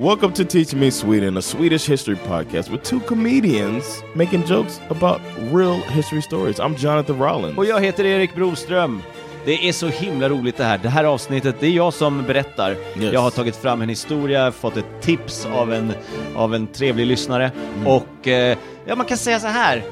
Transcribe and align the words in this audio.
Welcome 0.00 0.32
to 0.32 0.44
Teach 0.44 0.74
Me 0.74 0.90
Sweden, 0.90 1.36
a 1.36 1.42
Swedish 1.42 1.86
history 1.86 2.16
podcast 2.16 2.70
with 2.70 2.82
two 2.82 3.00
comedians 3.00 4.02
making 4.14 4.46
jokes 4.46 4.80
about 4.88 5.20
real 5.52 5.74
history 5.80 6.22
stories. 6.22 6.58
I'm 6.60 6.74
Jonathan 6.76 7.18
Rollins. 7.18 7.58
Och 7.58 7.64
jag 7.66 7.80
heter 7.80 8.04
Erik 8.06 8.34
Broström. 8.34 9.02
Det 9.44 9.68
är 9.68 9.72
så 9.72 9.86
himla 9.88 10.28
roligt 10.28 10.56
det 10.56 10.64
här. 10.64 10.78
Det 10.78 10.88
här 10.88 11.04
avsnittet, 11.04 11.56
det 11.60 11.66
är 11.66 11.70
jag 11.70 11.94
som 11.94 12.22
berättar. 12.22 12.70
Yes. 12.70 13.12
Jag 13.12 13.20
har 13.20 13.30
tagit 13.30 13.56
fram 13.56 13.82
en 13.82 13.88
historia, 13.88 14.52
fått 14.52 14.76
ett 14.76 15.00
tips 15.00 15.46
av 15.46 15.72
en, 15.72 15.92
av 16.36 16.54
en 16.54 16.66
trevlig 16.66 17.06
lyssnare 17.06 17.50
Mm. 17.74 17.86
och 17.86 18.28
eh, 18.28 18.56
ja, 18.84 18.96
man 18.96 19.06
kan 19.06 19.16
säga 19.16 19.40
så 19.40 19.46
här. 19.46 19.82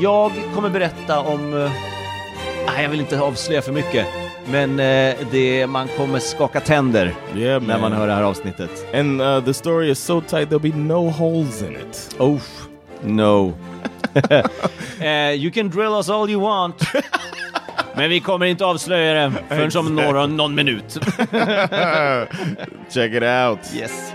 Jag 0.00 0.32
kommer 0.54 0.70
berätta 0.70 1.20
om... 1.20 1.54
Eh, 1.62 1.70
nej, 2.66 2.82
jag 2.82 2.88
vill 2.90 3.00
inte 3.00 3.20
avslöja 3.20 3.62
för 3.62 3.72
mycket. 3.72 4.06
Men 4.46 4.80
eh, 4.80 5.16
det, 5.30 5.66
man 5.66 5.88
kommer 5.96 6.18
skaka 6.18 6.60
tänder 6.60 7.14
Yeah, 7.36 7.62
när 7.62 7.78
man 7.78 7.92
hör 7.92 8.06
det 8.06 8.12
här 8.12 8.22
avsnittet. 8.22 8.94
And 8.94 9.20
uh, 9.20 9.44
the 9.44 9.54
story 9.54 9.90
is 9.90 9.98
so 9.98 10.20
tight 10.20 10.48
there'll 10.48 10.72
be 10.72 10.76
no 10.76 11.10
holes 11.10 11.62
in 11.62 11.76
it. 11.76 12.16
Oh, 12.18 12.40
no. 13.02 13.54
eh, 15.00 15.32
you 15.32 15.50
can 15.50 15.68
drill 15.68 15.92
us 15.92 16.08
all 16.08 16.30
you 16.30 16.40
want. 16.40 16.82
Men 17.94 18.10
vi 18.10 18.20
kommer 18.20 18.46
inte 18.46 18.64
avslöja 18.64 19.14
det 19.14 19.32
förrän 19.48 19.86
om 19.86 19.94
några, 19.94 20.26
någon 20.26 20.54
minut. 20.54 20.92
Check 22.90 23.12
it 23.12 23.22
out. 23.22 23.58
Yes. 23.74 24.12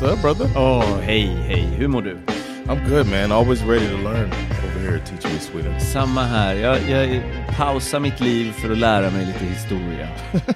What's 0.00 0.12
up, 0.12 0.20
brother? 0.20 0.50
Åh, 0.56 0.98
hej, 1.02 1.26
hej. 1.26 1.60
Hur 1.60 1.88
mår 1.88 2.02
du? 2.02 2.18
I'm 2.66 2.88
good, 2.88 3.06
man. 3.06 3.32
Always 3.32 3.62
ready 3.62 3.88
to 3.88 3.96
learn 3.96 4.30
over 4.32 4.80
here 4.80 4.96
at 4.96 5.06
Teach 5.06 5.24
Me 5.24 5.40
Sweden. 5.40 5.80
Samma 5.80 6.22
här. 6.22 6.54
Jag, 6.54 6.88
jag 6.88 7.22
pausar 7.56 8.00
mitt 8.00 8.20
liv 8.20 8.52
för 8.52 8.70
att 8.70 8.78
lära 8.78 9.10
mig 9.10 9.26
lite 9.26 9.44
historia. 9.44 10.08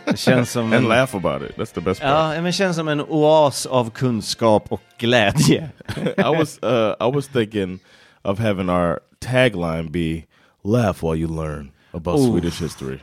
Det 0.05 0.19
känns 0.19 0.51
som 0.51 0.67
en, 0.73 0.79
And 0.79 0.89
laugh 0.89 1.17
about 1.17 1.43
it. 1.51 1.57
That's 1.57 1.75
the 1.75 1.81
best 1.81 2.01
part. 2.01 2.11
Ja, 2.11 2.29
men 2.29 2.45
det 2.45 2.53
känns 2.53 2.77
som 2.77 2.89
en 2.89 3.01
oas 3.01 3.67
av 3.67 3.91
kunskap 3.91 4.73
och 4.73 4.81
glädje. 4.99 5.71
I 6.17 6.39
was 6.39 6.59
uh, 6.62 7.09
I 7.09 7.12
was 7.15 7.29
thinking 7.29 7.79
of 8.23 8.39
having 8.39 8.71
our 8.71 9.01
tagline 9.21 9.91
be 9.91 10.25
"Laugh 10.65 11.03
while 11.03 11.17
you 11.21 11.29
learn 11.29 11.71
about 11.93 12.19
Ooh. 12.19 12.33
Swedish 12.33 12.62
history." 12.62 12.99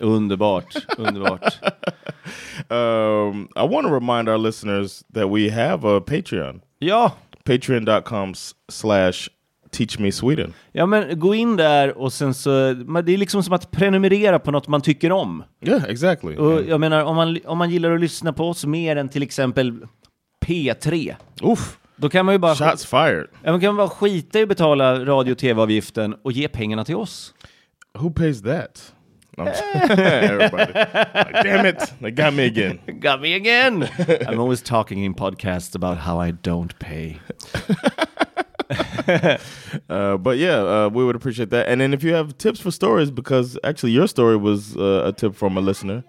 Underbart, 0.00 0.76
underbart. 0.98 1.54
Um, 2.68 3.48
I 3.56 3.62
want 3.66 3.86
to 3.86 3.94
remind 3.94 4.28
our 4.28 4.38
listeners 4.38 5.02
that 5.14 5.28
we 5.30 5.50
have 5.50 5.84
a 5.88 6.00
Patreon, 6.00 6.60
Ja, 6.78 7.12
patreon.com 7.44 8.34
slash 8.68 9.28
teach 9.70 9.98
me 9.98 10.12
Sweden. 10.12 10.52
ja 10.72 10.86
men 10.86 11.18
gå 11.18 11.34
in 11.34 11.56
där 11.56 11.98
och 11.98 12.12
sen 12.12 12.34
så, 12.34 12.50
det 13.04 13.12
är 13.12 13.16
liksom 13.16 13.42
som 13.42 13.54
att 13.54 13.70
prenumerera 13.70 14.38
på 14.38 14.50
något 14.50 14.68
man 14.68 14.80
tycker 14.80 15.12
om. 15.12 15.44
Yeah, 15.60 15.84
exactly. 15.84 16.36
Och 16.36 16.62
jag 16.68 16.80
menar, 16.80 17.04
om 17.04 17.16
man, 17.16 17.38
om 17.46 17.58
man 17.58 17.70
gillar 17.70 17.90
att 17.94 18.00
lyssna 18.00 18.32
på 18.32 18.48
oss 18.48 18.64
mer 18.66 18.96
än 18.96 19.08
till 19.08 19.22
exempel 19.22 19.86
P3, 20.46 21.14
Oof, 21.42 21.78
då 21.96 22.08
kan 22.08 22.26
man 22.26 22.34
ju 22.34 22.38
bara, 22.38 22.54
shots 22.54 22.86
fired. 22.86 23.26
ja, 23.44 23.50
man 23.50 23.60
kan 23.60 23.76
bara 23.76 23.88
skita 23.88 24.38
i 24.38 24.42
att 24.42 24.48
betala 24.48 25.04
radio 25.04 25.32
och 25.32 25.38
tv-avgiften 25.38 26.14
och 26.22 26.32
ge 26.32 26.48
pengarna 26.48 26.84
till 26.84 26.96
oss. 26.96 27.34
Who 27.98 28.10
pays 28.10 28.42
that? 28.42 28.94
No, 29.38 29.44
I'm 29.44 29.90
Everybody. 29.98 30.72
Like, 30.72 31.44
damn 31.44 31.66
it, 31.66 31.92
they 32.00 32.10
got 32.10 32.34
me 32.34 32.44
again. 32.44 32.80
Got 33.00 33.20
me 33.22 33.34
again! 33.34 33.88
I'm 34.26 34.38
always 34.40 34.60
talking 34.60 35.04
in 35.04 35.14
podcasts 35.14 35.74
about 35.74 35.98
how 35.98 36.18
I 36.20 36.32
don't 36.32 36.76
pay. 36.78 37.18
Uh, 39.88 40.16
but 40.16 40.38
yeah, 40.38 40.58
uh, 40.58 40.88
we 40.92 41.04
would 41.04 41.16
appreciate 41.16 41.50
that. 41.50 41.68
And 41.68 41.80
then 41.80 41.92
if 41.94 42.02
you 42.02 42.12
have 42.14 42.36
tips 42.38 42.60
for 42.60 42.70
stories, 42.70 43.10
because 43.10 43.58
actually 43.64 43.92
your 43.92 44.06
story 44.06 44.36
was 44.36 44.76
uh, 44.76 45.02
a 45.06 45.12
tip 45.12 45.34
from 45.34 45.56
a 45.56 45.60
listener. 45.60 46.04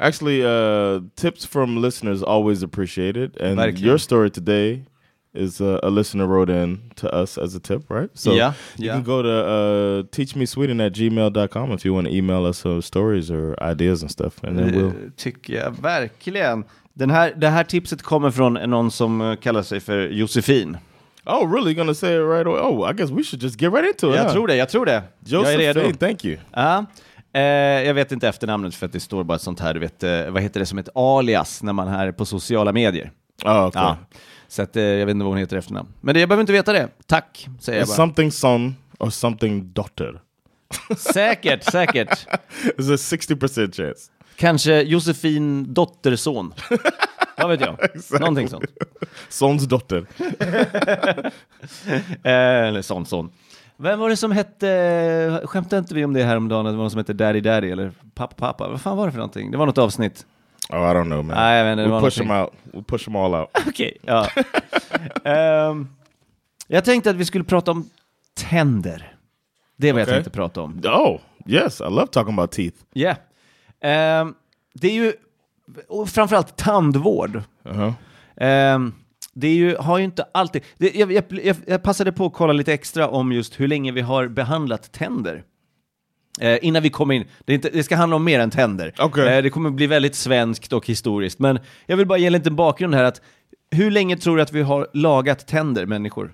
Actually, 0.00 0.44
uh, 0.44 1.00
tips 1.16 1.44
from 1.44 1.80
listeners 1.80 2.22
always 2.22 2.62
appreciated, 2.62 3.36
and 3.40 3.58
Verkligen. 3.58 3.80
your 3.80 3.98
story 3.98 4.30
today 4.30 4.84
is 5.34 5.60
uh, 5.60 5.78
a 5.82 5.90
listener 5.90 6.26
wrote 6.26 6.50
in 6.50 6.90
to 6.96 7.22
us 7.22 7.38
as 7.38 7.54
a 7.54 7.60
tip, 7.60 7.90
right? 7.90 8.10
So 8.14 8.32
Yeah, 8.32 8.52
you 8.76 8.86
yeah. 8.86 8.94
can 8.94 9.04
go 9.04 9.22
to 9.22 9.28
uh, 9.28 10.02
teachmesweden 10.10 10.80
at 10.86 10.92
gmail.com 10.92 11.72
if 11.72 11.84
you 11.84 11.94
want 11.94 12.06
to 12.06 12.14
email 12.14 12.46
us 12.46 12.66
uh, 12.66 12.80
stories 12.80 13.30
or 13.30 13.56
ideas 13.62 14.02
and 14.02 14.10
stuff, 14.10 14.42
and 14.44 14.58
then 14.58 14.72
we'll 14.72 14.90
Det 14.90 15.16
tycker 15.16 15.54
jag 15.54 15.70
verkligen. 15.82 16.64
Den 16.94 17.10
här, 17.10 17.32
det 17.36 17.48
här 17.48 17.64
tipset 17.64 18.02
kommer 18.02 18.30
från 18.30 18.54
någon 18.54 18.90
som 18.90 19.20
eh, 19.20 19.36
kallar 19.36 19.62
sig 19.62 19.80
för 19.80 20.08
Josefin. 20.08 20.76
Oh, 21.26 21.52
really? 21.52 21.74
Gonna 21.74 21.94
say 21.94 22.14
it 22.14 22.22
right 22.22 22.46
away? 22.46 22.60
Oh, 22.60 22.90
I 22.90 22.94
guess 22.94 23.10
we 23.10 23.22
should 23.22 23.42
just 23.42 23.60
get 23.60 23.72
right 23.72 23.86
into 23.86 24.10
it. 24.10 24.16
Jag 24.16 24.24
huh? 24.24 24.32
tror 24.32 24.46
det, 24.46 24.56
jag 24.56 24.68
tror 24.68 24.86
det. 24.86 25.02
jag 25.24 25.52
är 25.52 25.58
redo. 25.58 25.80
Josephine, 25.80 25.98
thank 25.98 26.24
you. 26.24 26.36
Ja. 26.52 26.84
Eh, 27.32 27.42
jag 27.86 27.94
vet 27.94 28.12
inte 28.12 28.28
efternamnet 28.28 28.74
för 28.74 28.86
att 28.86 28.92
det 28.92 29.00
står 29.00 29.24
bara 29.24 29.36
ett 29.36 29.42
sånt 29.42 29.60
här, 29.60 29.74
du 29.74 29.80
vet, 29.80 30.02
eh, 30.02 30.30
vad 30.30 30.42
heter 30.42 30.60
det 30.60 30.66
som 30.66 30.78
ett 30.78 30.88
alias 30.94 31.62
när 31.62 31.72
man 31.72 31.88
är 31.88 32.12
på 32.12 32.24
sociala 32.24 32.72
medier. 32.72 33.10
Oh, 33.44 33.66
okay. 33.66 33.82
Ja. 33.82 33.96
Så 34.48 34.62
att, 34.62 34.76
eh, 34.76 34.82
jag 34.82 35.06
vet 35.06 35.14
inte 35.14 35.24
vad 35.24 35.32
hon 35.32 35.38
heter 35.38 35.56
i 35.56 35.58
efternamn. 35.58 35.88
Men 36.00 36.14
det, 36.14 36.20
jag 36.20 36.28
behöver 36.28 36.40
inte 36.40 36.52
veta 36.52 36.72
det. 36.72 36.88
Tack, 37.06 37.48
säger 37.60 37.78
jag 37.78 37.84
It's 37.86 37.88
bara. 37.88 37.96
something 37.96 38.32
son 38.32 38.76
or 38.98 39.10
something 39.10 39.72
daughter. 39.72 40.20
Säkert, 40.96 41.64
säkert. 41.64 42.26
There's 42.76 42.94
a 42.94 42.96
60% 42.96 43.72
chance. 43.76 44.10
Kanske 44.36 44.82
Josefin 44.82 45.74
dotterson. 45.74 46.54
Vad 47.38 47.48
vet 47.48 47.60
jag? 47.60 47.78
Någonting 48.20 48.48
sånt. 48.48 48.64
Sons 49.28 49.64
dotter. 49.64 50.06
Eh, 52.22 52.32
eller 52.68 52.82
sån, 52.82 53.06
sån. 53.06 53.30
Vem 53.76 53.98
var 53.98 54.08
det 54.08 54.16
som 54.16 54.32
hette, 54.32 55.40
skämtade 55.44 55.78
inte 55.78 55.94
vi 55.94 56.04
om 56.04 56.12
det 56.12 56.24
här 56.24 56.36
om 56.36 56.48
dagen, 56.48 56.64
det 56.64 56.70
var 56.70 56.78
någon 56.78 56.90
som 56.90 56.98
hette 56.98 57.12
Daddy 57.12 57.40
Daddy 57.40 57.70
eller 57.70 57.92
Pappa 58.14 58.34
Pappa? 58.34 58.68
Vad 58.68 58.80
fan 58.80 58.96
var 58.96 59.06
det 59.06 59.12
för 59.12 59.18
någonting? 59.18 59.50
Det 59.50 59.56
var 59.58 59.66
något 59.66 59.78
avsnitt. 59.78 60.26
Oh, 60.70 60.90
I 60.90 60.94
don't 60.94 61.04
know, 61.04 61.24
man. 61.24 61.36
Nej, 61.36 61.58
jag 61.58 61.64
vet 61.64 61.72
inte, 61.72 61.82
det 61.82 61.88
we 61.88 61.94
var 61.94 62.00
push 62.00 62.18
them 62.18 62.30
out. 62.30 62.52
We 62.64 62.82
push 62.82 63.04
them 63.04 63.16
all 63.16 63.34
out. 63.34 63.48
Okej, 63.68 63.96
ja. 64.02 64.28
Ehm, 65.24 65.88
jag 66.66 66.84
tänkte 66.84 67.10
att 67.10 67.16
vi 67.16 67.24
skulle 67.24 67.44
prata 67.44 67.70
om 67.70 67.90
tänder. 68.34 69.14
Det 69.76 69.92
vad 69.92 70.02
Okej. 70.02 70.14
jag 70.14 70.16
tänkte 70.16 70.38
prata 70.38 70.60
om. 70.60 70.80
Oh, 70.84 71.20
yes. 71.46 71.80
I 71.80 71.84
love 71.84 72.06
talking 72.06 72.34
about 72.34 72.52
teeth. 72.52 72.76
Ja. 72.92 73.14
Ehm, 73.80 74.34
det 74.74 74.88
är 74.88 74.92
ju, 74.92 75.12
och 75.88 76.08
framförallt 76.08 76.56
tandvård. 76.56 77.42
Uh-huh. 77.64 77.92
Ehm, 78.36 78.94
det 79.32 79.48
är 79.48 79.54
ju, 79.54 79.76
har 79.76 79.98
ju 79.98 80.04
inte 80.04 80.26
alltid... 80.32 80.62
Det, 80.76 80.94
jag, 80.94 81.12
jag, 81.12 81.24
jag, 81.44 81.56
jag 81.66 81.82
passade 81.82 82.12
på 82.12 82.26
att 82.26 82.32
kolla 82.32 82.52
lite 82.52 82.72
extra 82.72 83.08
om 83.08 83.32
just 83.32 83.60
hur 83.60 83.68
länge 83.68 83.92
vi 83.92 84.00
har 84.00 84.28
behandlat 84.28 84.92
tänder. 84.92 85.44
Eh, 86.40 86.58
innan 86.62 86.82
vi 86.82 86.90
kommer 86.90 87.14
in, 87.14 87.24
det, 87.44 87.54
inte, 87.54 87.70
det 87.70 87.82
ska 87.82 87.96
handla 87.96 88.16
om 88.16 88.24
mer 88.24 88.40
än 88.40 88.50
tänder. 88.50 88.92
Okej. 88.98 89.36
Eh, 89.36 89.42
det 89.42 89.50
kommer 89.50 89.70
bli 89.70 89.86
väldigt 89.86 90.14
svenskt 90.14 90.72
och 90.72 90.86
historiskt. 90.86 91.38
Men 91.38 91.58
jag 91.86 91.96
vill 91.96 92.06
bara 92.06 92.18
ge 92.18 92.26
en 92.26 92.32
liten 92.32 92.56
bakgrund 92.56 92.94
här. 92.94 93.04
att 93.04 93.20
Hur 93.70 93.90
länge 93.90 94.16
tror 94.16 94.36
du 94.36 94.42
att 94.42 94.52
vi 94.52 94.62
har 94.62 94.88
lagat 94.94 95.46
tänder, 95.46 95.86
människor? 95.86 96.32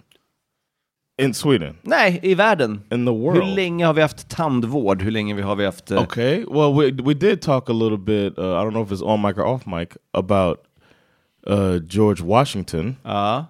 In 1.23 1.35
Sweden. 1.35 1.77
Nej, 1.83 2.21
i 2.23 2.35
världen. 2.35 2.81
In 2.93 3.07
the 3.07 3.13
world. 3.13 3.45
Hur 3.45 3.55
länge 3.55 3.87
har 3.87 3.95
vi 3.95 4.03
haft 4.03 4.29
tandvård? 4.29 5.03
Hur 5.03 5.11
länge 5.11 5.43
har 5.43 5.57
vi 5.57 5.65
haft... 5.65 5.91
eh, 5.91 6.03
Okay. 6.03 6.45
Well, 6.49 6.73
we 6.75 7.03
we 7.05 7.15
did 7.15 7.41
talk 7.41 7.71
a 7.71 7.73
little 7.73 7.99
bit. 7.99 8.39
Uh, 8.39 8.45
I 8.45 8.65
don't 8.65 8.71
know 8.71 8.83
if 8.87 8.91
it's 8.91 9.03
on 9.05 9.23
mic 9.23 9.39
or 9.39 9.45
off 9.45 9.67
mic 9.67 9.89
about 10.13 10.59
uh, 11.47 11.77
George 11.89 12.23
Washington, 12.23 12.97
Ja, 13.05 13.47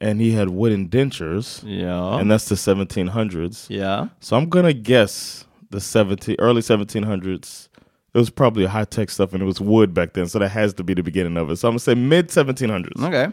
and 0.00 0.20
he 0.20 0.30
had 0.38 0.48
wooden 0.48 0.88
dentures, 0.90 1.62
ja, 1.66 2.18
and 2.18 2.30
that's 2.30 2.48
the 2.48 2.54
1700s. 2.54 3.66
ja. 3.70 4.08
So 4.20 4.36
I'm 4.36 4.48
gonna 4.48 4.72
guess 4.72 5.46
the 5.70 5.80
17 5.80 6.36
early 6.38 6.60
1700s. 6.60 7.68
It 8.14 8.18
was 8.18 8.30
probably 8.30 8.66
high 8.66 8.84
tech 8.84 9.10
stuff, 9.10 9.32
and 9.34 9.42
it 9.42 9.46
was 9.46 9.60
wood 9.60 9.94
back 9.94 10.12
then. 10.12 10.28
So 10.28 10.38
that 10.38 10.50
has 10.50 10.74
to 10.74 10.84
be 10.84 10.94
the 10.94 11.02
beginning 11.02 11.36
of 11.36 11.50
it. 11.50 11.58
So 11.58 11.68
I'm 11.68 11.72
gonna 11.72 11.78
say 11.78 11.94
mid 11.94 12.28
1700s. 12.28 13.06
Okej. 13.06 13.30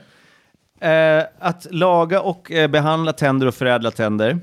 Eh, 0.80 1.24
att 1.40 1.68
laga 1.72 2.22
och 2.22 2.52
eh, 2.52 2.68
behandla 2.68 3.14
tänder 3.14 3.48
och 3.48 3.56
förädla 3.56 3.92
tänder 3.92 4.40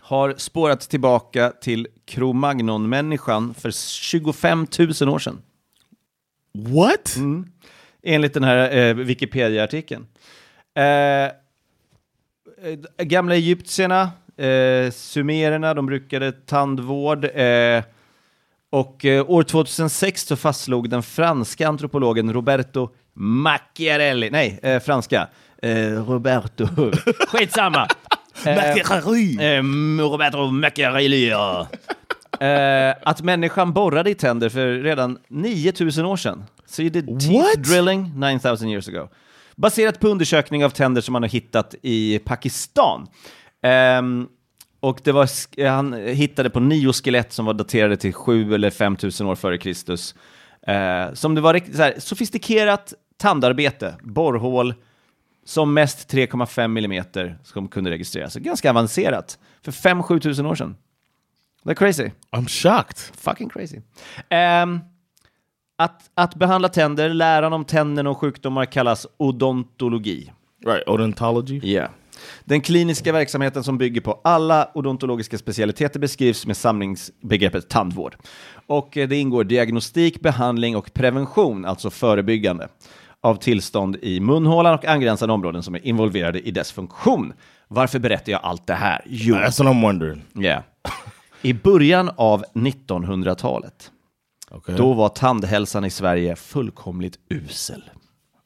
har 0.00 0.34
spårat 0.36 0.80
tillbaka 0.80 1.52
till 1.60 1.88
Cro-Magnon-människan 2.04 3.54
för 3.54 3.70
25 3.70 4.66
000 5.00 5.08
år 5.08 5.18
sedan. 5.18 5.42
What? 6.54 7.16
Enligt 8.02 8.34
den 8.34 8.44
här 8.44 8.76
eh, 8.76 8.94
Wikipedia-artikeln. 8.94 10.06
Eh, 10.74 10.84
eh, 10.84 11.30
gamla 12.98 13.34
egyptierna, 13.34 14.10
eh, 14.36 14.90
sumererna, 14.92 15.74
de 15.74 15.86
brukade 15.86 16.32
tandvård. 16.32 17.24
Eh, 17.24 17.82
och 18.70 19.04
eh, 19.04 19.30
år 19.30 19.42
2006 19.42 20.22
så 20.22 20.36
fastslog 20.36 20.90
den 20.90 21.02
franska 21.02 21.68
antropologen 21.68 22.32
Roberto 22.32 22.90
Macchiarelli, 23.14 24.30
nej, 24.30 24.60
eh, 24.62 24.80
franska, 24.80 25.28
eh, 25.62 26.08
Roberto, 26.08 26.68
skitsamma. 27.28 27.88
Eh, 28.46 28.70
eh, 28.70 29.62
Roberto 30.00 30.46
Macchiarelli, 30.50 31.28
ja. 31.28 31.68
Att 33.02 33.22
människan 33.22 33.72
borrade 33.72 34.10
i 34.10 34.14
tänder 34.14 34.48
för 34.48 34.66
redan 34.72 35.18
9000 35.28 36.04
år 36.04 36.16
sedan. 36.16 36.44
So 36.66 36.82
you 36.82 36.90
did 36.90 37.20
teeth 37.20 37.32
What? 37.32 37.64
drilling 37.64 38.12
9000 38.16 38.68
years 38.68 38.88
ago. 38.88 39.08
Baserat 39.56 40.00
på 40.00 40.08
undersökning 40.08 40.64
av 40.64 40.70
tänder 40.70 41.00
som 41.00 41.12
man 41.12 41.22
har 41.22 41.30
hittat 41.30 41.74
i 41.82 42.18
Pakistan. 42.18 43.06
Ehm, 43.62 44.28
och 44.80 45.00
det 45.04 45.12
var, 45.12 45.28
han 45.68 45.92
hittade 45.92 46.50
på 46.50 46.60
nio 46.60 46.92
skelett 46.92 47.32
som 47.32 47.46
var 47.46 47.54
daterade 47.54 47.96
till 47.96 48.12
7 48.12 48.54
eller 48.54 48.70
5000 48.70 49.26
år 49.26 49.34
före 49.34 49.58
Kristus. 49.58 50.14
Eh, 50.66 51.12
som 51.12 51.34
det 51.34 51.40
var 51.40 51.54
riktigt 51.54 51.76
så 51.76 51.82
här, 51.82 51.94
sofistikerat 51.98 52.94
tandarbete, 53.16 53.94
borrhål, 54.02 54.74
som 55.44 55.74
mest 55.74 56.12
3,5 56.12 56.68
millimeter 56.68 57.38
som 57.44 57.68
kunde 57.68 57.90
registreras. 57.90 58.34
Ganska 58.34 58.70
avancerat 58.70 59.38
för 59.62 59.72
5-7 59.72 60.20
tusen 60.20 60.46
år 60.46 60.54
sedan. 60.54 60.76
Det 61.62 61.70
är 61.70 61.74
crazy. 61.74 62.10
I'm 62.30 62.48
shocked. 62.48 62.98
Fucking 62.98 63.48
crazy. 63.48 63.80
Ehm, 64.28 64.80
att, 65.78 66.10
att 66.14 66.34
behandla 66.34 66.68
tänder, 66.68 67.08
läran 67.08 67.52
om 67.52 67.64
tänderna 67.64 68.10
och 68.10 68.18
sjukdomar 68.18 68.64
kallas 68.64 69.06
odontologi. 69.16 70.32
Right, 70.66 70.88
odontology. 70.88 71.60
Yeah. 71.62 71.90
Den 72.44 72.60
kliniska 72.60 73.12
verksamheten 73.12 73.64
som 73.64 73.78
bygger 73.78 74.00
på 74.00 74.20
alla 74.24 74.68
odontologiska 74.74 75.38
specialiteter 75.38 76.00
beskrivs 76.00 76.46
med 76.46 76.56
samlingsbegreppet 76.56 77.68
tandvård. 77.68 78.16
Och 78.66 78.96
eh, 78.96 79.08
det 79.08 79.16
ingår 79.16 79.44
diagnostik, 79.44 80.20
behandling 80.20 80.76
och 80.76 80.94
prevention, 80.94 81.64
alltså 81.64 81.90
förebyggande, 81.90 82.68
av 83.20 83.34
tillstånd 83.36 83.96
i 84.02 84.20
munhålan 84.20 84.74
och 84.74 84.84
angränsande 84.84 85.32
områden 85.32 85.62
som 85.62 85.74
är 85.74 85.86
involverade 85.86 86.40
i 86.40 86.50
dess 86.50 86.72
funktion. 86.72 87.32
Varför 87.68 87.98
berättar 87.98 88.32
jag 88.32 88.40
allt 88.44 88.66
det 88.66 88.74
här? 88.74 89.02
Jo, 89.06 89.34
That's 89.34 89.64
what 89.64 89.74
I'm 89.76 89.82
wondering. 89.82 90.22
yeah. 90.38 90.62
i 91.42 91.52
början 91.52 92.10
av 92.16 92.44
1900-talet, 92.54 93.90
Okay. 94.50 94.76
då 94.76 94.92
var 94.92 95.08
tandhälsan 95.08 95.84
i 95.84 95.90
Sverige 95.90 96.36
fullkomligt 96.36 97.18
usel. 97.28 97.82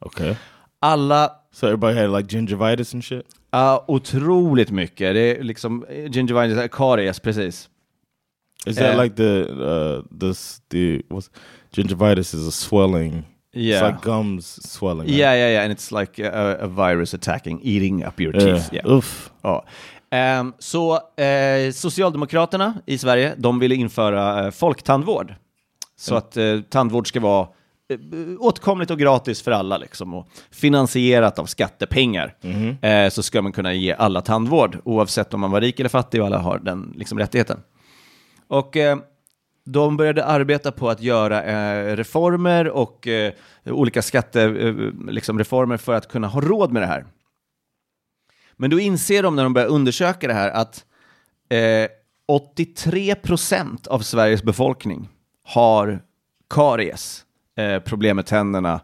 okay. 0.00 0.34
Alla 0.81 1.31
So 1.52 1.67
everybody 1.67 1.99
had 2.00 2.11
like 2.19 2.37
gingivitis 2.37 2.94
and 2.94 3.05
shit. 3.05 3.26
Ja, 3.58 3.85
otroligt 3.88 4.70
mycket. 4.70 5.14
Det 5.14 5.20
är 5.20 5.43
liksom 5.43 5.85
eh, 5.88 6.11
gingivitis, 6.11 6.70
karies, 6.73 7.20
precis. 7.20 7.69
Is 8.67 8.76
that 8.76 8.94
Uh, 8.97 9.03
like 9.03 9.17
the 9.17 9.43
uh 9.50 10.19
this 10.20 10.61
the 10.69 11.03
what's 11.08 11.31
gingivitis 11.73 12.35
is 12.35 12.49
a 12.49 12.50
swelling? 12.50 13.23
Yeah. 13.55 13.82
It's 13.82 13.87
like 13.93 14.03
gums 14.11 14.69
swelling. 14.73 15.06
right? 15.06 15.19
Yeah, 15.19 15.35
yeah, 15.37 15.50
yeah, 15.53 15.64
and 15.64 15.73
it's 15.73 16.00
like 16.00 16.19
a, 16.29 16.56
a 16.61 16.67
virus 16.67 17.14
attacking, 17.14 17.61
eating 17.62 18.05
up 18.06 18.20
your 18.20 18.35
Yeah. 18.37 18.55
teeth. 18.56 18.73
Yeah. 18.73 18.93
Oof. 18.93 19.31
Ja. 19.43 19.64
Ehm, 20.11 20.53
så 20.58 20.94
eh, 21.17 21.73
Socialdemokraterna 21.73 22.75
i 22.87 22.99
Sverige, 22.99 23.35
de 23.38 23.58
ville 23.58 23.75
införa 23.75 24.53
folktandvård. 24.53 25.35
Så 25.99 26.14
att 26.14 26.37
tandvård 26.70 27.08
ska 27.08 27.20
vara 27.20 27.49
åtkomligt 28.38 28.90
och 28.90 28.98
gratis 28.98 29.42
för 29.42 29.50
alla 29.50 29.76
liksom, 29.78 30.14
och 30.14 30.28
finansierat 30.50 31.38
av 31.38 31.46
skattepengar. 31.46 32.34
Eh, 32.82 33.08
så 33.10 33.22
ska 33.22 33.42
man 33.42 33.52
kunna 33.52 33.74
ge 33.74 33.92
alla 33.92 34.20
tandvård, 34.20 34.78
oavsett 34.84 35.34
om 35.34 35.40
man 35.40 35.50
var 35.50 35.60
rik 35.60 35.80
eller 35.80 35.90
fattig, 35.90 36.20
och 36.20 36.26
alla 36.26 36.38
har 36.38 36.58
den 36.58 36.92
liksom, 36.96 37.18
rättigheten. 37.18 37.60
Och 38.48 38.76
eh, 38.76 38.98
de 39.64 39.96
började 39.96 40.24
arbeta 40.24 40.72
på 40.72 40.90
att 40.90 41.02
göra 41.02 41.42
eh, 41.44 41.96
reformer 41.96 42.68
och 42.68 43.06
eh, 43.06 43.32
olika 43.64 44.02
skattereformer 44.02 45.02
eh, 45.08 45.12
liksom 45.12 45.78
för 45.78 45.94
att 45.94 46.08
kunna 46.08 46.26
ha 46.26 46.40
råd 46.40 46.72
med 46.72 46.82
det 46.82 46.86
här. 46.86 47.06
Men 48.56 48.70
då 48.70 48.80
inser 48.80 49.22
de 49.22 49.36
när 49.36 49.42
de 49.42 49.52
börjar 49.52 49.68
undersöka 49.68 50.28
det 50.28 50.34
här 50.34 50.50
att 50.50 50.84
eh, 51.48 51.88
83 52.28 53.14
procent 53.14 53.86
av 53.86 53.98
Sveriges 53.98 54.42
befolkning 54.42 55.08
har 55.44 56.02
karies, 56.50 57.25
eh, 57.56 57.79
problem 57.79 58.17
med 58.17 58.26
tänderna. 58.26 58.81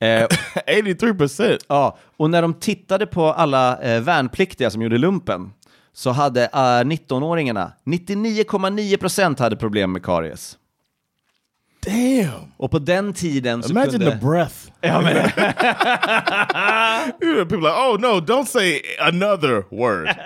Eh, 0.00 0.26
83 0.80 1.14
percent. 1.14 1.64
ja, 1.68 1.98
och 2.16 2.30
när 2.30 2.42
de 2.42 2.54
tittade 2.54 3.06
på 3.06 3.26
alla 3.32 3.80
eh, 3.82 4.00
värnpliktiga 4.00 4.70
som 4.70 4.82
gjorde 4.82 4.98
lumpen 4.98 5.52
så 5.92 6.10
hade 6.10 6.44
eh, 6.44 6.48
19-åringarna 6.58 7.70
99,9 7.84 8.96
procent 8.96 9.38
hade 9.38 9.56
problem 9.56 9.92
med 9.92 10.04
karies. 10.04 10.58
Damn. 11.84 12.52
Och 12.56 12.70
på 12.70 12.78
den 12.78 13.12
tiden 13.12 13.62
så 13.62 13.70
Imagine 13.70 13.90
kunde... 13.90 14.10
the 14.10 14.16
breath. 14.26 14.54
Ja, 14.80 15.00
men, 15.00 15.14
People 17.48 17.60
like, 17.60 17.74
oh 17.74 17.96
no, 18.00 18.20
don't 18.20 18.46
say 18.46 18.80
another 19.00 19.64
word. 19.70 20.06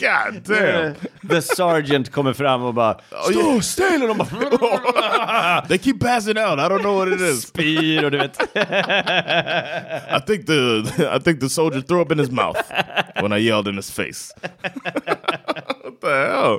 God 0.00 0.42
damn. 0.44 0.94
the 1.28 1.42
sergeant 1.42 2.12
kommer 2.12 2.32
fram 2.32 2.62
och 2.62 2.74
bara 2.74 2.98
Stå 3.30 3.60
still! 3.60 4.02
Och 4.02 4.08
de 4.08 4.18
bara 4.18 5.62
they 5.68 5.78
keep 5.78 6.00
passing 6.00 6.38
out. 6.38 6.58
I 6.58 6.68
don't 6.68 6.82
know 6.82 6.96
what 6.96 7.08
it 7.08 7.20
is. 7.20 7.42
spyr 7.42 8.04
och 8.04 8.10
du 8.10 8.18
vet. 8.18 8.42
I 8.42 10.20
think 10.26 10.46
the 10.46 10.82
I 11.16 11.20
think 11.24 11.40
the 11.40 11.48
soldier 11.48 11.80
threw 11.80 12.02
up 12.02 12.12
in 12.12 12.18
his 12.18 12.30
mouth 12.30 12.60
when 13.22 13.32
I 13.32 13.38
yelled 13.48 13.68
in 13.68 13.76
his 13.76 13.90
face. 13.90 14.34
What 15.96 16.00
the 16.00 16.08
hell? 16.30 16.58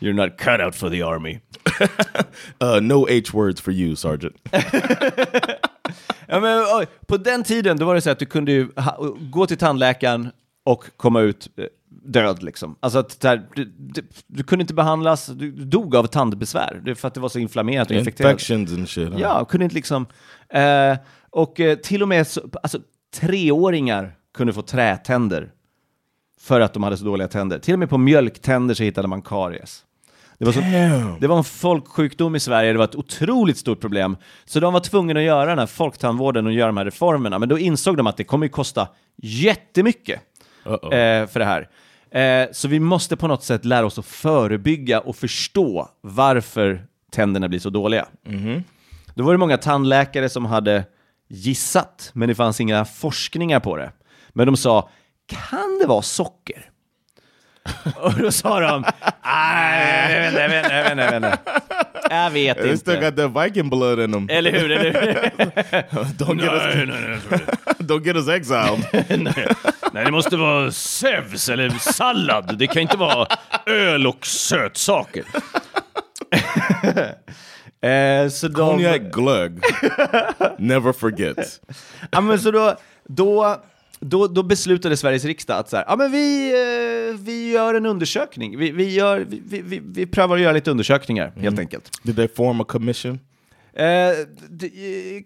You're 0.00 0.14
not 0.14 0.38
cut 0.38 0.60
out 0.60 0.74
for 0.74 0.90
the 0.90 1.02
army. 1.02 1.40
Uh, 2.60 2.80
no 2.80 3.08
H 3.08 3.32
words 3.34 3.60
for 3.60 3.72
you, 3.72 3.96
Sergeant. 3.96 4.36
Ja, 6.26 6.40
men, 6.40 6.64
oj, 6.78 6.86
på 7.06 7.16
den 7.16 7.42
tiden 7.44 7.76
då 7.76 7.86
var 7.86 7.94
det 7.94 8.00
så 8.00 8.10
att 8.10 8.18
du 8.18 8.26
kunde 8.26 8.52
ju 8.52 8.68
ha, 8.76 9.14
gå 9.20 9.46
till 9.46 9.56
tandläkaren 9.56 10.30
och 10.64 10.84
komma 10.96 11.20
ut 11.20 11.48
eh, 11.56 11.64
död 11.88 12.42
liksom. 12.42 12.76
Alltså 12.80 12.98
att 12.98 13.20
det 13.20 13.28
här, 13.28 13.46
du, 13.54 13.64
du, 13.78 14.02
du 14.26 14.42
kunde 14.42 14.60
inte 14.62 14.74
behandlas, 14.74 15.26
du, 15.26 15.50
du 15.52 15.64
dog 15.64 15.96
av 15.96 16.06
tandbesvär. 16.06 16.80
Det 16.84 16.94
för 16.94 17.08
att 17.08 17.14
det 17.14 17.20
var 17.20 17.28
så 17.28 17.38
inflammerat 17.38 17.90
och 17.90 17.96
infekterat. 17.96 18.32
Infections 18.32 18.72
and 18.72 18.88
shit. 18.88 19.08
huh? 19.08 19.20
Ja, 19.20 19.44
kunde 19.44 19.64
inte 19.64 19.74
liksom... 19.74 20.06
Eh, 20.48 20.96
och 21.30 21.60
eh, 21.60 21.76
till 21.78 22.02
och 22.02 22.08
med 22.08 22.26
så, 22.26 22.40
alltså, 22.62 22.78
treåringar 23.20 24.16
kunde 24.34 24.52
få 24.52 24.62
trätänder 24.62 25.50
för 26.44 26.60
att 26.60 26.74
de 26.74 26.82
hade 26.82 26.96
så 26.96 27.04
dåliga 27.04 27.28
tänder. 27.28 27.58
Till 27.58 27.74
och 27.74 27.78
med 27.78 27.90
på 27.90 27.98
mjölktänder 27.98 28.74
så 28.74 28.82
hittade 28.82 29.08
man 29.08 29.22
karies. 29.22 29.84
Det 30.38 30.44
var, 30.44 30.52
så, 30.52 30.60
det 31.20 31.26
var 31.26 31.38
en 31.38 31.44
folksjukdom 31.44 32.36
i 32.36 32.40
Sverige, 32.40 32.72
det 32.72 32.78
var 32.78 32.84
ett 32.84 32.94
otroligt 32.94 33.58
stort 33.58 33.80
problem. 33.80 34.16
Så 34.44 34.60
de 34.60 34.72
var 34.72 34.80
tvungna 34.80 35.20
att 35.20 35.26
göra 35.26 35.46
den 35.46 35.58
här 35.58 35.66
folktandvården 35.66 36.46
och 36.46 36.52
göra 36.52 36.66
de 36.66 36.76
här 36.76 36.84
reformerna. 36.84 37.38
Men 37.38 37.48
då 37.48 37.58
insåg 37.58 37.96
de 37.96 38.06
att 38.06 38.16
det 38.16 38.24
kommer 38.24 38.46
ju 38.46 38.50
kosta 38.50 38.88
jättemycket 39.16 40.20
Uh-oh. 40.64 40.84
eh, 40.84 41.26
för 41.26 41.40
det 41.40 41.46
här. 41.46 41.68
Eh, 42.10 42.48
så 42.52 42.68
vi 42.68 42.80
måste 42.80 43.16
på 43.16 43.26
något 43.26 43.42
sätt 43.42 43.64
lära 43.64 43.86
oss 43.86 43.98
att 43.98 44.06
förebygga 44.06 45.00
och 45.00 45.16
förstå 45.16 45.88
varför 46.00 46.86
tänderna 47.10 47.48
blir 47.48 47.58
så 47.58 47.70
dåliga. 47.70 48.06
Då 49.14 49.24
var 49.24 49.32
det 49.32 49.38
många 49.38 49.56
tandläkare 49.56 50.28
som 50.28 50.44
hade 50.44 50.84
gissat, 51.28 52.10
men 52.14 52.28
det 52.28 52.34
fanns 52.34 52.60
inga 52.60 52.84
forskningar 52.84 53.60
på 53.60 53.76
det. 53.76 53.92
Men 54.32 54.46
de 54.46 54.56
sa, 54.56 54.88
kan 55.26 55.78
det 55.80 55.86
vara 55.86 56.02
socker? 56.02 56.70
Och 57.96 58.12
då 58.12 58.32
sa 58.32 58.60
de, 58.60 58.84
nej, 59.24 60.12
jag 60.12 60.20
vet 60.20 60.28
inte, 60.28 60.40
jag 60.42 60.48
vet 60.48 60.64
inte, 60.64 60.74
jag 60.74 60.82
vet 60.84 60.92
inte, 60.92 61.04
jag 61.04 61.20
vet 61.20 61.32
inte. 61.32 61.38
Jag 62.10 62.30
vet 62.30 62.58
They 62.58 62.76
still 62.76 62.94
inte. 62.94 63.10
got 63.10 63.34
that 63.34 63.44
Viking 63.44 63.70
blood 63.70 64.00
in 64.00 64.12
them. 64.12 64.28
Eller 64.30 64.52
hur, 64.52 64.70
eller 64.70 64.92
hur? 64.92 65.02
don't 66.18 66.40
get 66.42 66.52
us, 66.52 67.22
don't 67.78 68.04
get 68.06 68.16
us 68.16 68.28
exiled. 68.28 68.86
Nej, 69.92 70.04
det 70.04 70.10
måste 70.10 70.36
vara 70.36 70.70
Zeus 70.70 71.48
eller 71.48 71.70
sallad. 71.70 72.58
Det 72.58 72.66
kan 72.66 72.82
inte 72.82 72.96
vara 72.96 73.26
öl 73.66 74.06
och 74.06 74.26
sötsaker. 74.26 75.24
eh, 77.88 78.28
så 78.28 78.48
de... 78.48 78.54
Cognac 78.54 79.00
glug. 79.12 79.62
Never 80.58 80.92
forget. 80.92 81.60
Ja, 82.10 82.20
men 82.20 82.38
så 82.38 82.50
då, 82.50 82.76
då, 83.08 83.56
då, 84.04 84.26
då 84.26 84.42
beslutade 84.42 84.96
Sveriges 84.96 85.24
riksdag 85.24 85.58
att 85.58 85.70
så 85.70 85.76
här, 85.76 85.84
ja, 85.88 85.96
men 85.96 86.12
vi, 86.12 86.50
eh, 87.10 87.18
vi 87.20 87.50
gör 87.52 87.74
en 87.74 87.86
undersökning. 87.86 88.58
Vi, 88.58 88.70
vi, 88.70 88.94
gör, 88.94 89.26
vi, 89.28 89.42
vi, 89.46 89.62
vi, 89.62 89.80
vi 89.84 90.06
prövar 90.06 90.36
att 90.36 90.42
göra 90.42 90.52
lite 90.52 90.70
undersökningar, 90.70 91.32
helt 91.36 91.58
enkelt. 91.58 91.90
Did 92.02 92.16
they 92.16 92.28
form 92.28 92.60
a 92.60 92.64
commission? 92.68 93.18
Eh, 93.76 93.84
d- 94.50 94.70
eh, 94.74 95.22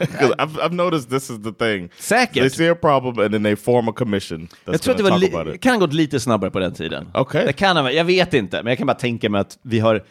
I've, 0.38 0.56
I've 0.60 0.72
noticed 0.72 1.10
this 1.10 1.30
is 1.30 1.42
the 1.42 1.52
thing. 1.52 1.90
Säkert. 1.98 2.34
They 2.42 2.50
see 2.50 2.68
a 2.70 2.74
problem 2.74 3.18
and 3.24 3.32
then 3.32 3.42
they 3.42 3.56
form 3.56 3.88
a 3.88 3.92
commission. 3.96 4.48
That's 4.48 4.72
Jag 4.72 4.82
tror 4.82 4.92
att 4.92 4.96
det 4.98 5.02
gonna 5.02 5.14
var 5.14 5.20
talk 5.20 5.34
about 5.34 5.46
li- 5.46 5.54
it. 5.54 5.60
kan 5.62 5.72
ha 5.72 5.78
gått 5.80 5.92
lite 5.92 6.20
snabbare 6.20 6.50
på 6.50 6.58
den 6.58 6.74
tiden. 6.74 7.08
Okej. 7.14 7.42
Det 7.46 7.52
kan 7.52 7.76
ha, 7.76 7.90
jag 7.90 8.04
vet 8.04 8.34
inte, 8.34 8.62
men 8.62 8.70
jag 8.70 8.78
kan 8.78 8.86
bara 8.86 8.94
tänka 8.94 9.30
mig 9.30 9.40
att 9.40 9.58
vi 9.62 9.78
har 9.78 10.02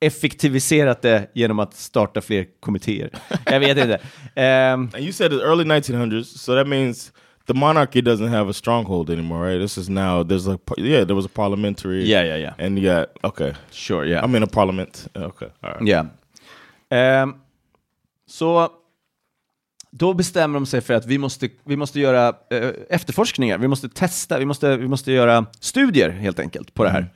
effektiviserat 0.00 1.02
det 1.02 1.30
genom 1.34 1.58
att 1.58 1.74
starta 1.74 2.20
fler 2.20 2.46
kommittéer. 2.60 3.10
Jag 3.46 3.60
vet 3.60 3.78
inte. 3.78 3.98
Ehm, 4.34 4.80
And 4.94 4.98
you 5.00 5.12
said 5.12 5.30
the 5.30 5.36
early 5.36 5.64
1900s, 5.64 6.24
so 6.24 6.54
that 6.54 6.68
means 6.68 7.12
the 7.52 7.58
monarchy 7.58 8.00
doesn't 8.00 8.28
have 8.28 8.48
a 8.48 8.52
stronghold 8.52 9.10
anymore, 9.10 9.48
right? 9.48 9.60
This 9.60 9.78
is 9.78 9.88
now 9.88 10.22
there's 10.22 10.46
a 10.46 10.58
yeah, 10.76 11.04
there 11.04 11.16
was 11.16 11.26
a 11.26 11.28
parliamentary 11.28 12.04
Yeah, 12.04 12.24
yeah, 12.24 12.36
yeah. 12.36 12.66
and 12.66 12.82
got 12.82 13.08
okay. 13.24 13.54
sure, 13.70 14.04
yeah. 14.06 14.24
I'm 14.24 14.36
in 14.36 14.42
a 14.42 14.46
parliament. 14.46 15.08
Okay, 15.16 15.48
all 15.62 15.70
right. 15.70 15.88
Ja. 15.88 16.06
Ehm, 16.90 17.34
så 18.26 18.68
då 19.90 20.14
bestämmer 20.14 20.54
de 20.54 20.66
sig 20.66 20.80
för 20.80 20.94
att 20.94 21.06
vi 21.06 21.18
måste, 21.18 21.48
vi 21.64 21.76
måste 21.76 22.00
göra 22.00 22.28
eh, 22.50 22.70
efterforskningar, 22.88 23.58
vi 23.58 23.68
måste 23.68 23.88
testa, 23.88 24.38
vi 24.38 24.44
måste, 24.44 24.76
vi 24.76 24.88
måste 24.88 25.12
göra 25.12 25.46
studier 25.60 26.10
helt 26.10 26.38
enkelt 26.38 26.74
på 26.74 26.84
det 26.84 26.90
här. 26.90 27.10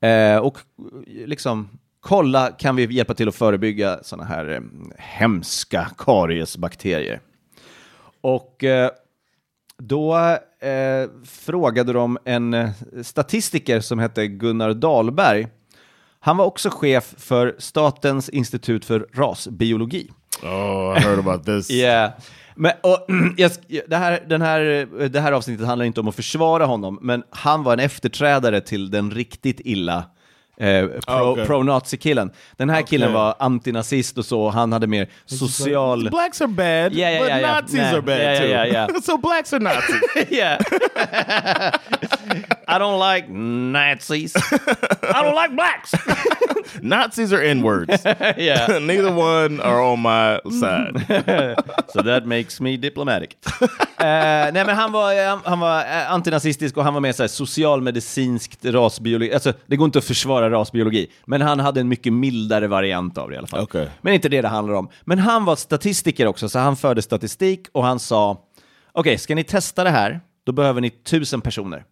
Eh, 0.00 0.38
och 0.38 0.58
liksom 1.06 1.68
kolla, 2.00 2.50
kan 2.50 2.76
vi 2.76 2.94
hjälpa 2.94 3.14
till 3.14 3.28
att 3.28 3.34
förebygga 3.34 3.98
sådana 4.02 4.28
här 4.28 4.48
eh, 4.48 4.60
hemska 4.98 5.90
kariesbakterier? 5.98 7.20
Och 8.20 8.64
eh, 8.64 8.90
då 9.82 10.16
eh, 10.60 11.10
frågade 11.24 11.92
de 11.92 12.18
en 12.24 12.54
eh, 12.54 12.70
statistiker 13.02 13.80
som 13.80 13.98
hette 13.98 14.26
Gunnar 14.26 14.74
Dahlberg. 14.74 15.48
Han 16.20 16.36
var 16.36 16.44
också 16.44 16.70
chef 16.70 17.14
för 17.18 17.56
Statens 17.58 18.28
institut 18.28 18.84
för 18.84 19.06
rasbiologi. 19.14 20.10
Oh, 20.42 20.98
I 20.98 21.00
heard 21.00 21.18
about 21.18 21.44
this. 21.44 21.70
Yeah. 21.70 22.12
Men, 22.54 22.72
och, 22.82 23.06
jag, 23.36 23.50
det, 23.88 23.96
här, 23.96 24.24
den 24.28 24.42
här, 24.42 24.60
det 25.08 25.20
här 25.20 25.32
avsnittet 25.32 25.66
handlar 25.66 25.86
inte 25.86 26.00
om 26.00 26.08
att 26.08 26.14
försvara 26.14 26.66
honom, 26.66 26.98
men 27.02 27.22
han 27.30 27.62
var 27.62 27.72
en 27.72 27.80
efterträdare 27.80 28.60
till 28.60 28.90
den 28.90 29.10
riktigt 29.10 29.60
illa 29.60 30.04
eh, 30.60 30.86
pro, 30.86 31.00
Ah, 31.06 31.22
okej. 31.22 31.46
pro-nazi-killen. 31.46 32.30
Den 32.56 32.70
här 32.70 32.82
killen 32.82 33.08
Okej. 33.08 33.14
var 33.14 33.34
antinazist 33.38 34.18
och 34.18 34.24
så, 34.24 34.48
han 34.48 34.72
hade 34.72 34.86
mer 34.86 35.08
social... 35.26 36.10
Blacks 36.10 36.40
are 36.40 36.48
bad, 36.48 36.92
Yeah, 36.92 37.12
yeah, 37.12 37.20
but 37.22 37.28
yeah. 37.28 37.54
Nazis 37.54 37.76
Nah, 37.80 37.92
are 37.94 38.02
bad 38.02 38.20
yeah, 38.48 38.86
too. 38.88 39.00
so 39.02 39.18
blacks 39.18 39.52
are 39.52 39.60
Nazis. 39.60 40.00
yeah. 40.30 40.58
I 42.68 42.78
don't 42.78 42.98
like 43.14 43.28
Nazis. 43.32 44.34
I 44.36 45.22
don't 45.22 45.34
like 45.34 45.54
blacks. 45.54 45.92
Nazis 46.82 47.32
are 47.32 47.42
N 47.42 47.62
words. 47.62 48.04
yeah. 48.36 48.78
Neither 48.80 49.10
one 49.12 49.60
are 49.60 49.80
on 49.80 50.00
my 50.00 50.40
side. 50.60 51.56
So 51.92 52.02
that 52.02 52.26
makes 52.26 52.60
me 52.60 52.76
diplomatic. 52.76 53.30
Eh, 53.98 54.52
nej 54.52 54.52
men 54.66 54.68
han 54.76 54.92
var, 54.92 55.26
han, 55.28 55.40
han 55.44 55.60
var 55.60 55.80
eh, 55.80 56.12
antinazistisk 56.12 56.76
och 56.76 56.84
han 56.84 56.94
var 56.94 57.00
med 57.00 57.16
så 57.16 57.22
här 57.22 57.28
socialmedicinskt 57.28 58.64
rasbiologi. 58.64 59.32
Alltså 59.34 59.52
det 59.66 59.76
går 59.76 59.84
inte 59.84 59.98
att 59.98 60.04
försvara 60.04 60.45
rasbiologi, 60.50 61.10
men 61.24 61.40
han 61.40 61.60
hade 61.60 61.80
en 61.80 61.88
mycket 61.88 62.12
mildare 62.12 62.66
variant 62.66 63.18
av 63.18 63.28
det 63.28 63.34
i 63.34 63.38
alla 63.38 63.46
fall. 63.46 63.60
Okej. 63.60 63.88
Men 64.00 64.14
inte 64.14 64.28
det 64.28 64.42
det 64.42 64.48
handlar 64.48 64.74
om. 64.74 64.88
Men 65.04 65.18
han 65.18 65.44
var 65.44 65.56
statistiker 65.56 66.26
också, 66.26 66.48
så 66.48 66.58
han 66.58 66.76
förde 66.76 67.02
statistik 67.02 67.66
och 67.72 67.84
han 67.84 67.98
sa 67.98 68.44
okej, 68.92 69.18
ska 69.18 69.34
ni 69.34 69.44
testa 69.44 69.84
det 69.84 69.90
här, 69.90 70.20
då 70.44 70.52
behöver 70.52 70.80
ni 70.80 70.90
tusen 70.90 71.40
personer. 71.40 71.84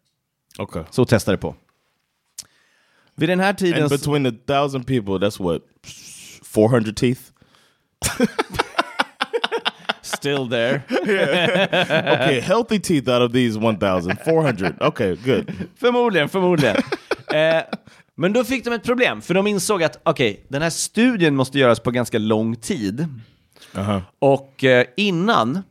Okay. 0.58 0.82
Så 0.90 1.04
testa 1.04 1.30
det 1.30 1.38
på. 1.38 1.54
Vid 3.16 3.28
den 3.28 3.40
här 3.40 3.52
tiden... 3.52 3.82
And 3.82 3.90
between 3.90 4.24
the 4.24 4.52
thousand 4.52 4.86
people, 4.86 5.14
that's 5.14 5.42
what, 5.42 5.62
400 6.44 6.92
teeth? 6.96 7.20
Still 10.02 10.48
there. 10.48 10.82
Okay, 12.24 12.40
healthy 12.40 12.78
teeth 12.78 13.08
out 13.08 13.22
of 13.22 13.32
these 13.32 13.58
1,000. 13.58 14.16
400. 14.24 14.74
Okay, 14.80 15.16
good. 15.16 15.52
Förmodligen, 15.76 16.28
förmodligen. 16.28 16.76
eh, 17.32 17.62
men 18.14 18.32
då 18.32 18.44
fick 18.44 18.64
de 18.64 18.72
ett 18.72 18.84
problem, 18.84 19.22
för 19.22 19.34
de 19.34 19.46
insåg 19.46 19.82
att 19.82 20.00
okej, 20.02 20.44
den 20.48 20.62
här 20.62 20.70
studien 20.70 21.36
måste 21.36 21.58
göras 21.58 21.80
på 21.80 21.90
ganska 21.90 22.18
lång 22.18 22.56
tid. 22.56 23.06
Uh-huh. 23.72 24.00
Och 24.18 24.64
eh, 24.64 24.86
innan 24.96 25.62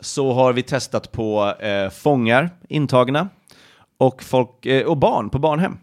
så 0.00 0.32
har 0.32 0.52
vi 0.52 0.62
testat 0.62 1.12
på 1.12 1.54
eh, 1.60 1.90
fångar, 1.90 2.50
intagna, 2.68 3.28
och, 3.98 4.22
folk, 4.22 4.66
eh, 4.66 4.86
och 4.86 4.96
barn 4.96 5.30
på 5.30 5.38
barnhem. 5.38 5.78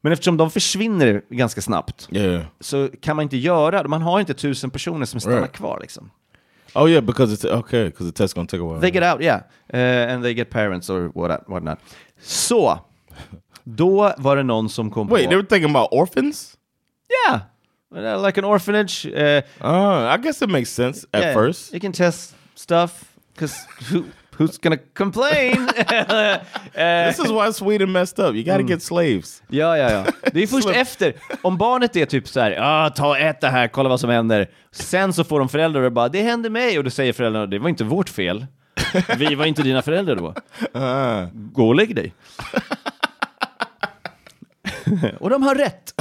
Men 0.00 0.12
eftersom 0.12 0.36
de 0.36 0.50
försvinner 0.50 1.22
ganska 1.30 1.60
snabbt 1.62 2.08
Yeah. 2.12 2.44
så 2.60 2.88
kan 3.00 3.16
man 3.16 3.22
inte 3.22 3.36
göra 3.36 3.88
Man 3.88 4.02
har 4.02 4.20
inte 4.20 4.34
tusen 4.34 4.70
personer 4.70 5.06
som 5.06 5.20
stannar 5.20 5.36
Right. 5.40 5.52
kvar 5.52 5.78
liksom. 5.80 6.10
Oh 6.74 6.90
yeah, 6.90 7.04
because 7.04 7.34
it's 7.34 7.58
okay. 7.58 7.84
Because 7.84 8.12
the 8.12 8.22
test's 8.24 8.34
gonna 8.34 8.46
take 8.46 8.62
a 8.62 8.66
while. 8.66 8.80
They 8.80 8.90
get 8.90 9.14
out, 9.14 9.22
yeah. 9.22 9.40
Uh, 9.74 10.14
and 10.14 10.22
they 10.24 10.34
get 10.34 10.50
parents 10.50 10.90
or 10.90 11.10
what, 11.14 11.48
whatnot. 11.48 11.78
Så, 12.20 12.78
då 13.66 14.14
var 14.18 14.36
det 14.36 14.42
någon 14.42 14.68
som 14.68 14.90
kom 14.90 15.08
Wait, 15.08 15.24
på... 15.24 15.28
they 15.30 15.36
were 15.36 15.46
thinking 15.46 15.70
about 15.76 15.88
orphans? 15.92 16.56
Yeah, 17.28 17.40
Uh, 17.96 18.26
like 18.26 18.40
an 18.40 18.44
orphanage. 18.44 19.06
Uh, 19.06 19.42
Uh, 19.64 20.14
I 20.14 20.22
guess 20.22 20.42
it 20.42 20.50
makes 20.50 20.70
sense 20.70 21.06
at 21.12 21.22
yeah, 21.22 21.34
first. 21.34 21.72
You 21.74 21.80
can 21.80 21.92
test 21.92 22.34
stuff, 22.54 23.04
because 23.34 23.54
who, 23.90 24.02
who's 24.38 24.58
gonna 24.62 24.78
complain? 24.94 25.68
Eh, 25.76 26.38
This 27.08 27.18
is 27.18 27.30
why 27.30 27.52
Sweden 27.52 27.92
messed 27.92 28.18
up. 28.18 28.34
You 28.34 28.42
got 28.44 28.54
to 28.54 28.60
Mm. 28.60 28.66
get 28.68 28.82
slaves. 28.82 29.42
ja, 29.48 29.76
ja, 29.78 29.90
ja. 29.90 30.04
Det 30.32 30.42
är 30.42 30.46
först 30.46 30.68
efter. 30.74 31.14
Om 31.42 31.56
barnet 31.58 31.96
är 31.96 32.06
typ 32.06 32.28
så 32.28 32.40
här, 32.40 32.56
ah, 32.60 32.90
ta 32.90 33.16
ät 33.18 33.40
det 33.40 33.48
här, 33.48 33.68
kolla 33.68 33.88
vad 33.88 34.00
som 34.00 34.10
händer. 34.10 34.50
Sen 34.72 35.12
så 35.12 35.24
får 35.24 35.38
de 35.38 35.48
föräldrar 35.48 35.82
och 35.82 35.92
bara, 35.92 36.08
det 36.08 36.22
hände 36.22 36.50
mig. 36.50 36.78
Och 36.78 36.84
då 36.84 36.90
säger 36.90 37.12
föräldrarna, 37.12 37.46
det 37.46 37.58
var 37.58 37.68
inte 37.68 37.84
vårt 37.84 38.08
fel. 38.08 38.46
Vi 39.18 39.34
var 39.34 39.44
inte 39.46 39.62
dina 39.62 39.82
föräldrar 39.82 40.16
då. 40.16 40.34
Uh, 40.80 41.28
Gå 41.32 41.68
och 41.68 41.74
lägg 41.74 41.96
dig. 41.96 42.12
och 45.20 45.30
de 45.30 45.42
har 45.42 45.54
rätt. 45.54 45.94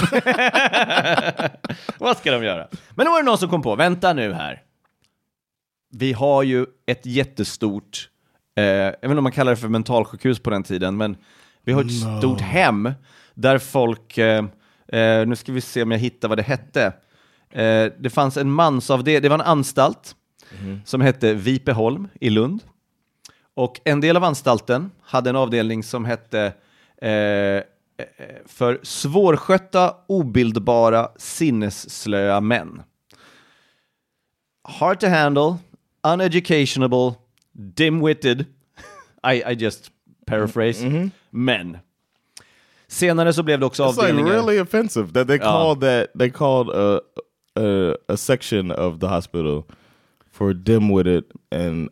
Vad 1.98 2.18
ska 2.18 2.32
de 2.32 2.44
göra? 2.44 2.68
Men 2.96 3.06
då 3.06 3.12
var 3.12 3.20
det 3.20 3.26
någon 3.26 3.38
som 3.38 3.50
kom 3.50 3.62
på, 3.62 3.76
vänta 3.76 4.14
nu 4.14 4.34
här. 4.34 4.62
Vi 5.92 6.14
har 6.14 6.44
ju 6.44 6.66
ett 6.86 7.06
jättestort, 7.06 8.10
eh, 8.56 8.64
jag 8.66 8.92
vet 8.92 9.04
inte 9.04 9.18
om 9.18 9.24
man 9.24 9.32
kallar 9.32 9.52
det 9.52 9.58
för 9.58 9.68
mentalsjukhus 9.68 10.40
på 10.40 10.50
den 10.50 10.64
tiden, 10.64 10.98
men 10.98 11.18
vi 11.64 11.74
har 11.74 11.84
ett 11.84 12.20
stort 12.20 12.42
hem 12.42 12.92
där 13.34 13.58
folk, 13.58 14.18
eh, 14.18 14.46
eh, 14.88 15.28
nu 15.28 15.36
ska 15.36 15.52
vi 15.52 15.62
se 15.62 15.84
om 15.84 15.92
jag 15.92 16.00
hittar 16.00 16.28
vad 16.28 16.38
det 16.38 16.44
hette. 16.44 16.94
Eh, 17.50 17.92
det 18.00 18.10
fanns 18.14 18.38
en 18.38 18.52
mansavdelning, 18.52 19.22
det 19.22 19.30
var 19.30 19.40
en 19.40 19.42
anstalt 19.42 20.16
som 20.86 21.02
hette 21.02 21.34
Vipeholm 21.34 22.08
i 22.22 22.30
Lund. 22.30 22.64
Och 23.54 23.82
en 23.84 24.02
del 24.02 24.18
av 24.18 24.24
anstalten 24.24 24.92
hade 25.02 25.30
en 25.30 25.36
avdelning 25.36 25.84
som 25.84 26.06
hette 26.06 26.54
eh, 27.02 27.64
för 28.46 28.80
svårskötta, 28.84 29.96
obildbara, 30.08 31.10
sinnesslöa 31.18 32.42
män. 32.42 32.84
Hard 34.64 35.00
to 35.00 35.08
handle, 35.08 35.58
uneducationable, 36.04 37.14
dim-witted, 37.52 38.46
I, 39.34 39.44
I 39.52 39.54
just 39.54 39.92
paraphrase, 40.26 41.10
men. 41.30 41.78
Senare 42.88 43.34
så 43.34 43.44
blev 43.44 43.60
det 43.60 43.66
också 43.66 43.84
it's 43.84 43.90
like 43.90 44.02
avdelningar... 44.02 44.34
really 44.34 44.60
offensive 44.60 45.14
that 45.14 45.28
they 45.28 45.40
called 45.40 45.82
that 45.82 46.08
they 46.20 46.30
called 46.30 46.70
a, 46.70 47.00
a 47.60 47.96
a 48.08 48.18
section 48.18 48.72
of 48.72 49.00
the 49.00 49.08
hospital 49.08 49.64
for 50.32 50.54
dim-witted 50.54 51.24
and 51.52 51.90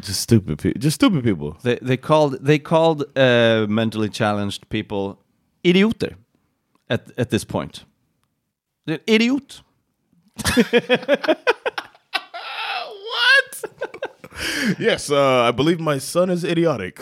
just 0.00 0.20
stupid 0.20 0.58
people. 0.58 0.80
Just 0.80 0.94
stupid 0.94 1.24
people. 1.24 1.56
They, 1.62 1.78
they 1.82 1.96
called, 1.96 2.44
they 2.44 2.58
called 2.58 3.04
uh, 3.16 3.66
mentally 3.68 4.08
challenged 4.08 4.68
people 4.68 5.18
idioter 5.64 6.16
at, 6.88 7.10
at 7.18 7.30
this 7.30 7.44
point. 7.44 7.84
Det 8.86 8.92
är 8.92 8.98
en 9.06 9.14
Idiot. 9.14 9.62
what? 13.12 13.64
yes, 14.78 15.10
uh, 15.10 15.48
I 15.48 15.52
believe 15.52 15.80
my 15.80 16.00
son 16.00 16.30
is 16.30 16.44
idiotic. 16.44 16.98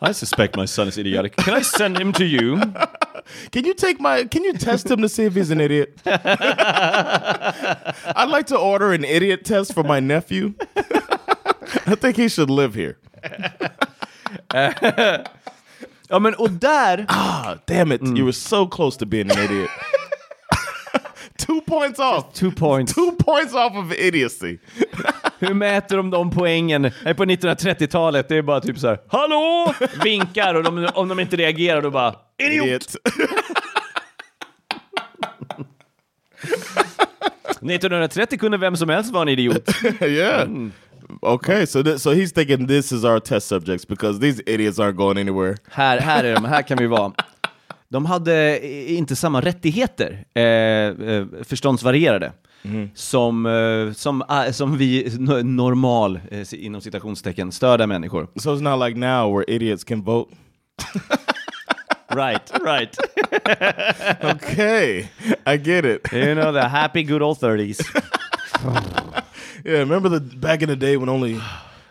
I 0.00 0.12
suspect 0.12 0.56
my 0.56 0.64
son 0.66 0.88
is 0.88 0.96
idiotic. 0.98 1.36
Can 1.36 1.54
I 1.54 1.62
send 1.62 1.98
him 1.98 2.12
to 2.12 2.24
you? 2.24 2.60
Can 3.50 3.64
you 3.64 3.74
take 3.74 4.00
my? 4.00 4.24
Can 4.24 4.44
you 4.44 4.52
test 4.52 4.90
him 4.90 5.00
to 5.02 5.08
see 5.08 5.24
if 5.24 5.34
he's 5.34 5.50
an 5.50 5.60
idiot? 5.60 6.00
I'd 6.06 6.28
like 8.28 8.46
to 8.46 8.56
order 8.56 8.92
an 8.92 9.04
idiot 9.04 9.44
test 9.44 9.74
for 9.74 9.82
my 9.82 10.00
nephew. 10.00 10.54
I 11.86 11.94
think 11.96 12.16
he 12.16 12.28
should 12.28 12.50
live 12.50 12.74
here. 12.74 12.94
Ja 16.10 16.18
men 16.18 16.34
och 16.34 16.50
där, 16.50 17.04
Ah, 17.08 17.54
damn 17.66 17.92
it! 17.92 18.02
You 18.02 18.22
were 18.24 18.32
so 18.32 18.66
close 18.68 18.98
to 18.98 19.06
being 19.06 19.30
an 19.30 19.38
idiot. 19.38 19.70
Two 21.46 21.60
points 21.66 21.98
off. 22.00 22.24
two 22.34 22.50
points. 22.50 22.94
Two 22.94 23.12
points 23.24 23.54
off 23.54 23.72
of 23.76 23.92
idiocy. 23.92 24.58
Hur 25.38 25.54
mäter 25.54 25.96
de 25.96 26.10
de 26.10 26.30
poängen? 26.30 26.82
Det 26.82 26.92
är 27.04 27.14
på 27.14 27.24
1930-talet, 27.24 28.28
det 28.28 28.36
är 28.36 28.42
bara 28.42 28.60
typ 28.60 28.78
så 28.78 28.86
här, 28.88 28.98
hallå! 29.08 29.74
Vinkar 30.04 30.54
och 30.54 30.62
de, 30.62 30.88
om 30.94 31.08
de 31.08 31.20
inte 31.20 31.36
reagerar 31.36 31.82
då 31.82 31.90
bara, 31.90 32.14
idiot! 32.38 32.66
Idiot. 32.66 32.96
1930 37.62 38.38
kunde 38.38 38.58
vem 38.58 38.76
som 38.76 38.88
helst 38.88 39.12
vara 39.12 39.22
en 39.22 39.28
idiot. 39.28 39.68
yeah. 40.02 40.48
Okay, 41.22 41.66
so 41.66 41.82
th- 41.82 41.98
so 42.00 42.10
he's 42.12 42.32
thinking 42.32 42.66
this 42.66 42.92
is 42.92 43.04
our 43.04 43.20
test 43.20 43.48
subjects 43.48 43.88
because 43.88 44.20
these 44.20 44.42
idiots 44.46 44.78
aren't 44.78 44.96
going 44.96 45.18
anywhere. 45.18 45.56
Här, 45.70 45.98
här 46.00 46.24
är 46.24 46.34
de, 46.34 46.44
här 46.44 46.62
kan 46.62 46.78
vi 46.78 46.86
vara. 46.86 47.12
De 47.90 48.06
hade 48.06 48.66
inte 48.92 49.16
samma 49.16 49.40
rättigheter, 49.40 50.24
eh, 50.34 50.42
eh, 50.42 51.26
förståndsvarierade, 51.44 52.32
som, 52.94 53.46
eh, 53.46 53.92
som, 53.92 54.22
ah, 54.28 54.52
som 54.52 54.76
vi 54.78 55.04
no- 55.08 55.42
normal, 55.42 56.20
eh, 56.30 56.46
inom 56.52 56.80
citationstecken, 56.80 57.52
störda 57.52 57.86
människor. 57.86 58.28
So 58.36 58.54
it's 58.54 58.60
not 58.62 58.88
like 58.88 58.98
now 58.98 59.36
where 59.36 59.44
idiots 59.54 59.84
can 59.84 60.02
vote. 60.02 60.30
Right, 62.10 62.50
right. 62.64 62.96
Okay, 64.34 65.08
I 65.46 65.56
get 65.58 65.84
it. 65.84 66.12
You 66.12 66.34
know, 66.34 66.52
the 66.52 66.68
happy 66.68 67.02
good 67.02 67.22
old 67.22 67.38
30s. 67.38 67.78
Yeah, 69.64 69.78
remember 69.80 70.08
the 70.08 70.20
back 70.20 70.62
in 70.62 70.68
the 70.68 70.76
day 70.76 70.96
when 70.96 71.08
only 71.08 71.40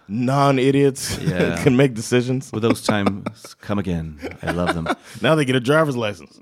non-idiots 0.07 1.19
Yeah. 1.21 1.63
can 1.63 1.75
make 1.75 1.93
decisions? 1.95 2.51
Will 2.53 2.61
those 2.61 2.81
times 2.81 3.55
come 3.61 3.79
again? 3.79 4.19
I 4.41 4.51
love 4.51 4.73
them. 4.73 4.87
Now 5.21 5.35
they 5.35 5.45
get 5.45 5.55
a 5.55 5.59
driver's 5.59 5.95
license. 5.97 6.39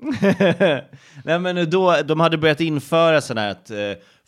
Nej 1.24 1.40
men 1.40 1.70
då, 1.70 1.96
de 2.06 2.20
hade 2.20 2.38
börjat 2.38 2.62
införa 2.62 3.22
sådana 3.22 3.42
här 3.42 3.52
att 3.52 3.72
eh, 3.72 3.78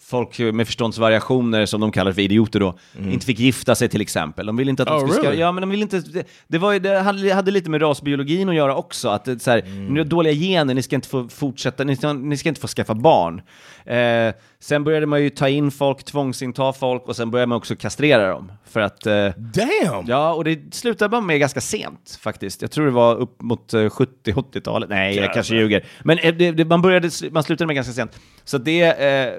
folk 0.01 0.39
med 0.39 0.65
förståndsvariationer, 0.67 1.65
som 1.65 1.81
de 1.81 1.91
kallar 1.91 2.11
för 2.11 2.21
idioter 2.21 2.59
då, 2.59 2.77
inte 2.99 3.25
fick 3.25 3.39
gifta 3.39 3.75
sig 3.75 3.89
till 3.89 4.01
exempel. 4.01 4.45
De 4.45 4.57
ville 4.57 4.69
inte 4.69 4.83
att 4.83 4.89
de 4.89 4.95
Oh, 4.95 4.99
skulle... 4.99 5.13
ska- 5.13 5.23
really? 5.23 5.41
Ja, 5.41 5.51
men 5.51 5.61
de 5.61 5.69
ville 5.69 5.81
inte... 5.83 5.99
Det, 5.99 6.27
det, 6.47 6.57
var, 6.57 6.79
det 6.79 6.99
hade, 6.99 7.33
hade 7.33 7.51
lite 7.51 7.69
med 7.69 7.81
rasbiologin 7.81 8.49
att 8.49 8.55
göra 8.55 8.75
också, 8.75 9.09
att 9.09 9.25
det, 9.25 9.39
så 9.39 9.51
här, 9.51 9.61
ni 9.89 9.99
har 9.99 10.05
dåliga 10.05 10.33
gener, 10.33 10.73
ni 10.73 10.83
ska 10.83 10.95
inte 10.95 11.07
få 11.07 11.29
fortsätta, 11.29 11.83
ni 11.83 11.95
ska, 11.95 12.13
ni 12.13 12.37
ska 12.37 12.49
inte 12.49 12.61
få 12.61 12.67
skaffa 12.67 12.93
barn. 12.93 13.41
Eh, 13.85 14.33
sen 14.59 14.83
började 14.83 15.05
man 15.05 15.23
ju 15.23 15.29
ta 15.29 15.49
in 15.49 15.71
folk, 15.71 16.03
tvångsinta 16.03 16.73
folk 16.73 17.07
och 17.07 17.15
sen 17.15 17.31
började 17.31 17.47
man 17.49 17.57
också 17.57 17.75
kastrera 17.75 18.29
dem. 18.29 18.51
För 18.65 18.79
att... 18.79 19.05
Eh, 19.05 19.29
Damn. 19.37 20.05
Ja, 20.07 20.33
och 20.33 20.43
det 20.43 20.75
slutade 20.75 21.11
man 21.11 21.25
med 21.25 21.39
ganska 21.39 21.61
sent 21.61 22.19
faktiskt. 22.21 22.61
Jag 22.61 22.71
tror 22.71 22.85
det 22.85 22.91
var 22.91 23.15
upp 23.15 23.41
mot 23.41 23.73
eh, 23.73 23.77
70-80-talet. 23.79 24.89
Nej, 24.89 25.15
jag 25.15 25.33
kanske 25.33 25.55
ljuger. 25.55 25.85
Men 26.03 26.17
eh, 26.19 26.33
det, 26.35 26.65
man, 26.65 26.81
började, 26.81 27.09
man 27.31 27.43
slutade 27.43 27.67
med 27.67 27.75
ganska 27.75 27.93
sent. 27.93 28.19
Så 28.43 28.57
det 28.57 28.81
eh, 28.81 29.33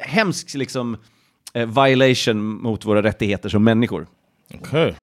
hemskt 0.00 0.54
liksom 0.54 0.96
eh, 1.54 1.66
violation 1.66 2.62
mot 2.62 2.84
våra 2.84 3.02
rättigheter 3.02 3.48
som 3.48 3.64
människor. 3.64 4.06
Okay. 4.54 4.94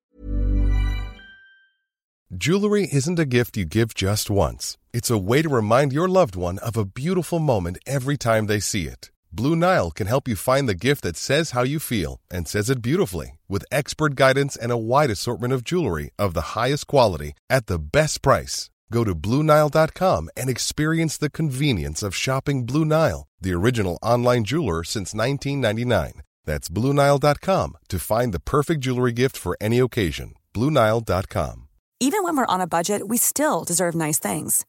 Jewelry 2.32 2.90
isn't 2.92 3.20
a 3.20 3.26
gift 3.26 3.56
you 3.56 3.66
give 3.66 3.94
just 3.94 4.30
once. 4.30 4.78
It's 4.92 5.12
a 5.12 5.18
way 5.18 5.42
to 5.42 5.50
remind 5.50 5.94
your 5.94 6.08
loved 6.08 6.36
one 6.36 6.58
of 6.60 6.76
a 6.76 6.86
beautiful 6.86 7.40
moment 7.40 7.78
every 7.86 8.18
time 8.18 8.48
they 8.48 8.60
see 8.60 8.88
it. 8.88 9.12
Blue 9.32 9.56
Nile 9.56 9.92
can 9.92 10.08
help 10.08 10.28
you 10.28 10.36
find 10.36 10.68
the 10.68 10.88
gift 10.88 11.04
that 11.04 11.18
says 11.18 11.52
how 11.52 11.64
you 11.64 11.80
feel 11.80 12.22
and 12.32 12.48
says 12.48 12.70
it 12.70 12.82
beautifully 12.82 13.38
with 13.48 13.66
expert 13.72 14.16
guidance 14.16 14.56
and 14.56 14.72
a 14.72 14.78
wide 14.78 15.12
assortment 15.12 15.54
of 15.54 15.64
jewelry 15.64 16.10
of 16.18 16.34
the 16.34 16.56
highest 16.56 16.88
quality 16.88 17.34
at 17.50 17.68
the 17.68 17.78
best 17.78 18.22
price. 18.22 18.70
Go 18.92 19.04
to 19.04 19.16
BlueNile.com 19.16 20.30
and 20.38 20.50
experience 20.50 21.18
the 21.18 21.30
convenience 21.30 22.04
of 22.04 22.16
shopping 22.16 22.66
Blue 22.66 22.86
Nile, 22.86 23.28
the 23.42 23.54
original 23.54 23.98
online 24.02 24.44
jeweler 24.44 24.84
since 24.84 25.14
1999. 25.14 26.22
That's 26.46 26.70
BlueNile.com 26.70 27.78
to 27.90 28.00
find 28.00 28.34
the 28.34 28.40
perfect 28.40 28.82
jewelry 28.82 29.12
gift 29.12 29.38
for 29.38 29.58
any 29.60 29.80
occasion. 29.80 30.36
BlueNile.com. 30.54 31.68
Even 32.00 32.24
when 32.24 32.38
we're 32.38 32.46
on 32.46 32.62
a 32.62 32.68
budget, 32.68 33.08
we 33.08 33.18
still 33.18 33.64
deserve 33.64 33.96
nice 33.96 34.20
things. 34.20 34.66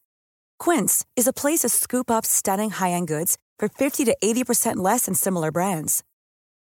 Quince 0.59 1.05
is 1.17 1.27
a 1.27 1.33
place 1.33 1.61
to 1.61 1.69
scoop 1.69 2.11
up 2.11 2.25
stunning 2.25 2.71
high-end 2.71 3.09
goods 3.09 3.37
for 3.59 3.69
50 3.69 4.05
to 4.05 4.17
80% 4.23 4.77
less 4.77 5.07
than 5.07 5.15
similar 5.15 5.51
brands. 5.51 6.05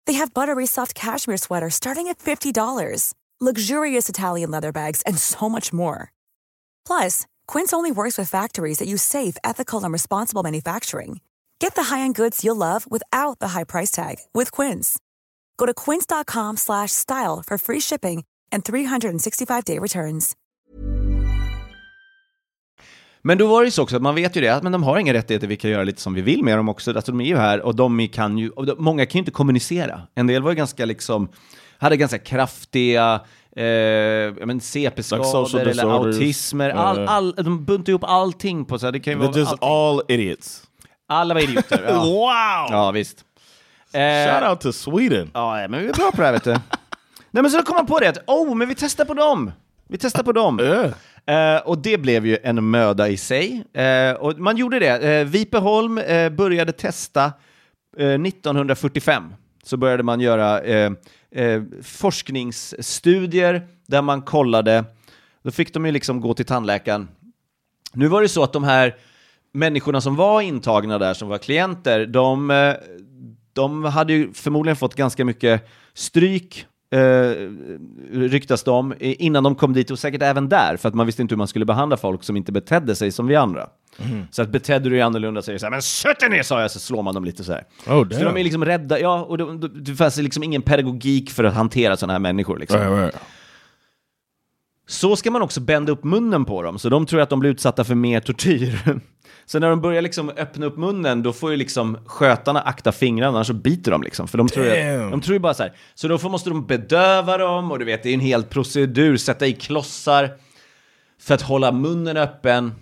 They 0.07 0.15
have 0.15 0.35
buttery 0.35 0.67
soft 0.67 0.95
cashmere 0.95 1.37
sweaters 1.37 1.75
starting 1.75 2.09
at 2.09 2.19
$50, 2.19 3.15
luxurious 3.41 4.09
Italian 4.09 4.51
leather 4.51 4.73
bags, 4.73 5.03
and 5.03 5.19
so 5.19 5.49
much 5.49 5.71
more. 5.73 6.13
Plus, 6.89 7.27
Quince 7.53 7.77
only 7.77 7.93
works 7.93 8.19
with 8.19 8.31
factories 8.31 8.79
that 8.79 8.89
use 8.89 9.03
safe, 9.03 9.37
ethical, 9.45 9.85
and 9.85 9.93
responsible 9.93 10.43
manufacturing. 10.43 11.21
Get 11.61 11.75
the 11.75 11.95
high-end 11.95 12.15
goods 12.15 12.45
you'll 12.45 12.57
love 12.57 12.87
without 12.91 13.39
the 13.41 13.49
high 13.49 13.65
price 13.65 13.91
tag 13.91 14.17
with 14.35 14.51
Quince. 14.53 14.99
Go 15.59 15.67
to 15.67 15.75
quince.com 15.75 16.57
slash 16.57 16.93
style 16.93 17.43
for 17.47 17.59
free 17.59 17.81
shipping 17.81 18.25
and 18.53 18.65
365-day 18.65 19.79
returns. 19.79 20.35
Men 23.23 23.39
då 23.39 23.47
var 23.47 23.61
det 23.61 23.67
ju 23.67 23.71
så 23.71 23.83
också 23.83 23.97
att 23.97 24.03
man 24.03 24.15
vet 24.15 24.37
ju 24.37 24.41
det, 24.41 24.49
att 24.49 24.63
men 24.63 24.73
de 24.73 24.83
har 24.83 24.99
inga 24.99 25.15
rättigheter, 25.15 25.47
vi 25.47 25.57
kan 25.57 25.71
göra 25.71 25.85
lite 25.85 26.01
som 26.01 26.15
vi 26.15 26.23
vill 26.23 26.45
med 26.45 26.59
dem 26.59 26.69
också. 26.69 26.91
Alltså 26.97 27.13
de 27.13 27.21
är 27.21 27.25
ju 27.25 27.37
här 27.37 27.61
och 27.61 27.77
de 27.77 28.09
kan 28.09 28.39
ju, 28.39 28.51
och 28.51 28.67
de, 28.67 28.75
många 28.79 29.07
kan 29.07 29.19
ju 29.19 29.19
inte 29.19 29.31
kommunicera. 29.31 30.01
En 30.15 30.27
del 30.27 30.43
var 30.43 30.51
ju 30.51 30.57
ganska 30.57 30.85
liksom, 30.85 31.29
hade 31.79 31.97
ganska 31.97 32.19
kraftiga 32.19 33.21
eh, 33.59 34.47
men 34.47 34.61
CP-skador 34.61 35.61
eller 35.61 35.85
autismer. 35.85 36.71
All, 36.71 36.99
Uh. 36.99 37.11
all, 37.11 37.33
de 37.33 37.65
buntar 37.65 37.91
ihop 37.91 38.05
allting 38.05 38.65
på 38.65 38.79
så 38.79 38.87
här, 38.87 38.93
det 38.93 39.01
kan 39.01 39.13
ju 39.13 39.19
vara 39.19 39.37
just 39.39 39.53
allting. 39.53 39.69
all 39.69 40.03
idiots. 40.09 40.63
Alla 41.09 41.35
var 41.35 41.41
idioter. 41.41 41.85
Ja, 41.89 41.99
Wow. 42.05 42.69
ja 42.71 42.91
visst. 42.91 43.25
Eh, 43.93 44.01
Shout 44.41 44.51
out 44.51 44.61
to 44.61 44.73
Sweden. 44.73 45.31
Ja, 45.35 45.67
men 45.69 45.81
vi 45.83 45.89
är 45.89 45.93
bra 45.93 46.11
på 46.11 46.21
det 46.21 46.27
här 46.27 46.33
vet 46.33 46.45
du. 46.45 46.51
Nej 47.31 47.43
men 47.43 47.51
så 47.51 47.63
kom 47.63 47.77
man 47.77 47.87
på 47.87 47.99
det 47.99 48.09
att, 48.09 48.19
oh, 48.27 48.55
men 48.55 48.69
vi 48.69 48.75
testar 48.75 49.05
på 49.05 49.15
dem. 49.15 49.53
Vi 49.89 49.99
testar 49.99 50.23
på 50.23 50.33
dem. 50.33 50.61
Eh, 51.27 51.57
och 51.65 51.79
det 51.79 51.99
blev 51.99 52.27
ju 52.27 52.39
en 52.43 52.71
möda 52.71 53.09
i 53.09 53.17
sig. 53.17 53.65
Eh, 53.75 54.13
och 54.13 54.39
man 54.39 54.57
gjorde 54.57 54.79
det. 54.79 55.21
Uh, 55.23 55.29
Vipeholm 55.29 55.99
eh, 55.99 56.29
började 56.31 56.73
testa 56.73 57.25
eh, 57.99 58.07
1945. 58.09 59.35
Så 59.65 59.77
började 59.77 60.03
man 60.03 60.21
göra 60.21 60.61
eh, 61.35 61.63
forskningsstudier 61.83 63.69
där 63.87 64.03
man 64.03 64.23
kollade. 64.23 64.85
Då 65.43 65.51
fick 65.51 65.75
de 65.75 65.87
ju 65.87 65.93
liksom 65.93 66.21
gå 66.21 66.35
till 66.35 66.47
tandläkaren. 66.47 67.09
Nu 67.93 68.09
var 68.09 68.23
det 68.23 68.29
så 68.29 68.43
att 68.43 68.53
de 68.53 68.65
här 68.65 68.97
människorna 69.53 70.01
som 70.01 70.17
var 70.17 70.41
intagna 70.41 70.99
där, 70.99 71.15
som 71.15 71.29
var 71.29 71.39
klienter, 71.39 72.07
de, 72.07 72.51
eh, 72.51 72.75
de 73.53 73.85
hade 73.85 74.13
ju 74.13 74.33
förmodligen 74.33 74.77
fått 74.77 74.95
ganska 74.95 75.25
mycket 75.25 75.69
stryk, 75.95 76.67
eh, 76.91 76.99
ryktas 78.13 78.63
de, 78.63 78.93
eh, 78.93 79.15
innan 79.19 79.45
de 79.45 79.55
kom 79.55 79.73
dit 79.73 79.91
och 79.91 79.99
säkert 79.99 80.23
även 80.23 80.49
där, 80.49 80.77
för 80.77 80.89
att 80.89 80.95
man 80.95 81.07
visste 81.07 81.23
inte 81.23 81.33
hur 81.33 81.39
man 81.39 81.49
skulle 81.49 81.65
behandla 81.65 81.97
folk 81.97 82.23
som 82.23 82.37
inte 82.37 82.53
betedde 82.53 82.95
sig 82.95 83.13
som 83.13 83.27
vi 83.27 83.37
andra. 83.37 83.69
Så 84.31 84.43
att 84.43 84.49
betedde 84.49 84.85
du 84.85 84.91
dig 84.91 85.01
annorlunda 85.01 85.43
så 85.43 85.51
är 85.51 85.53
det 85.53 85.59
så 85.59 85.67
här, 85.67 85.71
men 85.71 85.83
sätt 85.83 86.31
ner 86.31 86.43
sa 86.43 86.61
jag, 86.61 86.71
så 86.71 86.79
slår 86.79 87.03
man 87.03 87.15
dem 87.15 87.25
lite 87.25 87.45
så 87.45 87.53
här. 87.53 87.65
Oh, 87.87 88.09
Så 88.09 88.25
de 88.25 88.37
är 88.37 88.45
liksom 88.45 88.65
rädda, 88.65 89.01
ja, 89.01 89.23
och 89.23 89.39
det, 89.39 89.59
det, 89.59 89.69
det 89.69 89.95
fanns 89.95 90.17
liksom 90.17 90.43
ingen 90.43 90.63
pedagogik 90.63 91.31
för 91.31 91.45
att 91.45 91.55
hantera 91.55 91.97
sådana 91.97 92.13
här 92.13 92.21
människor 92.21 92.59
liksom. 92.59 92.81
Right, 92.81 92.93
right. 92.93 93.17
Så 94.87 95.17
ska 95.17 95.31
man 95.31 95.43
också 95.43 95.61
bända 95.61 95.93
upp 95.93 96.05
munnen 96.05 96.45
på 96.45 96.63
dem, 96.63 96.79
så 96.79 96.89
de 96.89 97.07
tror 97.07 97.21
att 97.21 97.31
de 97.31 97.41
blir 97.41 97.51
utsatta 97.51 97.85
för 97.85 97.95
mer 97.95 98.21
tortyr. 98.21 98.79
Så 99.51 99.59
när 99.59 99.71
de 99.71 99.81
börjar 99.81 100.03
liksom 100.03 100.31
öppna 100.31 100.67
upp 100.67 100.77
munnen, 100.77 101.23
då 101.23 101.33
får 101.33 101.51
ju 101.51 101.57
liksom 101.57 101.99
skötarna 102.07 102.61
akta 102.61 102.93
fingrarna, 102.93 103.29
annars 103.37 103.47
så 103.47 103.53
biter 103.53 103.91
de 103.91 104.03
liksom. 104.03 104.29
För 104.29 104.39
de 104.39 104.49
tror, 104.49 104.67
ju 104.67 105.11
de 105.11 105.21
tror 105.21 105.33
ju 105.33 105.39
bara 105.39 105.55
så 105.55 105.63
här. 105.63 105.73
Så 105.95 106.09
då 106.09 106.19
får, 106.19 106.31
måste 106.31 106.51
de 106.51 106.67
bedöva 106.67 107.39
dem, 107.39 107.73
och 107.73 107.79
du 107.79 107.85
vet, 107.85 108.03
det 108.03 108.11
är 108.11 108.15
en 108.15 108.21
hel 108.21 108.43
procedur, 108.43 109.17
sätta 109.17 109.47
i 109.47 109.53
klossar 109.53 110.31
för 111.21 111.35
att 111.35 111.43
hålla 111.43 111.73
munnen 111.73 112.17
öppen. 112.17 112.75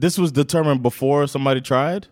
This 0.00 0.18
was 0.18 0.30
determined 0.30 0.82
before 0.82 1.28
somebody 1.28 1.62
tried? 1.62 2.06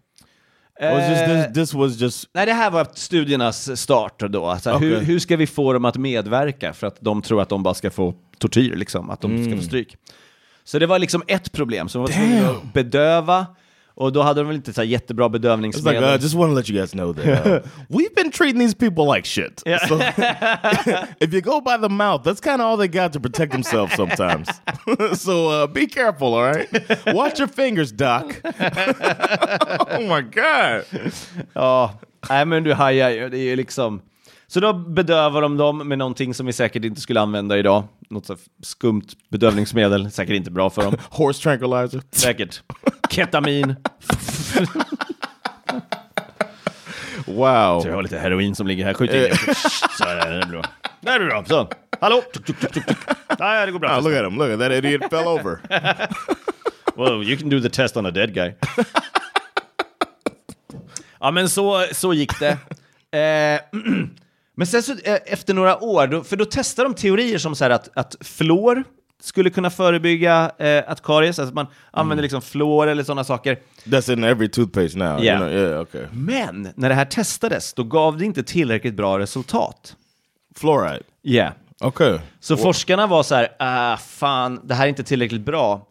Just 0.80 1.22
Eh, 1.22 1.44
this, 1.44 1.54
this 1.54 1.74
was 1.74 2.00
just 2.00 2.28
Nej, 2.34 2.46
det 2.46 2.52
här 2.52 2.70
var 2.70 2.86
studiernas 2.94 3.80
start 3.80 4.20
då. 4.28 4.46
Alltså, 4.46 4.72
hur, 4.72 4.96
Okej. 4.96 5.04
hur 5.06 5.18
ska 5.18 5.36
vi 5.36 5.46
få 5.46 5.72
dem 5.72 5.84
att 5.84 5.96
medverka 5.96 6.72
för 6.72 6.86
att 6.86 7.00
de 7.00 7.22
tror 7.22 7.42
att 7.42 7.48
de 7.48 7.62
bara 7.62 7.74
ska 7.74 7.90
få 7.90 8.14
tortyr, 8.38 8.76
liksom, 8.76 9.10
att 9.10 9.20
de 9.20 9.44
ska 9.44 9.56
få 9.56 9.62
stryk. 9.62 9.96
Så 10.64 10.78
det 10.78 10.86
var 10.86 10.98
liksom 10.98 11.22
ett 11.26 11.52
problem, 11.52 11.88
så 11.88 11.98
de 11.98 12.02
var 12.02 12.08
tvungna 12.08 12.50
att 12.50 12.72
bedöva, 12.72 13.46
och 13.96 14.12
då 14.12 14.22
hade 14.22 14.40
de 14.40 14.46
väl 14.46 14.56
inte 14.56 14.72
så 14.72 14.82
jättebra 14.82 15.26
It's 15.26 15.32
like, 15.32 15.38
bedövningsmedel. 15.38 16.04
uh, 16.04 16.20
just 16.20 16.34
want 16.34 16.50
to 16.50 16.54
let 16.54 16.68
you 16.70 16.78
guys 16.78 16.92
know 16.92 17.12
that 17.14 17.46
uh, 17.46 17.60
we've 17.88 18.14
been 18.14 18.30
treating 18.30 18.58
these 18.58 18.74
people 18.74 19.14
like 19.14 19.26
shit. 19.26 19.62
So 19.88 19.98
if 21.20 21.32
you 21.32 21.40
go 21.40 21.60
by 21.60 21.78
the 21.78 21.88
mouth, 21.88 22.22
that's 22.24 22.40
kind 22.40 22.60
of 22.60 22.66
all 22.66 22.76
they 22.76 22.88
got 22.88 23.12
to 23.12 23.20
protect 23.20 23.52
themselves 23.52 23.94
sometimes. 23.94 24.48
so 25.20 25.48
uh, 25.48 25.66
be 25.66 25.86
careful, 25.86 26.34
all 26.34 26.42
right? 26.44 26.68
Watch 27.14 27.38
your 27.38 27.48
fingers, 27.48 27.92
Doc. 27.92 28.24
oh 28.44 30.06
my 30.06 30.20
god. 30.22 30.84
Ja, 31.54 31.98
nej 32.28 32.44
men 32.44 32.64
du 32.64 32.74
hajar 32.74 33.10
ju, 33.10 33.28
det 33.28 33.38
är 33.38 33.44
ju 33.44 33.56
liksom... 33.56 34.00
Så 34.48 34.60
då 34.60 34.72
bedövar 34.72 35.42
de 35.42 35.56
dem 35.56 35.88
med 35.88 35.98
någonting 35.98 36.34
som 36.34 36.46
vi 36.46 36.52
säkert 36.52 36.84
inte 36.84 37.00
skulle 37.00 37.20
använda 37.20 37.58
idag. 37.58 37.84
Något 38.10 38.26
så 38.26 38.32
här 38.32 38.40
skumt 38.62 39.06
bedövningsmedel, 39.28 40.10
säkert 40.10 40.34
inte 40.34 40.50
bra 40.50 40.70
för 40.70 40.82
dem. 40.82 40.96
Horse 41.10 41.42
tranquilizer. 41.42 42.02
Säkert. 42.12 42.62
Ketamin. 43.10 43.76
Wow. 47.26 47.80
Så 47.80 47.88
jag 47.88 47.94
har 47.94 48.02
lite 48.02 48.18
heroin 48.18 48.54
som 48.54 48.66
ligger 48.66 48.84
här, 48.84 48.94
skjut 48.94 49.10
in 49.10 49.16
det. 49.16 49.36
Så 49.98 50.04
är 50.04 50.16
det, 50.16 50.22
är 50.22 50.46
bra. 50.46 50.62
Det 51.00 51.10
är 51.10 51.26
bra, 51.26 51.44
så. 51.44 51.68
Hallå? 52.00 52.22
Tuk, 52.32 52.46
tuk, 52.46 52.72
tuk. 52.72 52.84
Nej, 53.38 53.66
det 53.66 53.72
går 53.72 53.78
bra. 53.78 53.98
Oh, 53.98 54.02
look 54.02 54.14
at 54.14 54.24
him. 54.24 54.38
Look 54.38 54.50
at 54.50 54.58
that 54.58 54.72
idiot 54.72 55.10
fell 55.10 55.26
over. 55.26 55.60
Well, 56.96 57.22
you 57.22 57.36
can 57.36 57.50
do 57.50 57.60
the 57.60 57.68
test 57.68 57.96
on 57.96 58.06
a 58.06 58.10
dead 58.10 58.34
guy. 58.34 58.54
ja, 61.20 61.30
men 61.30 61.48
så, 61.48 61.86
så 61.92 62.14
gick 62.14 62.32
det. 62.40 62.58
Eh, 63.18 63.60
men 64.58 64.66
sen 64.66 64.82
så 64.82 64.92
eh, 64.92 65.18
efter 65.26 65.54
några 65.54 65.84
år, 65.84 66.06
då, 66.06 66.24
för 66.24 66.36
då 66.36 66.44
testar 66.50 66.84
de 66.84 66.94
teorier 66.94 67.38
som 67.38 67.56
så 67.56 67.64
här 67.64 67.70
att, 67.70 67.88
att 67.94 68.16
fluor 68.20 68.84
skulle 69.20 69.50
kunna 69.50 69.70
förebygga 69.70 70.50
eh, 70.58 70.84
att 70.86 71.02
karies, 71.02 71.38
alltså 71.38 71.54
man 71.54 71.66
använder 71.90 72.22
liksom 72.22 72.42
fluor 72.42 72.86
eller 72.86 73.02
sådana 73.02 73.24
saker. 73.24 73.58
That's 73.84 74.12
in 74.12 74.24
every 74.24 74.48
toothpaste 74.48 74.98
now. 74.98 75.24
Yeah. 75.24 75.42
You 75.42 75.48
know, 75.48 75.62
yeah, 75.62 75.80
okay. 75.80 76.06
Men 76.12 76.68
när 76.74 76.88
det 76.88 76.94
här 76.94 77.04
testades, 77.04 77.72
då 77.72 77.84
gav 77.84 78.18
det 78.18 78.24
inte 78.24 78.42
tillräckligt 78.42 78.94
bra 78.94 79.18
resultat. 79.18 79.96
Fluoride. 80.54 81.02
Yeah. 81.22 81.52
Okay. 81.80 82.18
Så 82.40 82.56
forskarna 82.56 83.06
var 83.06 83.22
så 83.22 83.34
här, 83.34 83.48
ah, 83.58 83.96
fan, 83.96 84.60
det 84.64 84.74
här 84.74 84.84
är 84.84 84.88
inte 84.88 85.04
tillräckligt 85.04 85.44
bra. 85.44 85.88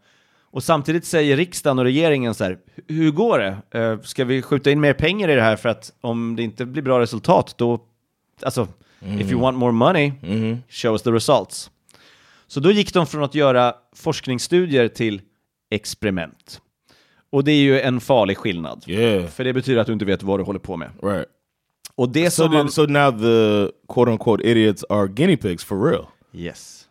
Och 0.51 0.63
samtidigt 0.63 1.05
säger 1.05 1.37
riksdagen 1.37 1.79
och 1.79 1.85
regeringen 1.85 2.33
så 2.33 2.43
här, 2.43 2.57
hur 2.87 3.11
går 3.11 3.39
det? 3.39 3.79
Eh, 3.79 4.01
ska 4.01 4.25
vi 4.25 4.41
skjuta 4.41 4.71
in 4.71 4.81
mer 4.81 4.93
pengar 4.93 5.29
i 5.29 5.35
det 5.35 5.41
här 5.41 5.55
för 5.55 5.69
att 5.69 5.91
om 6.01 6.35
det 6.35 6.43
inte 6.43 6.65
blir 6.65 6.83
bra 6.83 6.99
resultat, 6.99 7.53
då, 7.57 7.79
alltså, 8.43 8.67
if 9.19 9.31
you 9.31 9.41
want 9.41 9.57
more 9.57 9.71
money, 9.71 10.11
show 10.69 10.93
us 10.93 11.01
the 11.01 11.11
results. 11.11 11.71
Så 12.47 12.59
då 12.59 12.71
gick 12.71 12.93
de 12.93 13.07
från 13.07 13.23
att 13.23 13.35
göra 13.35 13.73
forskningsstudier 13.95 14.87
till 14.87 15.21
experiment. 15.71 16.61
Och 17.29 17.43
det 17.43 17.51
är 17.51 17.61
ju 17.61 17.81
en 17.81 18.01
farlig 18.01 18.37
skillnad. 18.37 18.83
Yeah. 18.87 19.27
För 19.27 19.43
det 19.43 19.53
betyder 19.53 19.81
att 19.81 19.87
du 19.87 19.93
inte 19.93 20.05
vet 20.05 20.23
vad 20.23 20.39
du 20.39 20.43
håller 20.43 20.59
på 20.59 20.77
med. 20.77 20.89
Right. 21.03 21.25
Och 21.95 22.09
det 22.09 22.31
So, 22.31 22.43
som 22.43 22.53
man... 22.53 22.71
so 22.71 22.85
now 22.85 23.11
the 23.11 23.71
quote 23.93 24.11
unquote 24.11 24.43
idiots 24.43 24.83
are 24.89 25.07
guinea 25.07 25.37
pigs 25.37 25.63
for 25.63 25.91
real. 25.91 26.05
Yes. 26.33 26.85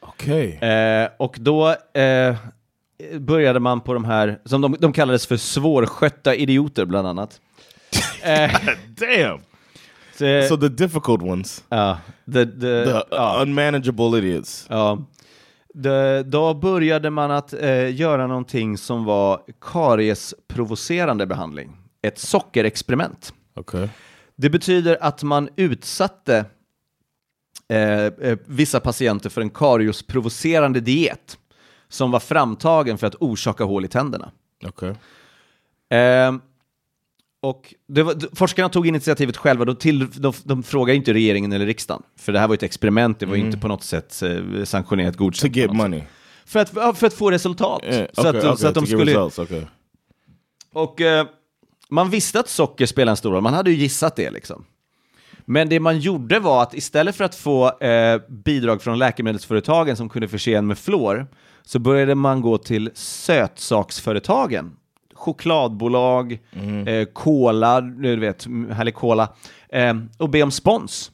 Okay. 0.00 0.52
Eh, 0.52 1.08
och 1.16 1.36
då 1.40 1.68
eh, 1.94 2.36
började 3.18 3.60
man 3.60 3.80
på 3.80 3.94
de 3.94 4.04
här, 4.04 4.40
som 4.44 4.60
de, 4.60 4.76
de 4.78 4.92
kallades 4.92 5.26
för 5.26 5.36
svårskötta 5.36 6.34
idioter 6.34 6.84
bland 6.84 7.08
annat. 7.08 7.40
Damn. 8.86 9.40
Så, 10.18 10.48
So 10.48 10.56
the 10.56 10.68
difficult 10.68 11.22
ones, 11.22 11.64
ja, 11.68 11.98
the, 12.32 12.46
the, 12.46 12.84
the 12.84 13.02
ja, 13.10 13.42
unmanageable 13.42 14.18
idiots. 14.18 14.66
ja. 14.68 14.98
Det- 15.74 16.22
då 16.22 16.54
började 16.54 17.10
man 17.10 17.30
att 17.30 17.52
eh, 17.52 17.94
göra 17.96 18.26
någonting 18.26 18.78
som 18.78 19.04
var 19.04 19.40
kariesprovocerande 19.60 21.26
behandling. 21.26 21.76
Ett 22.02 22.18
sockerexperiment. 22.18 23.32
Okay. 23.54 23.88
Det 24.36 24.50
betyder 24.50 24.98
att 25.00 25.22
man 25.22 25.48
utsatte 25.56 26.44
eh, 27.68 28.04
eh, 28.04 28.38
vissa 28.46 28.80
patienter 28.80 29.30
för 29.30 29.40
en 29.40 29.50
kariesprovocerande 29.50 30.80
diet 30.80 31.38
som 31.88 32.10
var 32.10 32.20
framtagen 32.20 32.98
för 32.98 33.06
att 33.06 33.14
orsaka 33.14 33.64
hål 33.64 33.84
i 33.84 33.88
tänderna. 33.88 34.30
Okay. 34.66 34.94
Ehm, 35.90 36.40
och 37.40 37.74
var, 37.86 38.36
forskarna 38.36 38.68
tog 38.68 38.86
initiativet 38.86 39.36
själva, 39.36 39.64
de, 39.64 39.76
till, 39.76 40.10
de, 40.10 40.32
de 40.44 40.62
frågade 40.62 40.96
inte 40.96 41.12
regeringen 41.12 41.52
eller 41.52 41.66
riksdagen, 41.66 42.02
för 42.18 42.32
det 42.32 42.38
här 42.38 42.48
var 42.48 42.54
ett 42.54 42.62
experiment, 42.62 43.20
det 43.20 43.26
var 43.26 43.36
inte 43.36 43.58
på 43.58 43.68
något 43.68 43.82
sätt 43.82 44.22
eh, 44.22 44.64
sanktionerat 44.64 45.14
To 45.14 45.24
godkänt. 45.24 45.52
på 45.52 45.58
get 45.58 45.72
money. 45.72 46.02
För 46.46 46.58
att, 46.58 46.98
för 46.98 47.06
att 47.06 47.14
få 47.14 47.30
resultat. 47.30 47.82
Yeah. 47.84 48.08
så, 48.12 48.20
okay, 48.20 48.30
att, 48.30 48.44
okay, 48.44 48.56
så 48.56 48.68
att 48.68 48.74
de 48.74 48.80
to 48.84 48.90
get 48.90 48.98
skulle... 48.98 49.10
results. 49.10 49.38
Okay. 49.38 49.62
Och 50.72 51.00
eh, 51.00 51.26
man 51.90 52.10
visste 52.10 52.40
att 52.40 52.48
socker 52.48 52.86
spelar 52.86 53.10
en 53.10 53.16
stor 53.16 53.32
roll, 53.32 53.42
man 53.42 53.54
hade 53.54 53.70
ju 53.70 53.76
gissat 53.76 54.16
det 54.16 54.30
liksom. 54.30 54.64
Men 55.44 55.68
det 55.68 55.80
man 55.80 55.98
gjorde 55.98 56.38
var 56.38 56.62
att 56.62 56.74
istället 56.74 57.16
för 57.16 57.24
att 57.24 57.34
få 57.34 57.78
eh, 57.80 58.20
bidrag 58.28 58.82
från 58.82 58.98
läkemedelsföretagen 58.98 59.96
som 59.96 60.08
kunde 60.08 60.28
förse 60.28 60.54
en 60.54 60.66
med 60.66 60.78
fluor, 60.78 61.26
så 61.62 61.78
började 61.78 62.14
man 62.14 62.40
gå 62.40 62.58
till 62.58 62.90
sötsaksföretagen. 62.94 64.76
Chokladbolag, 65.18 66.32
eh, 66.86 67.04
cola, 67.12 67.80
du 67.80 68.16
vet, 68.16 68.46
m- 68.46 68.70
härlig 68.76 68.94
cola, 68.94 69.28
eh, 69.72 69.94
och 70.18 70.28
be 70.30 70.42
om 70.42 70.50
spons. 70.50 71.10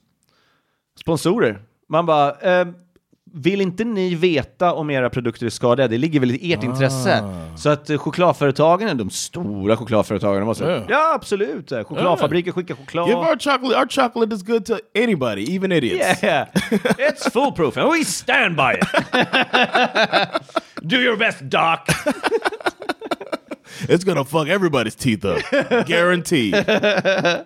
Sponsorer. 1.01 1.59
Man 1.88 2.07
bara, 2.07 2.61
eh, 2.61 2.67
vill 3.37 3.61
inte 3.61 3.85
ni 3.85 4.14
veta 4.14 4.73
om 4.73 4.90
era 4.90 5.11
produkter 5.11 5.47
är 5.47 5.51
skadliga? 5.51 5.88
Det 5.88 5.99
ligger 5.99 6.21
väl 6.21 6.31
i 6.31 6.53
ert 6.53 6.62
intresse. 6.64 7.25
Så 7.57 7.69
att 7.71 7.90
eh, 7.90 7.99
chokladföretagen, 7.99 8.97
de 8.99 9.11
stora 9.11 9.77
chokladföretagen, 9.77 10.47
de 10.47 10.55
så, 10.55 10.64
Ja. 10.64 10.83
ja 10.88 11.12
absolut, 11.14 11.73
eh, 11.73 11.85
chokladfabriker 11.85 12.53
skickar 12.53 12.75
choklad. 12.75 13.07
Give 13.09 13.19
our 13.21 13.38
chocolate. 13.38 13.77
Our 13.81 13.87
chocolate 13.88 14.35
is 14.35 14.43
good 14.43 14.67
to 14.67 14.75
anybody, 14.97 15.57
even 15.57 15.73
idiots. 15.73 16.23
Yeah, 16.23 16.49
it's 16.99 17.31
foolproof 17.33 17.77
and 17.77 17.93
we 17.93 18.05
stand 18.05 18.57
by 18.57 18.73
it. 18.73 18.88
Do 20.83 20.97
your 20.97 21.17
best, 21.17 21.40
doc. 21.40 21.79
It's 23.88 24.05
gonna 24.05 24.25
fuck 24.25 24.49
everybody's 24.49 24.94
teeth 24.97 25.27
up, 25.27 25.87
guaranteed. 25.87 26.55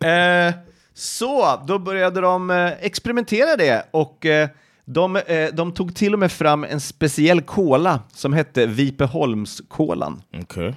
Eh, 0.00 0.54
så, 0.94 1.62
då 1.66 1.78
började 1.78 2.20
de 2.20 2.50
eh, 2.50 2.72
experimentera 2.80 3.56
det 3.56 3.86
och 3.90 4.26
eh, 4.26 4.48
de, 4.84 5.16
eh, 5.16 5.48
de 5.52 5.72
tog 5.72 5.94
till 5.96 6.12
och 6.12 6.18
med 6.18 6.32
fram 6.32 6.64
en 6.64 6.80
speciell 6.80 7.40
kola 7.42 8.00
som 8.12 8.32
hette 8.32 8.66
Vipeholmskolan. 8.66 10.22
Okay. 10.42 10.72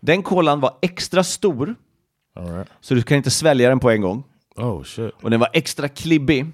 Den 0.00 0.22
kolan 0.22 0.60
var 0.60 0.74
extra 0.82 1.24
stor, 1.24 1.74
right. 2.40 2.68
så 2.80 2.94
du 2.94 3.02
kan 3.02 3.16
inte 3.16 3.30
svälja 3.30 3.68
den 3.68 3.80
på 3.80 3.90
en 3.90 4.00
gång. 4.00 4.24
Oh 4.56 4.82
shit. 4.84 5.12
Och 5.22 5.30
den 5.30 5.40
var 5.40 5.48
extra 5.52 5.88
klibbig, 5.88 6.46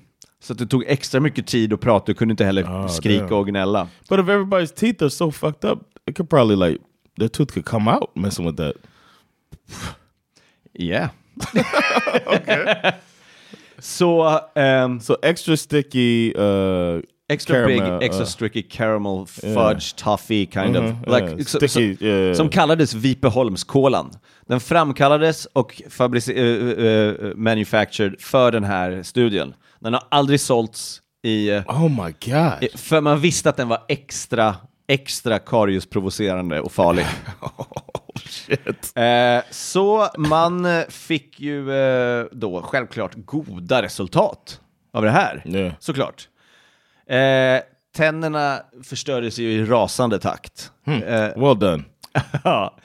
så 0.43 0.53
att 0.53 0.59
det 0.59 0.67
tog 0.67 0.85
extra 0.87 1.21
mycket 1.21 1.47
tid 1.47 1.73
att 1.73 1.81
prata. 1.81 2.05
Du 2.07 2.15
kunde 2.15 2.33
inte 2.33 2.45
heller 2.45 2.65
Ah, 2.85 2.89
skrika 2.89 3.25
damn. 3.25 3.33
och 3.39 3.47
gnälla. 3.47 3.89
But 4.09 4.19
if 4.21 4.27
everybody's 4.27 4.75
teeth 4.75 5.03
are 5.03 5.11
so 5.11 5.31
fucked 5.33 5.71
up, 5.71 5.79
it 6.11 6.17
could 6.17 6.31
probably 6.31 6.57
like 6.71 6.83
their 7.23 7.29
tooth 7.29 7.53
could 7.55 7.65
come 7.71 7.89
out 7.91 8.11
messing 8.17 8.47
with 8.47 8.57
that. 8.57 8.75
Yeah. 10.79 11.09
så, 13.79 14.41
ehm, 14.55 15.01
So 15.01 15.17
extra 15.23 15.57
sticky. 15.57 16.35
Uh, 16.37 17.01
extra 17.29 17.55
caramel, 17.55 17.99
big, 17.99 18.07
extra 18.09 18.23
uh, 18.25 18.29
sticky 18.29 18.63
caramel 18.63 19.27
fudge 19.27 19.95
toffee 19.97 20.47
kind 20.47 20.77
of. 20.77 20.85
Mhm, 20.85 20.97
Like, 21.07 21.27
yeah, 21.27 21.39
so- 21.39 21.59
sticky, 21.59 21.97
so- 21.97 22.05
yeah, 22.05 22.21
yeah. 22.25 22.35
Som 22.35 22.49
kallades 22.49 22.95
Vipeholmskolan. 22.95 24.11
Den 24.49 24.61
framkallades 24.61 25.47
och 25.53 25.83
eh, 25.83 27.35
manufactured 27.37 28.21
för 28.21 28.51
den 28.53 28.65
här 28.65 29.03
studien. 29.03 29.55
Den 29.81 29.93
har 29.95 30.03
aldrig 30.11 30.41
sålts 30.41 31.03
i... 31.23 31.51
oh 31.69 31.89
my 31.89 32.15
god. 32.27 32.81
För 32.81 33.01
man 33.01 33.21
visste 33.21 33.49
att 33.51 33.57
den 33.57 33.69
var 33.69 33.83
extra, 33.89 34.57
extra 34.93 35.39
kariesprovocerande 35.39 36.61
och 36.61 36.73
farlig. 36.73 37.07
oh 37.41 37.67
shit. 38.25 38.93
Eh, 38.95 39.43
så 39.51 40.09
man 40.19 40.67
fick 40.89 41.41
ju 41.41 41.73
eh, 41.73 42.27
då 42.33 42.63
självklart 42.63 43.13
goda 43.15 43.83
resultat 43.83 44.61
av 44.93 45.03
det 45.03 45.11
här. 45.11 45.43
Yeah. 45.45 45.73
Såklart. 45.79 46.29
Eh, 47.07 47.63
tänderna 47.97 48.61
förstördes 48.85 49.39
ju 49.39 49.53
i 49.53 49.65
rasande 49.65 50.19
takt. 50.19 50.71
Eh, 50.87 51.29
Well 51.37 51.59
done. 51.59 51.85
ja. 52.45 52.77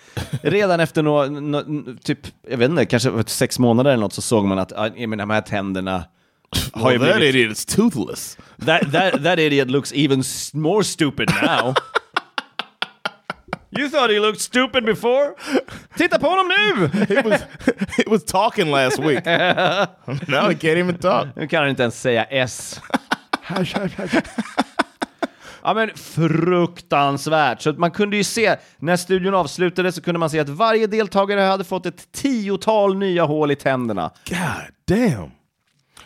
Redan 0.41 0.79
efter 0.79 1.03
nå, 1.03 1.25
nå, 1.25 1.63
typ, 2.03 2.19
jag 2.49 2.57
vet 2.57 2.69
inte, 2.69 2.85
kanske 2.85 3.23
sex 3.25 3.59
månader 3.59 3.91
eller 3.91 4.01
något 4.01 4.13
så 4.13 4.21
såg 4.21 4.45
man 4.45 4.59
att 4.59 4.73
ah, 4.73 4.89
menar, 4.89 5.17
de 5.17 5.29
här 5.29 5.41
tänderna 5.41 6.03
har 6.73 6.91
ju 6.91 6.97
Well, 6.97 7.09
that 7.09 7.17
blivit... 7.17 7.35
idiot 7.35 7.51
is 7.51 7.65
toothless. 7.65 8.37
That, 8.65 8.91
that, 8.91 9.23
that 9.23 9.39
idiot 9.39 9.67
looks 9.67 9.93
even 9.93 10.23
more 10.53 10.83
stupid 10.83 11.29
now. 11.41 11.73
You 13.69 13.89
thought 13.89 14.09
he 14.09 14.19
looked 14.19 14.41
stupid 14.41 14.85
before? 14.85 15.33
Titta 15.97 16.19
på 16.19 16.27
honom 16.27 16.47
nu! 16.47 16.87
He 17.15 17.21
was 17.29 17.41
was 18.17 18.23
talking 18.23 18.71
last 18.71 18.99
week. 18.99 19.25
now 20.27 20.49
he 20.49 20.55
can't 20.55 20.77
even 20.77 20.97
talk. 20.97 21.27
Nu 21.35 21.47
kan 21.47 21.59
han 21.59 21.69
inte 21.69 21.83
ens 21.83 22.01
säga 22.01 22.23
S. 22.23 22.81
ja 25.63 25.73
men 25.73 25.89
fruktansvärt. 25.95 27.61
Så 27.61 27.69
att 27.69 27.77
man 27.77 27.91
kunde 27.91 28.17
ju 28.17 28.23
se, 28.23 28.55
när 28.79 28.97
studion 28.97 29.33
avslutades 29.33 29.95
så 29.95 30.01
kunde 30.01 30.19
man 30.19 30.29
se 30.29 30.39
att 30.39 30.49
varje 30.49 30.87
deltagare 30.87 31.41
hade 31.41 31.63
fått 31.63 31.85
ett 31.85 32.11
tiotal 32.11 32.97
nya 32.97 33.23
hål 33.23 33.51
i 33.51 33.55
tänderna. 33.55 34.11
God 34.29 34.97
damn. 34.97 35.31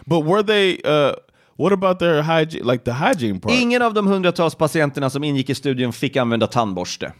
But 0.05 0.25
were 0.25 0.43
they? 0.43 0.81
Uh, 0.85 1.13
what 1.57 1.73
about 1.73 1.99
their 1.99 2.21
hygiene? 2.21 2.71
Like 2.71 2.83
the 2.85 2.93
hygiene 2.93 3.39
part? 3.39 3.53
Ingen 3.53 3.81
av 3.81 3.93
de 3.93 4.07
hundratals 4.07 4.55
patienterna 4.55 5.09
som 5.09 5.23
ingick 5.23 5.49
i 5.49 5.55
studien 5.55 5.93
fick 5.93 6.17
använda 6.17 6.47
tandborste. 6.47 7.13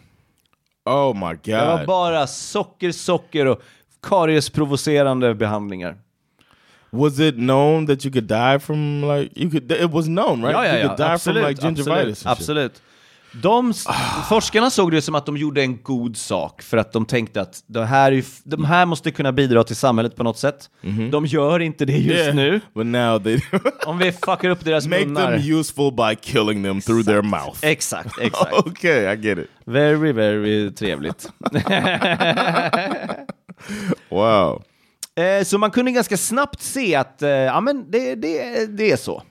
Oh 0.84 1.14
my 1.14 1.38
Det 1.42 1.52
var 1.56 1.78
god. 1.78 1.86
bara 1.86 2.26
socker, 2.26 2.92
socker 2.92 3.46
och 3.46 3.62
kariesprovocerande 4.00 5.34
behandlingar. 5.34 5.96
Was 6.90 7.18
it 7.18 7.34
known 7.36 7.86
that 7.86 8.04
you 8.04 8.12
could 8.12 8.24
die 8.28 8.58
from 8.58 9.00
like 9.02 9.32
you 9.40 9.50
could? 9.50 9.72
It 9.72 9.90
was 9.90 10.06
known, 10.06 10.42
right? 10.42 10.52
Ja, 10.52 10.64
ja, 10.66 10.72
You 10.72 10.78
ja. 10.80 10.86
could 10.88 10.98
die 10.98 11.12
Absolut, 11.12 11.42
from 11.42 11.48
like 11.48 11.62
gingivitis. 11.62 12.26
absolut. 12.26 12.72
absolut. 12.72 12.82
De, 13.32 13.74
Forskarna 14.28 14.70
såg 14.70 14.90
det 14.90 15.02
som 15.02 15.14
att 15.14 15.26
de 15.26 15.36
gjorde 15.36 15.62
en 15.62 15.82
god 15.82 16.16
sak 16.16 16.62
för 16.62 16.76
att 16.76 16.92
de 16.92 17.06
tänkte 17.06 17.40
att 17.40 17.64
det 17.66 17.84
här 17.84 18.24
de 18.44 18.64
här 18.64 18.86
måste 18.86 19.10
kunna 19.10 19.32
bidra 19.32 19.64
till 19.64 19.76
samhället 19.76 20.16
på 20.16 20.22
något 20.22 20.38
sätt. 20.38 20.70
De 21.10 21.26
gör 21.26 21.60
inte 21.60 21.84
det 21.84 21.92
just. 21.92 22.18
Yeah, 22.18 22.34
nu. 22.34 22.60
Om 23.86 23.98
vi 23.98 24.12
fuckar 24.12 24.48
upp 24.50 24.64
deras 24.64 24.86
make 24.86 25.06
munnar. 25.06 25.38
them 25.38 25.58
useful 25.58 25.92
by 25.92 26.16
killing 26.22 26.62
them 26.62 26.80
through 26.80 27.04
their 27.04 27.22
mouth. 27.22 27.58
Exakt, 27.62 28.18
exakt. 28.20 28.52
okay, 28.52 29.12
I 29.12 29.16
get 29.16 29.38
it. 29.38 29.50
Very, 29.64 30.12
very 30.12 30.70
trevligt. 30.74 31.28
Wow. 34.08 34.62
Eh, 35.14 35.44
så 35.44 35.58
man 35.58 35.70
kunde 35.70 35.90
ganska 35.92 36.16
snabbt 36.16 36.62
se 36.62 36.94
att 36.94 37.22
eh, 37.22 37.28
ja, 37.30 37.60
men 37.60 37.90
det, 37.90 38.14
det, 38.14 38.66
det 38.66 38.90
är 38.90 38.96
så. 38.96 39.22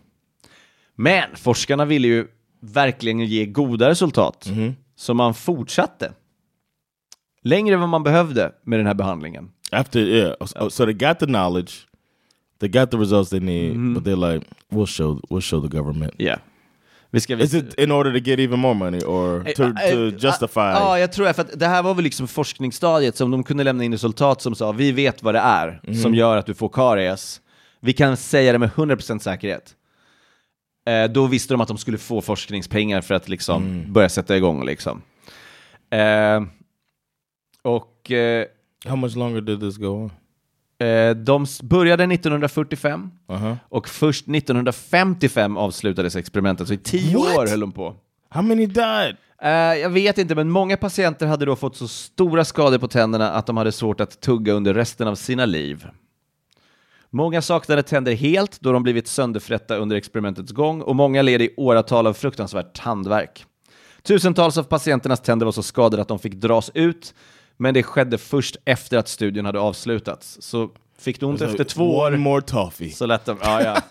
Men 0.96 1.36
forskarna 1.36 1.86
ville 1.86 2.08
ju 2.08 2.28
verkligen 2.62 3.19
ge 3.19 3.45
goda 3.45 3.89
resultat, 3.89 4.50
så 4.95 5.13
man 5.13 5.34
fortsatte. 5.34 6.12
Längre 7.43 7.74
än 7.74 7.80
vad 7.80 7.89
man 7.89 8.04
behövde 8.04 8.52
med 8.63 8.80
den 8.80 8.86
här 8.88 8.93
behandlingen. 8.93 9.52
After 9.71 10.00
yeah, 10.00 10.34
so, 10.45 10.69
so 10.69 10.86
they 10.86 10.93
got 10.93 11.19
the 11.19 11.26
knowledge, 11.26 11.71
they 12.60 12.69
got 12.69 12.91
the 12.91 12.97
results 12.97 13.30
they 13.30 13.39
need, 13.39 13.71
Mm-hmm. 13.71 13.93
but 13.93 14.04
they're 14.04 14.34
like, 14.34 14.45
we'll 14.71 14.86
show 14.86 15.19
we'll 15.30 15.41
show 15.41 15.62
the 15.69 15.78
government. 15.78 16.13
Ja. 16.17 16.36
Vi 17.13 17.19
ska 17.19 17.38
Is 17.39 17.54
it 17.54 17.74
in 17.74 17.91
order 17.91 18.12
to 18.12 18.19
get 18.19 18.39
even 18.39 18.60
more 18.60 18.74
money 18.74 19.00
or 19.04 19.43
to, 19.54 19.63
Eh, 19.63 19.74
to 19.91 20.08
eh, 20.08 20.13
justify? 20.19 20.60
Ja, 20.60 21.00
jag 21.00 21.12
tror 21.12 21.26
det, 21.26 21.34
för 21.34 21.45
det 21.56 21.67
här 21.67 21.84
var 21.84 21.93
väl 21.93 22.04
liksom 22.04 22.28
forskningsstadiet 22.28 23.17
som 23.17 23.32
de 23.32 23.43
kunde 23.43 23.63
lämna 23.63 23.84
in 23.84 23.91
resultat 23.91 24.41
som 24.41 24.56
sa 24.56 24.71
vi 24.71 24.91
vet 24.91 25.24
vad 25.24 25.36
det 25.36 25.39
är 25.39 25.82
som 26.02 26.15
gör 26.15 26.38
att 26.38 26.45
du 26.45 26.54
får 26.54 26.69
karies. 26.69 27.41
Vi 27.80 27.93
kan 27.93 28.17
säga 28.17 28.52
det 28.52 28.60
med 28.60 28.69
100% 28.69 29.19
säkerhet. 29.19 29.76
Eh, 30.86 31.12
då 31.12 31.28
visste 31.28 31.54
de 31.54 31.62
att 31.62 31.67
de 31.67 31.78
skulle 31.78 31.98
få 31.98 32.22
forskningspengar 32.22 33.02
för 33.02 33.13
att 33.15 33.30
liksom 33.30 33.86
börja 33.94 34.10
sätta 34.10 34.38
igång 34.38 34.65
liksom. 34.65 35.02
Eh, 35.89 36.41
och 37.62 38.12
eh, 38.12 38.46
How 38.86 38.96
much 38.96 39.15
longer 39.15 39.41
did 39.41 39.60
this 39.60 39.78
go 39.78 39.88
on? 39.88 40.12
eh, 40.88 41.15
de 41.15 41.46
började 41.63 42.04
1945 42.13 43.12
Uh-huh. 43.28 43.58
och 43.70 43.89
först 43.89 44.28
1955 44.28 45.58
avslutades 45.58 46.15
experimentet, 46.15 46.67
så 46.67 46.74
i 46.74 46.78
tio 46.78 47.17
What? 47.17 47.38
år 47.38 47.48
höll 47.48 47.60
de 47.60 47.72
på. 47.72 47.96
How 48.30 48.41
many 48.41 48.65
died? 48.65 49.17
Eh, 49.41 49.50
jag 49.52 49.89
vet 49.89 50.17
inte, 50.17 50.36
men 50.36 50.50
många 50.50 50.78
patienter 50.78 51.28
hade 51.28 51.46
då 51.46 51.56
fått 51.56 51.76
så 51.76 51.88
stora 51.88 52.46
skador 52.46 52.78
på 52.78 52.88
tänderna 52.88 53.32
att 53.32 53.46
de 53.46 53.58
hade 53.58 53.72
svårt 53.72 54.02
att 54.02 54.22
tugga 54.22 54.54
under 54.54 54.74
resten 54.74 55.08
av 55.08 55.15
sina 55.15 55.46
liv. 55.46 55.88
Många 57.13 57.41
saknade 57.41 57.84
tänder 57.84 58.13
helt 58.15 58.62
då 58.62 58.71
de 58.71 58.84
blivit 58.84 59.08
sönderfrätta 59.08 59.76
under 59.76 59.95
experimentets 59.95 60.52
gång 60.52 60.82
och 60.82 60.95
många 60.95 61.21
led 61.21 61.41
i 61.41 61.54
åratal 61.58 62.08
av 62.08 62.13
fruktansvärt 62.13 62.74
tandvärk. 62.74 63.45
Tusentals 64.04 64.58
av 64.58 64.63
patienternas 64.63 65.21
tänder 65.21 65.45
var 65.45 65.52
så 65.52 65.63
skadade 65.63 66.02
att 66.02 66.08
de 66.08 66.19
fick 66.19 66.34
dras 66.34 66.71
ut, 66.74 67.13
men 67.58 67.74
det 67.74 67.84
skedde 67.84 68.17
först 68.17 68.56
efter 68.65 68.97
att 68.97 69.08
studien 69.08 69.45
hade 69.45 69.60
avslutats. 69.60 70.38
Så 70.41 70.69
fick 71.00 71.19
du 71.19 71.26
ont 71.26 71.41
efter 71.41 71.63
två 71.63 71.97
år 71.97 72.12
more 72.12 72.41
toffee. 72.41 72.91
så 72.91 73.06
lät 73.06 73.26
de... 73.26 73.38
Ja, 73.41 73.62
ja. 73.63 73.82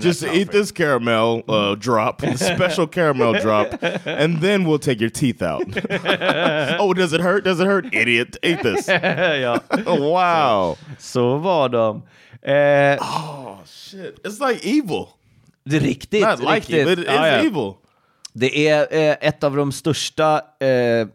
Just 0.00 0.22
eat 0.24 0.50
this 0.52 0.72
caramel 0.72 1.42
uh, 1.48 1.74
drop, 1.74 2.22
special 2.36 2.86
caramel 2.86 3.32
drop, 3.42 3.82
and 4.06 4.40
then 4.40 4.64
we'll 4.64 4.78
take 4.78 5.00
your 5.00 5.10
teeth 5.10 5.42
out. 5.42 5.62
oh, 6.80 6.94
does 6.94 7.12
it 7.12 7.20
hurt? 7.20 7.44
Does 7.44 7.60
it 7.60 7.66
hurt? 7.66 7.94
Idiot! 7.94 8.36
Eat 8.42 8.62
this. 8.62 8.88
ja. 9.42 9.58
Wow. 9.86 10.76
Så 10.98 11.36
var 11.38 11.68
de. 11.68 12.02
Eh, 12.42 12.96
Oh 13.00 13.58
shit! 13.66 14.22
It's 14.24 14.40
like 14.48 14.64
evil. 14.64 15.08
det 15.64 15.76
är 15.76 15.80
riktigt, 15.80 16.20
Not 16.22 16.38
like 16.40 16.52
riktigt. 16.54 16.74
evil. 16.74 16.92
It 16.92 16.98
is 16.98 17.04
Ja, 17.14 17.26
ja. 17.28 17.32
evil. 17.34 17.72
Det 18.32 18.68
är 18.68 18.86
eh, 19.10 19.16
ett 19.20 19.44
av 19.44 19.56
de 19.56 19.72
största, 19.72 20.34
eh, 20.60 21.08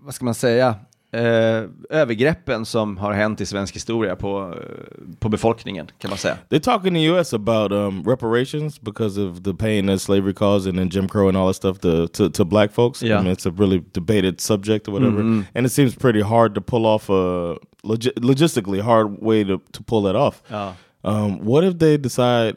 vad 0.00 0.14
ska 0.14 0.24
man 0.24 0.34
säga, 0.34 0.74
eh, 1.12 1.64
övergreppen 1.90 2.64
som 2.64 2.96
har 2.96 3.12
hänt 3.12 3.40
i 3.40 3.46
svensk 3.46 3.74
historia 3.74 4.16
på, 4.16 4.54
eh, 4.54 5.18
på 5.18 5.28
befolkningen, 5.28 5.86
kan 5.98 6.10
man 6.10 6.18
säga. 6.18 6.38
They 6.48 6.60
talk 6.60 6.86
in 6.86 6.94
the 6.94 7.10
U.S. 7.10 7.32
about 7.32 7.72
um, 7.72 8.02
reparations 8.06 8.80
because 8.80 9.20
of 9.20 9.42
the 9.42 9.54
pain 9.54 9.86
that 9.86 10.00
slavery 10.00 10.34
caused, 10.34 10.68
and 10.68 10.78
then 10.78 10.90
Jim 10.90 11.08
Crow 11.08 11.28
and 11.28 11.36
all 11.36 11.46
that 11.46 11.56
stuff 11.56 11.78
to 11.78 12.08
to, 12.08 12.30
to 12.30 12.44
black 12.44 12.72
folks. 12.72 13.02
Yeah. 13.02 13.20
I 13.20 13.22
mean, 13.22 13.32
it's 13.32 13.46
a 13.46 13.50
really 13.50 13.82
debated 13.92 14.40
subject 14.40 14.88
or 14.88 14.92
whatever, 14.92 15.20
and 15.54 15.66
it 15.66 15.72
seems 15.72 15.94
pretty 15.96 16.20
hard 16.20 16.54
to 16.54 16.60
pull 16.60 16.86
off 16.86 17.08
a 17.10 17.56
logi- 17.82 18.20
logistically 18.20 18.80
hard 18.80 19.22
way 19.22 19.44
to 19.44 19.60
to 19.72 19.82
pull 19.82 20.02
that 20.02 20.16
off. 20.16 20.42
Ja. 20.50 20.72
Um, 21.04 21.38
what 21.44 21.64
if 21.64 21.78
they 21.78 21.96
decide 21.96 22.56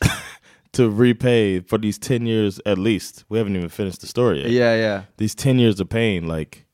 to 0.72 0.90
repay 0.90 1.60
for 1.60 1.78
these 1.78 1.98
ten 1.98 2.26
years 2.26 2.60
at 2.66 2.78
least? 2.78 3.24
We 3.28 3.38
haven't 3.38 3.56
even 3.56 3.68
finished 3.70 4.00
the 4.00 4.06
story 4.06 4.42
yet. 4.42 4.50
Ja, 4.50 4.74
ja. 4.74 5.02
These 5.16 5.34
ten 5.34 5.58
years 5.58 5.80
of 5.80 5.88
pain, 5.88 6.26
like. 6.28 6.66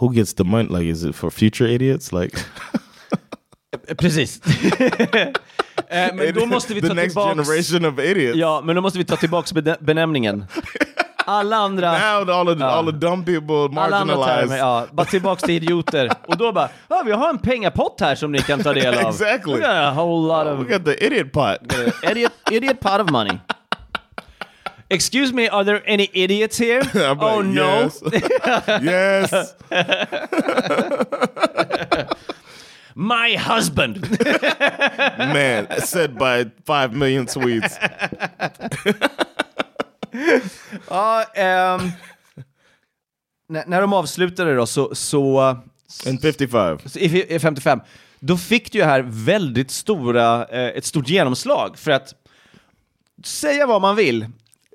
Who 0.00 0.14
gets 0.14 0.34
the 0.34 0.44
money? 0.44 0.68
Like, 0.68 0.92
is 0.92 1.04
it 1.04 1.14
for 1.14 1.30
future 1.30 1.66
idiots? 1.66 2.12
Like, 2.12 2.38
Precis. 3.98 4.40
eh, 5.88 6.14
men 6.14 6.34
då 6.34 6.46
måste 6.46 6.74
vi 6.74 6.80
the 6.80 6.88
ta 6.88 6.94
next 6.94 7.14
tillbaks... 7.14 7.48
generation 7.48 7.84
of 7.84 7.98
idiots. 7.98 8.38
Ja, 8.38 8.62
men 8.64 8.76
då 8.76 8.82
måste 8.82 8.98
vi 8.98 9.04
ta 9.04 9.16
tillbaks 9.16 9.52
benämningen. 9.80 10.44
Alla 11.24 11.56
andra... 11.56 11.92
Now 11.92 12.30
all 12.30 12.56
the 12.56 12.64
all 12.64 12.86
the 12.86 12.92
dumb 12.92 13.24
people 13.24 13.80
Alla 13.80 13.96
andra 13.96 14.24
termer, 14.24 14.56
ja. 14.56 14.86
Bara 14.92 15.06
tillbaks 15.06 15.42
till 15.42 15.54
idioter. 15.54 16.10
Och 16.26 16.36
då 16.36 16.52
bara, 16.52 16.68
ja, 16.88 17.02
vi 17.06 17.12
har 17.12 17.28
en 17.28 17.38
pengapott 17.38 18.00
här 18.00 18.14
som 18.14 18.32
ni 18.32 18.38
kan 18.38 18.62
ta 18.62 18.72
del 18.74 18.94
av. 18.94 19.10
Exactly. 19.10 19.52
We 19.52 19.58
got 19.58 19.68
a 19.68 19.92
whole 19.96 20.28
lot 20.28 20.46
We 20.46 20.64
of 20.64 20.68
got 20.68 20.84
the 20.84 21.06
idiot 21.06 21.32
pot. 21.32 21.56
idiot, 22.10 22.32
idiot 22.50 22.80
pot 22.80 23.00
of 23.00 23.10
money. 23.10 23.38
Excuse 24.90 25.34
me, 25.34 25.48
are 25.48 25.64
there 25.64 25.82
any 25.86 26.08
idiots 26.12 26.58
here? 26.58 26.80
I'm 26.94 27.20
oh 27.20 27.38
like, 27.38 27.46
no. 27.46 27.90
Yes. 28.82 29.32
yes. 29.70 29.70
My 32.94 33.36
husband! 33.36 34.00
Man, 35.18 35.66
said 35.84 36.18
by 36.18 36.50
five 36.66 36.96
million 36.96 37.28
Swedes. 37.28 37.78
ja, 40.88 41.24
ehm, 41.34 41.90
när, 43.48 43.66
när 43.66 43.80
de 43.80 43.92
avslutade 43.92 44.54
då 44.54 44.66
så, 44.66 44.94
så, 44.94 45.56
In 46.06 46.18
55. 46.18 46.78
så 46.86 46.98
i, 46.98 47.34
i 47.34 47.38
55, 47.38 47.80
då 48.20 48.36
fick 48.36 48.72
det 48.72 48.78
ju 48.78 48.84
här 48.84 49.04
väldigt 49.06 49.70
stora, 49.70 50.46
eh, 50.46 50.76
ett 50.76 50.84
stort 50.84 51.08
genomslag 51.08 51.78
för 51.78 51.90
att 51.90 52.14
säga 53.24 53.66
vad 53.66 53.80
man 53.80 53.96
vill, 53.96 54.26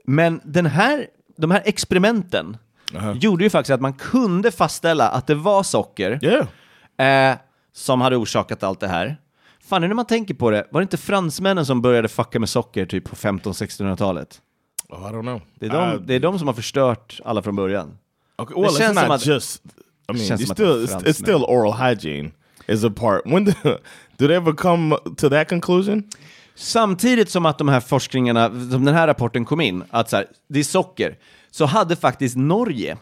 men 0.07 0.41
den 0.43 0.65
här, 0.65 1.07
de 1.37 1.51
här 1.51 1.61
experimenten 1.65 2.57
gjorde 3.15 3.43
ju 3.43 3.49
faktiskt 3.49 3.71
att 3.73 3.81
man 3.81 3.93
kunde 3.93 4.51
fastställa 4.51 5.09
att 5.09 5.27
det 5.27 5.35
var 5.35 5.63
socker 5.63 6.19
Yeah. 6.97 7.31
eh, 7.31 7.37
som 7.73 8.01
hade 8.01 8.15
orsakat 8.15 8.63
allt 8.63 8.79
det 8.79 8.87
här. 8.87 9.17
Fan, 9.65 9.81
när 9.81 9.93
man 9.93 10.05
tänker 10.05 10.33
på 10.33 10.49
det, 10.51 10.67
var 10.71 10.81
det 10.81 10.83
inte 10.83 10.97
fransmännen 10.97 11.65
som 11.65 11.81
började 11.81 12.07
fucka 12.07 12.39
med 12.39 12.49
socker 12.49 12.85
typ 12.85 13.03
på 13.09 13.15
1500-1600-talet? 13.15 14.41
Oh, 14.89 14.99
I 15.09 15.13
don't 15.13 15.21
know. 15.21 15.41
Det 15.59 15.65
är, 15.65 15.69
de, 15.69 15.91
Uh, 15.93 16.01
det 16.01 16.13
är 16.13 16.19
de 16.19 16.39
som 16.39 16.47
har 16.47 16.53
förstört 16.55 17.19
alla 17.25 17.41
från 17.41 17.55
början. 17.55 17.97
okay, 18.37 18.55
well, 18.55 18.63
det 18.63 18.69
it's 18.69 18.77
känns 18.79 18.99
som 18.99 19.11
att- 19.11 19.25
just. 19.25 19.63
I 19.65 20.13
mean, 20.13 20.33
att 20.33 20.41
still 20.41 20.65
it's, 20.85 21.03
it's 21.03 21.13
still 21.13 21.43
oral 21.47 21.73
hygiene 21.73 22.31
is 22.67 22.83
a 22.83 22.91
part. 22.95 23.21
When 23.25 23.45
do, 23.45 23.51
do 24.17 24.27
they 24.27 24.35
ever 24.35 24.53
come 24.53 24.97
to 25.17 25.29
that 25.29 25.49
conclusion? 25.49 26.03
Samtidigt 26.55 27.29
som 27.29 27.45
att 27.45 27.57
de 27.57 27.67
här 27.67 27.79
forskningarna, 27.79 28.49
som 28.49 28.85
den 28.85 28.95
här 28.95 29.07
rapporten 29.07 29.45
kom 29.45 29.61
in, 29.61 29.83
att 29.89 30.09
så 30.09 30.15
här, 30.15 30.27
det 30.47 30.59
är 30.59 30.63
socker, 30.63 31.17
så 31.51 31.65
hade 31.65 31.95
faktiskt 31.95 32.35
Norge 32.35 32.97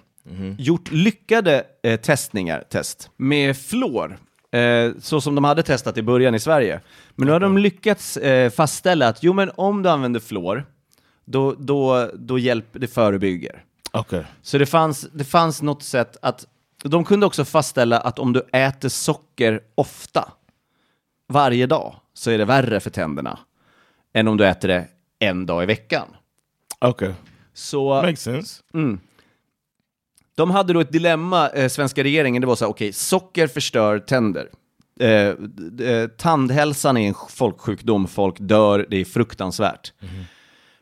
gjort 0.57 0.91
lyckade 0.91 1.63
eh, 1.83 1.99
testningar, 1.99 2.63
test, 2.69 3.09
med 3.17 3.57
fluor. 3.57 4.19
Eh, 4.51 4.91
så 4.99 5.21
som 5.21 5.35
de 5.35 5.43
hade 5.43 5.63
testat 5.63 5.97
i 5.97 6.01
början 6.01 6.35
i 6.35 6.39
Sverige. 6.39 6.79
Men 7.15 7.25
nu 7.25 7.31
har 7.31 7.39
de 7.39 7.57
lyckats 7.57 8.17
eh, 8.17 8.49
fastställa 8.49 9.07
att 9.07 9.23
jo, 9.23 9.33
men 9.33 9.51
om 9.55 9.83
du 9.83 9.89
använder 9.89 10.19
fluor, 10.19 10.65
då, 11.25 11.55
då, 11.57 12.09
då 12.13 12.39
hjälper 12.39 12.79
det 12.79 12.87
förebygger. 12.87 13.63
Okay. 13.93 14.23
Så 14.41 14.57
det 14.57 14.65
fanns, 14.65 15.07
det 15.13 15.23
fanns 15.23 15.61
något 15.61 15.83
sätt 15.83 16.17
att... 16.21 16.47
De 16.83 17.05
kunde 17.05 17.25
också 17.25 17.45
fastställa 17.45 17.99
att 17.99 18.19
om 18.19 18.33
du 18.33 18.41
äter 18.51 18.89
socker 18.89 19.61
ofta, 19.75 20.31
varje 21.27 21.65
dag, 21.65 21.95
så 22.21 22.31
är 22.31 22.37
det 22.37 22.45
värre 22.45 22.79
för 22.79 22.89
tänderna 22.89 23.39
än 24.13 24.27
om 24.27 24.37
du 24.37 24.47
äter 24.47 24.67
det 24.67 24.87
en 25.19 25.45
dag 25.45 25.63
i 25.63 25.65
veckan. 25.65 26.07
Okay. 26.81 27.13
Så 27.53 28.01
Makes 28.01 28.21
sense. 28.21 28.63
de 30.35 30.51
hade 30.51 30.73
då 30.73 30.79
ett 30.79 30.91
dilemma, 30.91 31.49
eh, 31.49 31.69
svenska 31.69 32.03
regeringen, 32.03 32.41
det 32.41 32.47
var 32.47 32.55
så 32.55 32.65
här, 32.65 32.71
okej, 32.71 32.93
socker 32.93 33.47
förstör 33.47 33.99
tänder. 33.99 34.49
Eh, 34.99 35.09
eh, 35.87 36.07
tandhälsan 36.17 36.97
är 36.97 37.07
en 37.07 37.15
folksjukdom, 37.29 38.07
folk 38.07 38.35
dör, 38.39 38.85
det 38.89 38.97
är 38.97 39.05
fruktansvärt. 39.05 39.93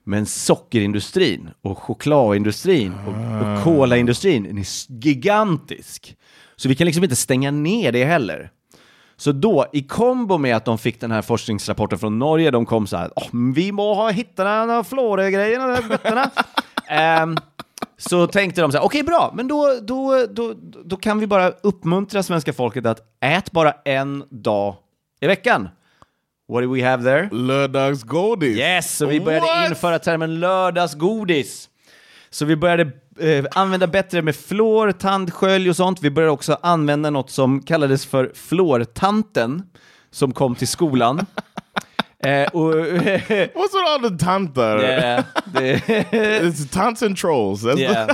Men 0.04 0.26
sockerindustrin 0.26 1.50
och 1.62 1.78
chokladindustrin 1.78 2.94
och, 2.94 3.58
och 3.58 3.64
kolaindustrin 3.64 4.44
den 4.44 4.58
är 4.58 4.92
gigantisk. 5.06 6.16
Så 6.56 6.70
vi 6.70 6.76
kan 6.76 6.86
liksom 6.86 7.04
inte 7.04 7.16
stänga 7.16 7.52
ner 7.52 7.92
det 7.92 8.06
heller. 8.06 8.52
Så 9.20 9.32
då, 9.32 9.66
i 9.74 9.82
kombo 9.82 10.38
med 10.38 10.56
att 10.56 10.66
de 10.66 10.78
fick 10.78 11.02
den 11.02 11.12
här 11.12 11.22
forskningsrapporten 11.22 12.00
från 12.00 12.20
Norge, 12.20 12.52
de 12.52 12.66
kom 12.66 12.88
så 12.88 12.98
här, 12.98 13.12
"Åh, 13.16 13.28
men 13.32 13.54
vi 13.54 13.72
må 13.72 13.94
ha 13.94 14.10
hittat 14.10 14.36
den 14.36 14.70
här 14.70 14.84
fluorgrejerna, 14.84 15.68
de 15.68 15.74
här 15.84 15.90
götterna." 15.92 16.32
Ehm, 16.88 17.38
så 17.98 18.28
tänkte 18.28 18.62
de 18.62 18.72
så 18.72 18.78
här, 18.78 18.86
okej 18.86 19.04
bra, 19.04 19.32
men 19.36 19.48
då, 19.48 19.80
då, 19.82 20.26
då, 20.30 20.54
då 20.86 20.98
kan 20.98 21.20
vi 21.20 21.28
bara 21.28 21.50
uppmuntra 21.50 22.24
svenska 22.24 22.54
folket 22.54 22.86
att 22.86 23.02
ät 23.20 23.52
bara 23.52 23.74
en 23.86 24.24
dag 24.30 24.76
i 25.22 25.28
veckan. 25.28 25.70
What 26.52 26.64
do 26.64 26.74
we 26.74 26.90
have 26.90 27.04
there? 27.04 27.30
Lördagsgodis. 27.32 28.58
Yes, 28.58 28.98
så 28.98 29.06
vi 29.06 29.20
började 29.22 29.46
What? 29.46 29.70
införa 29.70 30.00
termen 30.00 30.40
lördagsgodis. 30.40 31.70
Så 32.30 32.46
vi 32.46 32.56
började 32.56 32.92
eh, 33.20 33.46
använda 33.52 33.88
bättre 33.88 34.22
med 34.22 34.36
fluor, 34.36 34.92
tandskölj 34.92 35.70
och 35.70 35.76
sånt. 35.76 36.02
Vi 36.02 36.10
började 36.10 36.32
också 36.32 36.58
använda 36.62 37.10
något 37.10 37.30
som 37.30 37.62
kallades 37.62 38.06
för 38.06 38.32
fluortanten, 38.36 39.64
som 40.12 40.32
kom 40.34 40.56
till 40.56 40.68
skolan. 40.68 41.20
eh, 42.24 42.48
och, 42.48 42.74
What's 42.74 43.74
with 43.74 43.90
all 43.90 44.12
the 44.12 44.26
tantar? 44.26 44.80
yeah, 44.84 45.24
det, 45.54 45.76
It's 46.42 46.74
tants 46.74 47.04
and 47.04 47.18
trolls. 47.18 47.64
That's 47.64 47.80
yeah. 47.80 48.10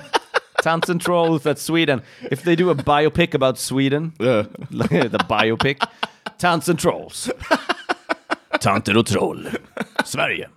Tants 0.63 0.89
and 0.89 1.01
trolls 1.01 1.45
at 1.45 1.59
Sweden. 1.59 2.01
If 2.31 2.41
they 2.41 2.55
do 2.55 2.71
a 2.71 2.75
biopic 2.75 3.35
about 3.35 3.59
Sweden, 3.59 4.11
the, 4.17 4.45
yeah. 4.91 5.11
the 5.11 5.25
biopic. 5.29 5.77
Tants 6.37 6.69
and 6.69 6.79
trolls. 6.79 7.29
Tanter 8.61 8.97
och 8.97 9.05
troll. 9.05 9.49
Sverige. 10.05 10.49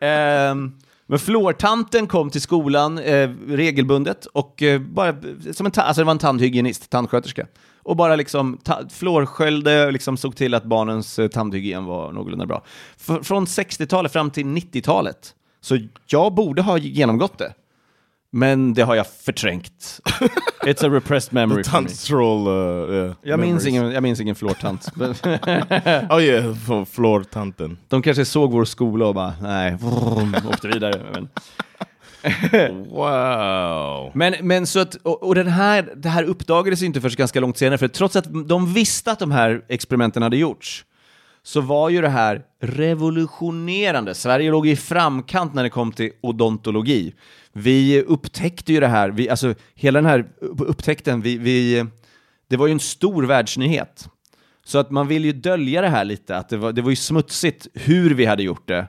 Ehm, 0.00 0.72
men 1.06 1.18
fluortanten 1.18 2.06
kom 2.06 2.30
till 2.30 2.40
skolan 2.40 2.98
eh, 2.98 3.30
regelbundet 3.48 4.26
och 4.26 4.62
eh, 4.62 4.80
bara 4.80 5.14
som 5.52 5.66
en, 5.66 5.72
ta- 5.72 5.82
alltså 5.82 6.00
det 6.00 6.04
var 6.04 6.12
en 6.12 6.18
tandhygienist, 6.18 6.90
tandsköterska. 6.90 7.46
Och 7.82 7.96
bara 7.96 8.16
liksom 8.16 8.58
ta- 8.62 8.88
fluorsköljde 8.90 9.86
och 9.86 9.92
liksom 9.92 10.16
såg 10.16 10.36
till 10.36 10.54
att 10.54 10.64
barnens 10.64 11.18
eh, 11.18 11.28
tandhygien 11.28 11.84
var 11.84 12.12
någorlunda 12.12 12.46
bra. 12.46 12.62
F- 12.96 13.18
från 13.26 13.44
60-talet 13.46 14.12
fram 14.12 14.30
till 14.30 14.44
90-talet. 14.46 15.34
Så 15.60 15.78
jag 16.06 16.34
borde 16.34 16.62
ha 16.62 16.78
genomgått 16.78 17.38
det. 17.38 17.52
Men 18.34 18.74
det 18.74 18.82
har 18.82 18.94
jag 18.94 19.06
förträngt. 19.06 20.00
It's 20.62 20.86
a 20.86 20.88
repressed 20.88 21.32
memory 21.32 21.64
for 21.64 21.80
me. 21.80 22.50
Uh, 22.50 22.94
yeah, 22.94 23.14
Jag 23.22 23.40
minns, 23.40 23.66
ingen, 23.66 23.92
jag 23.92 24.02
minns 24.02 24.20
ingen 24.20 24.34
fluortant. 24.34 24.88
Oh 26.10 26.22
yeah, 26.22 26.54
for 26.54 26.84
floor 26.84 27.22
tanten. 27.22 27.78
De 27.88 28.02
kanske 28.02 28.24
såg 28.24 28.52
vår 28.52 28.64
skola 28.64 29.06
och 29.06 29.14
bara, 29.14 29.32
nej, 29.42 29.76
vroom, 29.80 30.36
åkte 30.48 30.68
vidare. 30.68 31.00
Men, 31.12 31.28
Wow. 32.90 34.10
men, 34.14 34.34
men 34.40 34.66
så 34.66 34.80
att, 34.80 34.94
och, 34.94 35.22
och 35.22 35.34
den 35.34 35.48
här, 35.48 35.92
det 35.96 36.08
här 36.08 36.22
uppdagades 36.22 36.82
inte 36.82 37.00
först 37.00 37.16
ganska 37.16 37.40
långt 37.40 37.58
senare, 37.58 37.78
för 37.78 37.88
trots 37.88 38.16
att 38.16 38.48
de 38.48 38.72
visste 38.72 39.12
att 39.12 39.18
de 39.18 39.30
här 39.32 39.62
experimenten 39.68 40.22
hade 40.22 40.36
gjorts, 40.36 40.84
så 41.44 41.60
var 41.60 41.88
ju 41.88 42.00
det 42.00 42.08
här 42.08 42.42
revolutionerande. 42.60 44.14
Sverige 44.14 44.50
låg 44.50 44.66
i 44.66 44.76
framkant 44.76 45.54
när 45.54 45.62
det 45.62 45.70
kom 45.70 45.92
till 45.92 46.10
odontologi. 46.20 47.14
Vi 47.52 48.02
upptäckte 48.02 48.72
ju 48.72 48.80
det 48.80 48.86
här, 48.86 49.10
vi, 49.10 49.28
alltså 49.28 49.54
hela 49.74 49.98
den 49.98 50.10
här 50.10 50.26
upptäckten, 50.58 51.20
vi, 51.20 51.38
vi, 51.38 51.86
det 52.48 52.56
var 52.56 52.66
ju 52.66 52.72
en 52.72 52.80
stor 52.80 53.22
världsnyhet. 53.22 54.08
Så 54.64 54.78
att 54.78 54.90
man 54.90 55.08
vill 55.08 55.24
ju 55.24 55.32
dölja 55.32 55.80
det 55.80 55.88
här 55.88 56.04
lite, 56.04 56.36
att 56.36 56.48
det 56.48 56.56
var, 56.56 56.72
det 56.72 56.82
var 56.82 56.90
ju 56.90 56.96
smutsigt 56.96 57.66
hur 57.74 58.14
vi 58.14 58.26
hade 58.26 58.42
gjort 58.42 58.68
det. 58.68 58.86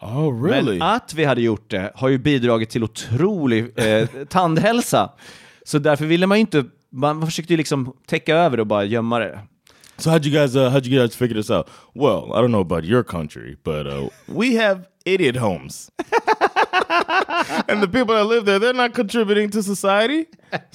Oh 0.00 0.44
really? 0.44 0.78
Men 0.78 0.88
att 0.88 1.14
vi 1.14 1.24
hade 1.24 1.40
gjort 1.40 1.70
det 1.70 1.92
har 1.94 2.08
ju 2.08 2.18
bidragit 2.18 2.70
till 2.70 2.84
otrolig 2.84 3.78
eh, 3.78 4.08
tandhälsa. 4.28 5.12
Så 5.64 5.78
därför 5.78 6.04
ville 6.04 6.26
man 6.26 6.38
ju 6.38 6.40
inte, 6.40 6.64
man 6.90 7.26
försökte 7.26 7.52
ju 7.52 7.56
liksom 7.56 7.92
täcka 8.06 8.36
över 8.36 8.60
och 8.60 8.66
bara 8.66 8.84
gömma 8.84 9.18
det. 9.18 9.40
So 9.98 10.10
how'd 10.10 10.24
you 10.24 10.30
guys 10.32 10.54
uh, 10.56 10.70
how'd 10.70 10.86
you 10.86 10.98
guys 10.98 11.14
figure 11.16 11.34
this 11.34 11.50
out? 11.50 11.68
Well, 11.94 12.32
I 12.32 12.40
don't 12.40 12.52
know 12.52 12.60
about 12.60 12.84
your 12.84 13.02
country, 13.02 13.56
but 13.64 13.86
uh, 13.86 14.08
we 14.28 14.54
have 14.54 14.86
idiot 15.04 15.36
homes. 15.36 15.90
and 17.68 17.82
the 17.82 17.88
people 17.88 18.14
that 18.14 18.24
live 18.24 18.44
there, 18.44 18.58
they're 18.60 18.72
not 18.72 18.94
contributing 18.94 19.50
to 19.50 19.62
society. 19.62 20.26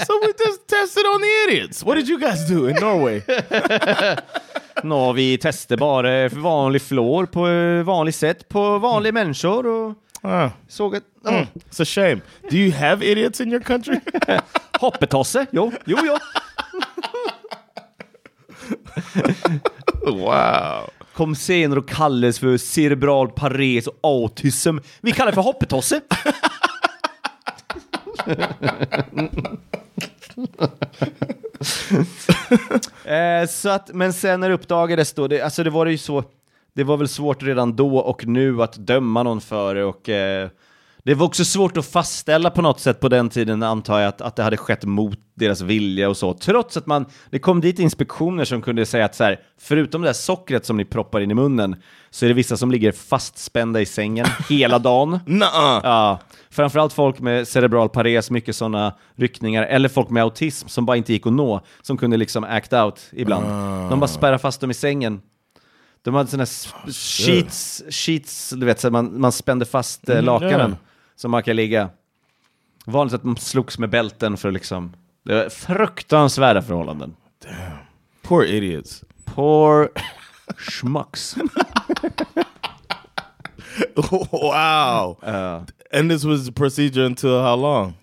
So 0.05 0.19
we 0.21 0.33
just 0.33 0.67
tested 0.67 1.05
on 1.05 1.21
the 1.21 1.33
idiots. 1.47 1.83
What 1.83 1.95
did 1.95 2.07
you 2.09 2.19
guys 2.19 2.45
do 2.47 2.67
in 2.67 2.75
Norway? 2.75 3.23
Nå, 4.83 5.13
vi 5.13 5.37
testade 5.37 5.77
bara 5.79 6.29
vanlig 6.29 6.81
flår 6.81 7.25
på 7.25 7.47
eh, 7.47 7.83
vanligt 7.83 8.15
sätt 8.15 8.49
på 8.49 8.77
vanliga 8.77 9.11
människor 9.13 9.65
och 9.67 9.93
Ah, 10.25 10.49
såg 10.67 10.95
att... 10.95 11.03
mm, 11.27 11.45
it's 11.69 11.81
a 11.81 11.85
shame. 11.85 12.21
Do 12.49 12.55
you 12.57 12.71
have 12.71 13.05
idiots 13.11 13.41
in 13.41 13.51
your 13.51 13.59
country? 13.61 13.99
Hoppetosse, 14.79 15.45
jo, 15.51 15.71
jo, 15.85 15.97
jo. 16.05 16.17
wow. 20.05 20.89
Kom 21.13 21.35
senare 21.35 21.79
och 21.79 21.89
kallades 21.89 22.39
för 22.39 22.57
cerebral 22.57 23.29
pares 23.29 23.87
och 23.87 23.99
autism. 24.01 24.77
Vi 25.01 25.11
kallar 25.11 25.31
det 25.31 25.35
för 25.35 25.41
hoppetosse. 25.41 26.01
eh, 33.05 33.47
så 33.49 33.69
att, 33.69 33.93
men 33.93 34.13
sen 34.13 34.39
när 34.39 34.49
det 34.49 34.55
uppdagades 34.55 35.13
då, 35.13 35.27
det, 35.27 35.41
alltså 35.41 35.63
det 35.63 35.69
var 35.69 35.85
det 35.85 35.91
ju 35.91 35.97
så, 35.97 36.23
det 36.73 36.83
var 36.83 36.97
väl 36.97 37.07
svårt 37.07 37.43
redan 37.43 37.75
då 37.75 37.97
och 37.97 38.25
nu 38.25 38.63
att 38.63 38.73
döma 38.73 39.23
någon 39.23 39.41
för 39.41 39.75
det 39.75 39.83
och 39.83 40.09
eh, 40.09 40.49
det 41.05 41.13
var 41.13 41.25
också 41.25 41.45
svårt 41.45 41.77
att 41.77 41.85
fastställa 41.85 42.49
på 42.49 42.61
något 42.61 42.79
sätt 42.79 42.99
på 42.99 43.09
den 43.09 43.29
tiden, 43.29 43.63
antar 43.63 43.99
jag, 43.99 44.07
att, 44.09 44.21
att 44.21 44.35
det 44.35 44.43
hade 44.43 44.57
skett 44.57 44.85
mot 44.85 45.19
deras 45.35 45.61
vilja 45.61 46.09
och 46.09 46.17
så. 46.17 46.33
Trots 46.33 46.77
att 46.77 46.85
man, 46.85 47.05
det 47.29 47.39
kom 47.39 47.61
dit 47.61 47.79
inspektioner 47.79 48.45
som 48.45 48.61
kunde 48.61 48.85
säga 48.85 49.05
att 49.05 49.15
så 49.15 49.23
här, 49.23 49.39
förutom 49.61 50.01
det 50.01 50.07
här 50.07 50.13
sockret 50.13 50.65
som 50.65 50.77
ni 50.77 50.85
proppar 50.85 51.19
in 51.21 51.31
i 51.31 51.33
munnen, 51.33 51.75
så 52.09 52.25
är 52.25 52.27
det 52.27 52.33
vissa 52.33 52.57
som 52.57 52.71
ligger 52.71 52.91
fastspända 52.91 53.81
i 53.81 53.85
sängen 53.85 54.25
hela 54.49 54.79
dagen. 54.79 55.19
Nuh-uh. 55.25 55.79
Ja, 55.83 56.19
framförallt 56.49 56.93
folk 56.93 57.19
med 57.19 57.47
cerebral 57.47 57.89
pares, 57.89 58.31
mycket 58.31 58.55
sådana 58.55 58.93
ryckningar, 59.15 59.63
eller 59.63 59.89
folk 59.89 60.09
med 60.09 60.23
autism 60.23 60.67
som 60.67 60.85
bara 60.85 60.97
inte 60.97 61.13
gick 61.13 61.27
att 61.27 61.33
nå, 61.33 61.61
som 61.81 61.97
kunde 61.97 62.17
liksom 62.17 62.43
act 62.43 62.73
out 62.73 62.99
ibland. 63.11 63.45
De 63.89 63.99
bara 63.99 64.07
spärrar 64.07 64.37
fast 64.37 64.61
dem 64.61 64.71
i 64.71 64.73
sängen. 64.73 65.21
De 66.01 66.13
hade 66.13 66.29
sådana 66.29 66.43
s- 66.43 66.73
sheets, 66.87 67.83
sheets, 67.89 68.49
du 68.49 68.65
vet, 68.65 68.79
så 68.79 68.89
man, 68.91 69.21
man 69.21 69.31
spände 69.31 69.65
fast 69.65 70.09
eh, 70.09 70.21
lakanen 70.23 70.71
ja. 70.71 70.89
Som 71.15 71.31
man 71.31 71.43
kan 71.43 71.55
ligga. 71.55 71.89
Vanligt 72.85 73.13
att 73.13 73.23
man 73.23 73.37
slogs 73.37 73.79
med 73.79 73.89
bälten 73.89 74.37
för 74.37 74.51
liksom, 74.51 74.93
det 75.23 75.35
var 75.35 75.49
fruktansvärda 75.49 76.61
förhållanden. 76.61 77.15
Poor 78.21 78.45
idiots. 78.45 79.03
Poor 79.25 79.89
schmucks. 80.57 81.35
wow. 84.31 85.17
And 85.93 86.11
this 86.11 86.23
was 86.23 86.49
procedure 86.49 87.05
until 87.05 87.29
how 87.29 87.55
long? 87.55 87.93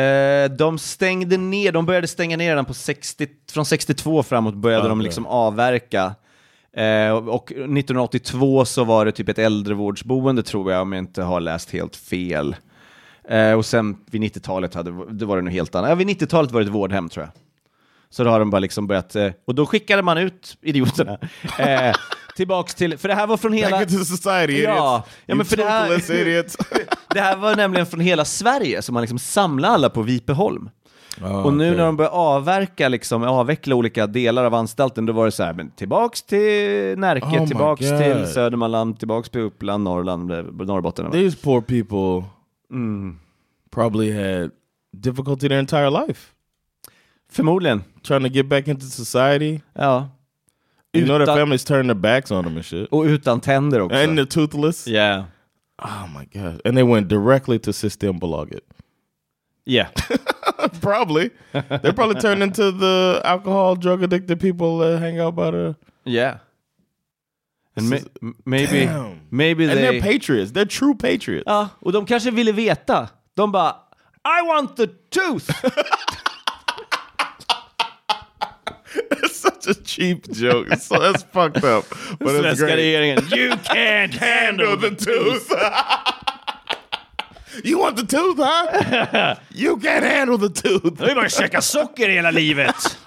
Eh, 0.00 0.50
de 0.50 0.78
stängde 0.78 1.36
ner, 1.36 1.72
de 1.72 1.86
började 1.86 2.08
stänga 2.08 2.36
ner 2.36 2.56
den 2.56 2.64
på 2.64 2.74
60, 2.74 3.28
från 3.50 3.66
62 3.66 4.22
framåt 4.22 4.54
började 4.54 4.88
de 4.88 4.98
Okej. 4.98 5.04
liksom 5.04 5.26
avverka. 5.26 6.14
Eh, 6.76 7.10
och 7.10 7.52
1982 7.52 8.64
så 8.64 8.84
var 8.84 9.04
det 9.04 9.12
typ 9.12 9.28
ett 9.28 9.38
äldrevårdsboende 9.38 10.42
tror 10.42 10.72
jag, 10.72 10.82
om 10.82 10.92
jag 10.92 10.98
inte 10.98 11.22
har 11.22 11.40
läst 11.40 11.70
helt 11.70 11.96
fel. 11.96 12.56
Eh, 13.28 13.52
och 13.52 13.66
sen 13.66 13.96
vid 14.10 14.22
90-talet 14.22 14.74
hade, 14.74 15.12
det 15.12 15.24
var 15.24 15.36
det 15.36 15.42
nog 15.42 15.52
helt 15.52 15.74
annat. 15.74 15.90
Ja, 15.90 15.94
vid 15.94 16.08
90-talet 16.08 16.50
var 16.50 16.60
det 16.60 16.66
ett 16.66 16.72
vårdhem 16.72 17.08
tror 17.08 17.24
jag. 17.24 17.32
Så 18.10 18.24
då 18.24 18.30
har 18.30 18.38
de 18.38 18.50
bara 18.50 18.58
liksom 18.58 18.86
börjat, 18.86 19.16
eh, 19.16 19.30
och 19.44 19.54
då 19.54 19.66
skickade 19.66 20.02
man 20.02 20.18
ut 20.18 20.56
idioterna. 20.62 21.18
Eh, 21.58 21.94
tillbaks 22.36 22.74
till, 22.74 22.98
för 22.98 23.08
det 23.08 23.14
här 23.14 23.26
var 23.26 23.36
från 23.36 23.52
hela... 23.52 23.70
Back 23.70 23.90
into 23.90 24.04
society, 24.04 24.52
idiots. 24.52 24.76
Ja, 24.76 25.04
ja 25.26 25.32
You 25.32 25.36
men 25.36 25.46
för 25.46 25.56
det 25.56 25.64
här, 25.64 26.10
idiots. 26.10 26.56
det 27.14 27.20
här 27.20 27.36
var 27.36 27.56
nämligen 27.56 27.86
från 27.86 28.00
hela 28.00 28.24
Sverige, 28.24 28.82
så 28.82 28.92
man 28.92 29.00
liksom 29.00 29.18
samlade 29.18 29.74
alla 29.74 29.90
på 29.90 30.02
Vipeholm. 30.02 30.70
Och 31.22 31.52
nu 31.52 31.64
okej. 31.64 31.76
när 31.76 31.84
de 31.84 31.96
börjar 31.96 32.10
avverka, 32.10 32.88
liksom, 32.88 33.22
avveckla 33.22 33.74
olika 33.74 34.06
delar 34.06 34.44
av 34.44 34.54
anstalten, 34.54 35.06
då 35.06 35.12
var 35.12 35.24
det 35.24 35.30
så 35.32 35.42
här, 35.42 35.52
men 35.52 35.70
tillbaks 35.70 36.22
till 36.22 36.98
Närke, 36.98 37.26
Oh 37.26 37.46
tillbaks 37.46 37.80
till 37.88 38.26
Södermanland, 38.26 38.98
tillbaks 38.98 39.30
till 39.30 39.40
Uppland, 39.40 39.84
Norrland, 39.84 40.32
eh, 40.32 40.44
Norrbotten. 40.44 41.10
These 41.10 41.36
poor 41.42 41.60
people 41.60 42.28
Mm. 42.70 43.18
probably 43.70 44.12
had 44.12 44.50
difficulty 44.96 45.48
their 45.48 45.58
entire 45.58 45.90
life 45.90 46.32
Förmodligen, 47.32 47.84
trying 48.02 48.22
to 48.22 48.28
get 48.28 48.46
back 48.46 48.68
into 48.68 48.86
society. 48.86 49.60
ja. 49.74 50.08
You 50.92 51.04
know 51.04 51.16
their 51.18 51.22
Utan- 51.22 51.36
families 51.38 51.64
turn 51.64 51.86
their 51.86 51.94
backs 51.94 52.30
on 52.30 52.44
them 52.44 52.56
and 52.56 52.64
shit. 52.64 52.88
Och 52.88 53.02
utan 53.04 53.40
tänder 53.40 53.80
också. 53.80 53.96
And 53.96 54.18
they're 54.18 54.26
toothless. 54.26 54.88
Yeah. 54.88 55.24
Oh 55.82 56.18
my 56.18 56.40
god! 56.40 56.60
And 56.64 56.76
they 56.76 56.82
went 56.82 57.08
directly 57.08 57.58
to 57.58 57.72
Systembolaget. 57.72 58.60
Yeah. 59.66 59.90
probably. 60.80 61.30
They're 61.52 61.92
probably 61.92 62.20
turned 62.20 62.42
into 62.42 62.70
the 62.70 63.20
alcohol, 63.24 63.74
drug 63.76 64.02
addicted 64.02 64.38
people 64.40 64.78
that 64.78 65.00
hang 65.00 65.18
out 65.20 65.34
by 65.34 65.50
the. 65.50 65.76
Yeah. 66.04 66.38
And 67.76 67.90
may, 67.90 67.98
This 67.98 68.08
m- 68.22 68.36
maybe, 68.46 68.86
Damn. 68.86 69.20
maybe 69.30 69.64
And 69.64 69.72
they... 69.76 69.82
they're 69.82 70.00
patriots. 70.00 70.52
They're 70.52 70.64
true 70.64 70.94
patriots. 70.94 71.44
Ja, 71.46 71.68
och 71.80 71.92
de 71.92 72.06
kanske 72.06 72.30
ville 72.30 72.52
veta. 72.52 73.08
De 73.34 73.52
bara, 73.52 73.74
I 74.24 74.42
want 74.46 74.76
the 74.76 74.86
tooth! 75.10 75.50
It's 79.10 79.36
such 79.36 79.66
a 79.66 79.74
cheap 79.74 80.30
joke. 80.32 80.74
So 80.76 80.98
that's 80.98 81.22
fucked 81.24 81.64
up. 81.64 81.84
But 82.18 82.28
it's 82.36 82.60
Svenska 82.60 82.66
great. 82.66 82.78
regeringen, 82.78 83.18
you 83.36 83.56
can't 83.56 84.14
handle 84.28 84.76
the 84.76 84.90
tooth. 84.90 85.50
You 87.64 87.78
want 87.78 87.96
the 87.96 88.06
tooth, 88.06 88.38
huh? 88.38 89.34
you 89.54 89.76
can't 89.80 90.04
handle 90.04 90.38
the 90.38 90.62
tooth. 90.62 90.98
Du 90.98 91.04
har 91.04 91.14
bara 91.14 91.28
käkat 91.28 91.64
socker 91.64 92.08
hela 92.08 92.30
livet. 92.30 92.98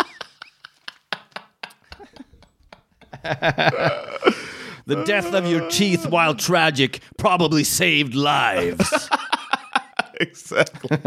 The 4.88 4.96
death 5.06 5.36
of 5.36 5.46
your 5.46 5.70
teeth, 5.70 6.06
while 6.06 6.34
tragic, 6.34 7.02
probably 7.18 7.64
saved 7.64 8.16
lives. 8.16 9.10
exactly. 10.20 10.98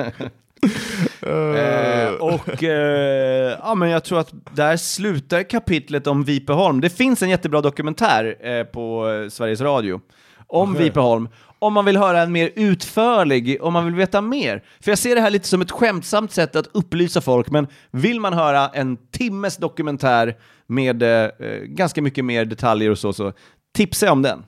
Eh, 1.22 2.12
och 2.12 2.62
eh, 2.62 3.58
ja, 3.62 3.74
men 3.74 3.90
jag 3.90 4.04
tror 4.04 4.20
att 4.20 4.32
där 4.54 4.76
slutar 4.76 5.42
kapitlet 5.42 6.06
om 6.06 6.24
Vipeholm. 6.24 6.80
Det 6.80 6.90
finns 6.90 7.22
en 7.22 7.30
jättebra 7.30 7.60
dokumentär 7.60 8.46
eh, 8.46 8.64
på 8.64 9.06
Sveriges 9.30 9.60
Radio 9.60 10.00
om 10.46 10.74
Vipeholm. 10.74 11.28
Om 11.62 11.72
man 11.72 11.84
vill 11.84 11.96
höra 11.96 12.22
en 12.22 12.32
mer 12.32 12.50
utförlig, 12.56 13.58
om 13.62 13.72
man 13.72 13.84
vill 13.84 13.94
veta 13.94 14.20
mer. 14.20 14.62
För 14.80 14.90
jag 14.90 14.98
ser 14.98 15.14
det 15.14 15.20
här 15.20 15.30
lite 15.30 15.48
som 15.48 15.60
ett 15.62 15.70
skämtsamt 15.70 16.32
sätt 16.32 16.56
att 16.56 16.66
upplysa 16.72 17.20
folk, 17.20 17.50
men 17.50 17.66
vill 17.90 18.20
man 18.20 18.32
höra 18.32 18.68
en 18.68 18.96
timmes 18.96 19.56
dokumentär 19.56 20.36
med 20.66 21.02
eh, 21.02 21.30
ganska 21.64 22.02
mycket 22.02 22.24
mer 22.24 22.44
detaljer 22.44 22.90
och 22.90 22.98
så, 22.98 23.12
så 23.12 23.32
tipsar 23.74 24.06
jag 24.06 24.12
om 24.12 24.22
den. 24.22 24.44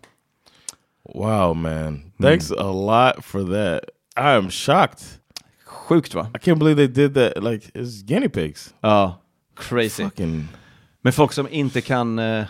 Wow, 1.15 1.57
man. 1.57 2.13
Thanks 2.23 2.51
a 2.51 2.73
lot 2.73 3.25
for 3.25 3.41
that. 3.41 3.85
I 4.17 4.37
am 4.37 4.51
shocked. 4.51 5.05
Sjukt 5.65 6.15
va? 6.15 6.31
I 6.35 6.39
can't 6.39 6.59
believe 6.59 6.77
they 6.77 7.07
did 7.09 7.15
that. 7.15 7.45
Like, 7.45 7.71
it's 7.75 8.03
guinea 8.07 8.29
pigs. 8.29 8.75
Ja, 8.81 9.21
crazy. 9.57 10.05
Fucking. 10.05 10.49
Med 11.03 11.15
folk 11.15 11.33
som 11.33 11.49
inte 11.51 11.81
kan... 11.81 12.19
eh, 12.19 12.45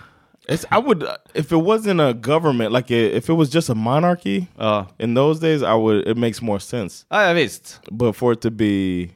It's, 0.49 0.65
I 0.71 0.79
would, 0.79 1.03
if 1.35 1.53
it 1.53 1.57
wasn't 1.57 2.01
a 2.01 2.13
government, 2.13 2.71
like 2.71 2.91
if 2.91 3.31
it 3.31 3.33
was 3.33 3.49
just 3.49 3.71
a 3.71 3.75
monarchy 3.75 4.47
Ja, 4.59 4.87
in 4.99 5.15
those 5.15 5.41
days, 5.41 5.63
I 5.63 5.73
would, 5.75 6.07
it 6.07 6.17
makes 6.19 6.43
more 6.43 6.61
sense. 6.61 7.07
ja, 7.11 7.29
ja 7.29 7.33
visst. 7.35 7.81
But 7.91 8.13
for 8.15 8.33
it 8.33 8.41
to 8.43 8.51
be 8.51 9.11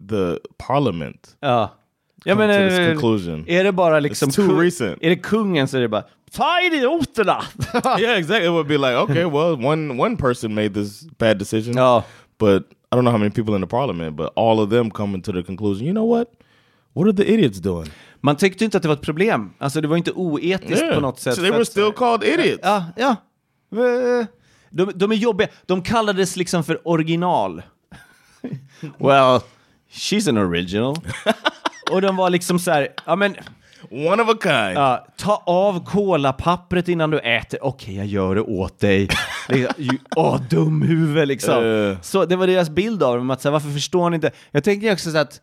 the 0.00 0.40
parliament, 0.58 1.36
Ja. 1.42 1.70
Ja, 2.24 2.34
come 2.34 2.46
men, 2.48 2.48
to 2.70 2.76
this 2.76 2.88
conclusion. 2.92 3.44
Är 3.48 3.64
det 3.64 3.72
bara 3.72 4.00
liksom... 4.00 4.28
It's 4.28 4.34
too 4.36 4.46
kung- 4.48 4.60
recent. 4.60 4.98
Är 5.02 5.10
det 5.10 5.16
kungen 5.16 5.68
så 5.68 5.76
är 5.76 5.80
det 5.80 5.88
bara 5.88 6.04
Ta 6.32 6.60
idioterna! 6.60 7.42
yeah, 7.98 8.18
exactly. 8.18 8.46
It 8.46 8.50
would 8.50 8.66
be 8.66 8.76
like, 8.76 8.94
okay, 8.96 9.24
well, 9.32 9.54
one 9.56 9.96
one 9.96 10.16
person 10.16 10.54
made 10.54 10.74
this 10.74 11.06
bad 11.18 11.38
decision, 11.38 11.74
ja. 11.76 12.02
but 12.38 12.64
I 12.92 12.96
don't 12.96 13.04
know 13.04 13.12
how 13.12 13.18
many 13.18 13.30
people 13.30 13.54
in 13.54 13.60
the 13.60 13.66
parliament, 13.66 14.16
but 14.16 14.32
all 14.34 14.60
of 14.60 14.70
them 14.70 14.90
coming 14.90 15.22
to 15.22 15.32
the 15.32 15.42
conclusion. 15.42 15.86
You 15.86 15.92
know 15.92 16.04
what? 16.04 16.34
What 16.94 17.06
are 17.06 17.12
the 17.12 17.24
idiots 17.32 17.60
doing? 17.60 17.88
Man 18.20 18.36
tyckte 18.36 18.64
inte 18.64 18.76
att 18.76 18.82
det 18.82 18.88
var 18.88 18.96
ett 18.96 19.02
problem. 19.02 19.50
Alltså 19.58 19.80
det 19.80 19.88
var 19.88 19.96
inte 19.96 20.12
oetiskt 20.12 20.94
på 20.94 21.00
något 21.00 21.20
sätt. 21.20 21.34
so 21.34 21.40
they 21.40 21.50
were 21.50 21.62
att- 21.62 21.68
still 21.68 21.92
called 21.92 22.28
idiots. 22.28 22.60
Ja, 22.62 22.84
ja. 22.96 23.16
De, 24.70 24.92
de 24.94 25.12
är 25.12 25.16
jobbiga. 25.16 25.48
De 25.66 25.82
kallades 25.82 26.36
liksom 26.36 26.64
för 26.64 26.88
original. 26.88 27.62
well, 28.98 29.40
she's 29.92 30.28
an 30.28 30.38
original. 30.38 30.96
Och 31.90 32.02
de 32.02 32.16
var 32.16 32.30
liksom 32.30 32.58
så 32.58 32.70
här, 32.70 32.88
ja 33.06 33.16
men, 33.16 33.36
One 33.90 34.22
of 34.22 34.28
a 34.28 34.36
kind. 34.42 34.76
ja, 34.78 35.06
ta 35.16 35.42
av 35.46 35.84
kolapappret 35.84 36.88
innan 36.88 37.10
du 37.10 37.18
äter. 37.18 37.64
Okej, 37.64 37.96
jag 37.96 38.06
gör 38.06 38.34
det 38.34 38.40
åt 38.40 38.80
dig. 38.80 39.08
Åh, 40.16 40.40
dumhuvud 40.50 41.28
liksom. 41.28 41.64
Eh. 41.64 42.00
Så 42.02 42.24
det 42.24 42.36
var 42.36 42.46
deras 42.46 42.70
bild 42.70 43.02
av 43.02 43.16
dem, 43.16 43.30
att 43.30 43.42
så 43.42 43.48
här, 43.48 43.52
varför 43.52 43.70
förstår 43.70 44.10
ni 44.10 44.14
inte? 44.14 44.30
Jag 44.50 44.64
tänker 44.64 44.92
också 44.92 45.10
så 45.10 45.18
att, 45.18 45.40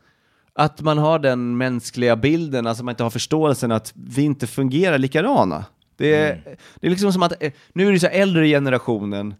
att 0.55 0.81
man 0.81 0.97
har 0.97 1.19
den 1.19 1.57
mänskliga 1.57 2.15
bilden, 2.15 2.67
alltså 2.67 2.83
man 2.83 2.91
inte 2.91 3.03
har 3.03 3.09
förståelsen 3.09 3.71
att 3.71 3.93
vi 3.95 4.21
inte 4.21 4.47
fungerar 4.47 4.97
likadana. 4.97 5.65
Det 5.97 6.15
är, 6.15 6.41
det 6.75 6.87
är 6.87 6.91
liksom 6.91 7.13
som 7.13 7.23
att, 7.23 7.43
eh, 7.43 7.51
nu 7.73 7.87
är 7.87 7.91
det 7.91 7.99
så 7.99 8.07
här 8.07 8.13
äldre 8.13 8.47
generationen, 8.47 9.35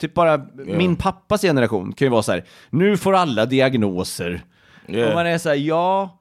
typ 0.00 0.14
bara 0.14 0.46
min 0.54 0.96
pappas 0.96 1.42
generation 1.42 1.92
kan 1.92 2.06
ju 2.06 2.10
vara 2.10 2.22
så 2.22 2.32
här, 2.32 2.44
nu 2.70 2.96
får 2.96 3.14
alla 3.14 3.46
diagnoser. 3.46 4.42
Yeah. 4.88 5.08
Och 5.08 5.14
man 5.14 5.26
är 5.26 5.38
så 5.38 5.48
här, 5.48 5.56
ja, 5.56 6.18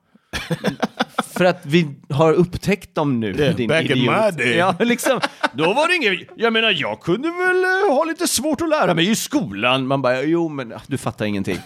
för 1.33 1.45
att 1.45 1.65
vi 1.65 1.87
har 2.09 2.33
upptäckt 2.33 2.95
dem 2.95 3.19
nu, 3.19 3.35
Yeah, 3.35 3.55
din 3.55 3.67
back 3.67 3.85
in 3.85 3.91
idiot. 3.91 4.15
my 4.15 4.43
day. 4.43 4.55
Ja, 4.57 4.75
liksom, 4.79 5.19
då 5.53 5.73
var 5.73 5.87
det 5.87 5.95
inget, 5.95 6.29
jag 6.35 6.53
menar 6.53 6.71
jag 6.71 6.99
kunde 7.01 7.27
väl 7.27 7.63
eh, 7.63 7.95
ha 7.95 8.03
lite 8.03 8.27
svårt 8.27 8.61
att 8.61 8.69
lära 8.69 8.93
mig 8.93 9.09
i 9.09 9.15
skolan. 9.15 9.87
Man 9.87 10.01
bara, 10.01 10.21
jo 10.23 10.49
men 10.49 10.73
ah, 10.73 10.81
du 10.87 10.97
fattar 10.97 11.25
ingenting. 11.25 11.57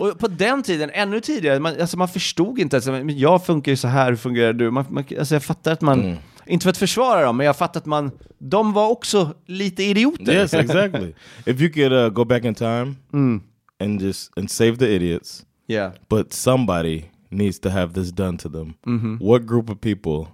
Och 0.00 0.18
på 0.18 0.28
den 0.28 0.62
tiden, 0.62 0.90
ännu 0.90 1.20
tidigare, 1.20 1.60
man, 1.60 1.80
alltså 1.80 1.98
man 1.98 2.08
förstod 2.08 2.58
inte, 2.58 2.76
alltså, 2.76 2.92
men 2.92 3.18
jag 3.18 3.46
funkar 3.46 3.72
ju 3.72 3.76
så 3.76 3.88
här, 3.88 4.10
hur 4.10 4.16
fungerar 4.16 4.52
du? 4.52 4.70
Man, 4.70 4.84
man, 4.90 5.04
alltså 5.18 5.34
jag 5.34 5.42
fattar 5.44 5.72
att 5.72 5.80
man, 5.80 6.00
Mm. 6.04 6.16
inte 6.46 6.62
för 6.62 6.70
att 6.70 6.76
försvara 6.76 7.22
dem, 7.22 7.36
men 7.36 7.46
jag 7.46 7.56
fattar 7.56 7.80
att 7.80 7.86
man, 7.86 8.10
de 8.38 8.72
var 8.72 8.88
också 8.88 9.34
lite 9.46 9.82
idioter. 9.82 10.32
Yes, 10.32 10.54
exactly. 10.54 11.14
if 11.46 11.60
you 11.60 11.72
could 11.72 11.92
uh, 11.92 12.08
go 12.08 12.24
back 12.24 12.44
in 12.44 12.54
time 12.54 12.94
and 13.80 14.02
just 14.02 14.38
and 14.38 14.50
save 14.50 14.76
the 14.76 14.94
idiots, 14.96 15.42
Yeah. 15.68 15.92
but 16.08 16.32
somebody 16.32 17.04
needs 17.30 17.60
to 17.60 17.68
have 17.68 17.94
this 17.94 18.10
done 18.12 18.38
to 18.38 18.48
them. 18.48 18.74
What 19.20 19.42
group 19.42 19.70
of 19.70 19.80
people 19.80 20.26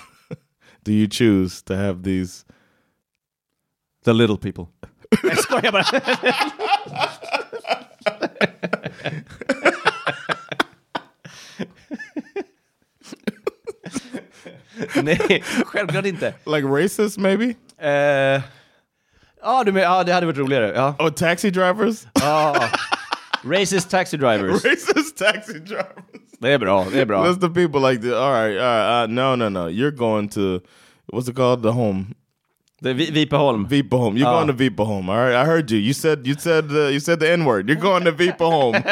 do 0.84 0.92
you 0.92 1.08
choose 1.10 1.62
to 1.64 1.74
have 1.74 2.02
these? 2.02 2.44
The 4.04 4.12
little 4.12 4.36
people. 4.36 4.66
Jag 5.22 5.38
skojar 5.38 5.72
bara. 5.72 5.84
Nej, 15.02 15.42
självklart 15.66 16.06
inte. 16.06 16.34
Like 16.46 16.66
racist, 16.68 17.18
maybe? 17.18 17.54
Eh, 17.78 18.42
Ja, 19.42 19.64
du 19.64 19.72
men, 19.72 19.82
ja, 19.82 20.04
det 20.04 20.12
hade 20.12 20.26
varit 20.26 20.38
roligare. 20.38 20.72
Ja. 20.74 20.94
Or 20.98 21.10
taxi 21.10 21.50
drivers? 21.50 22.06
Ja. 22.20 22.68
Racist 23.44 23.90
taxi 23.90 24.16
drivers. 24.16 24.64
racist 24.64 25.16
taxi 25.18 25.52
drivers. 25.58 25.86
Det 26.40 26.52
är 26.52 26.58
bra, 26.58 26.86
det 26.92 27.00
är 27.00 27.04
bra. 27.06 27.24
That's 27.26 27.40
the 27.40 27.48
people 27.48 27.90
like, 27.90 28.02
the, 28.02 28.14
all 28.14 28.32
right, 28.32 28.60
all 28.60 28.76
right, 28.76 29.08
uh, 29.08 29.14
no, 29.14 29.36
no, 29.36 29.48
no. 29.48 29.68
You're 29.68 29.96
going 29.96 30.28
to, 30.28 30.60
what's 31.12 31.28
it 31.28 31.36
called? 31.36 31.62
The 31.62 31.72
home. 31.72 32.14
Det 32.80 32.90
är 32.90 32.94
Vi- 32.94 33.10
Vipeholm. 33.10 33.66
Vipa 33.68 33.96
home. 33.96 34.20
You're 34.20 34.28
Ah. 34.28 34.32
going 34.34 34.48
to 34.48 34.52
Vipa 34.54 34.82
home. 34.82 35.12
All 35.12 35.18
right, 35.18 35.34
I 35.46 35.50
heard 35.50 35.70
you. 35.70 35.80
You 35.80 35.94
said 35.94 36.26
you 36.26 36.36
said 36.38 36.64
uh, 36.72 36.76
you 36.90 37.00
said 37.00 37.20
the 37.20 37.32
N 37.32 37.44
word. 37.44 37.70
You're 37.70 37.80
going 37.80 38.04
to 38.04 38.10
Vipa 38.12 38.44
home. 38.44 38.72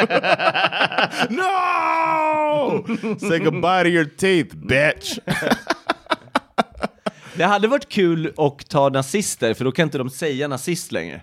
no, 1.29 2.83
say 3.19 3.39
goodbye 3.39 3.83
to 3.83 3.89
your 3.89 4.05
teeth, 4.05 4.55
bitch. 4.55 5.19
Det 7.37 7.43
hade 7.43 7.67
varit 7.67 7.89
kul 7.89 8.33
att 8.37 8.69
ta 8.69 8.89
nazister, 8.89 9.53
för 9.53 9.65
då 9.65 9.71
kan 9.71 9.83
inte 9.83 9.97
de 9.97 10.09
säga 10.09 10.47
nazist 10.47 10.91
längre. 10.91 11.21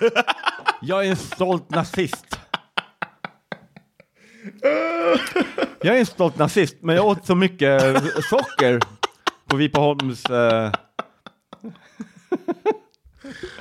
Jag 0.82 1.06
är 1.06 1.10
en 1.10 1.16
stolt 1.16 1.70
nazist. 1.70 2.38
Jag 5.82 5.96
är 5.96 6.00
en 6.00 6.06
stolt 6.06 6.38
nazist, 6.38 6.76
men 6.80 6.96
jag 6.96 7.06
åt 7.06 7.26
så 7.26 7.34
mycket 7.34 7.82
socker 8.24 8.80
på 9.48 9.56
Vipeholms... 9.56 10.24
eh, 10.24 10.72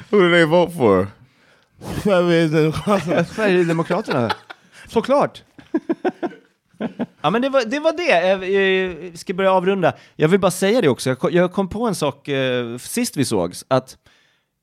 Who 0.09 0.19
do 0.19 0.29
they 0.31 0.45
vote 0.45 0.73
for? 0.73 1.07
Sverigedemokraterna. 3.33 4.31
Såklart. 4.87 5.43
ja, 7.21 7.29
men 7.29 7.41
det 7.41 7.49
var 7.49 7.65
det. 7.65 7.79
Var 7.79 7.93
det. 7.93 8.35
Vi 8.35 9.17
ska 9.17 9.33
börja 9.33 9.51
avrunda. 9.51 9.93
Jag 10.15 10.27
vill 10.27 10.39
bara 10.39 10.51
säga 10.51 10.81
det 10.81 10.89
också. 10.89 11.09
Jag 11.09 11.19
kom, 11.19 11.31
jag 11.33 11.53
kom 11.53 11.69
på 11.69 11.87
en 11.87 11.95
sak 11.95 12.27
eh, 12.27 12.77
sist 12.77 13.17
vi 13.17 13.25
sågs, 13.25 13.65
att 13.67 13.97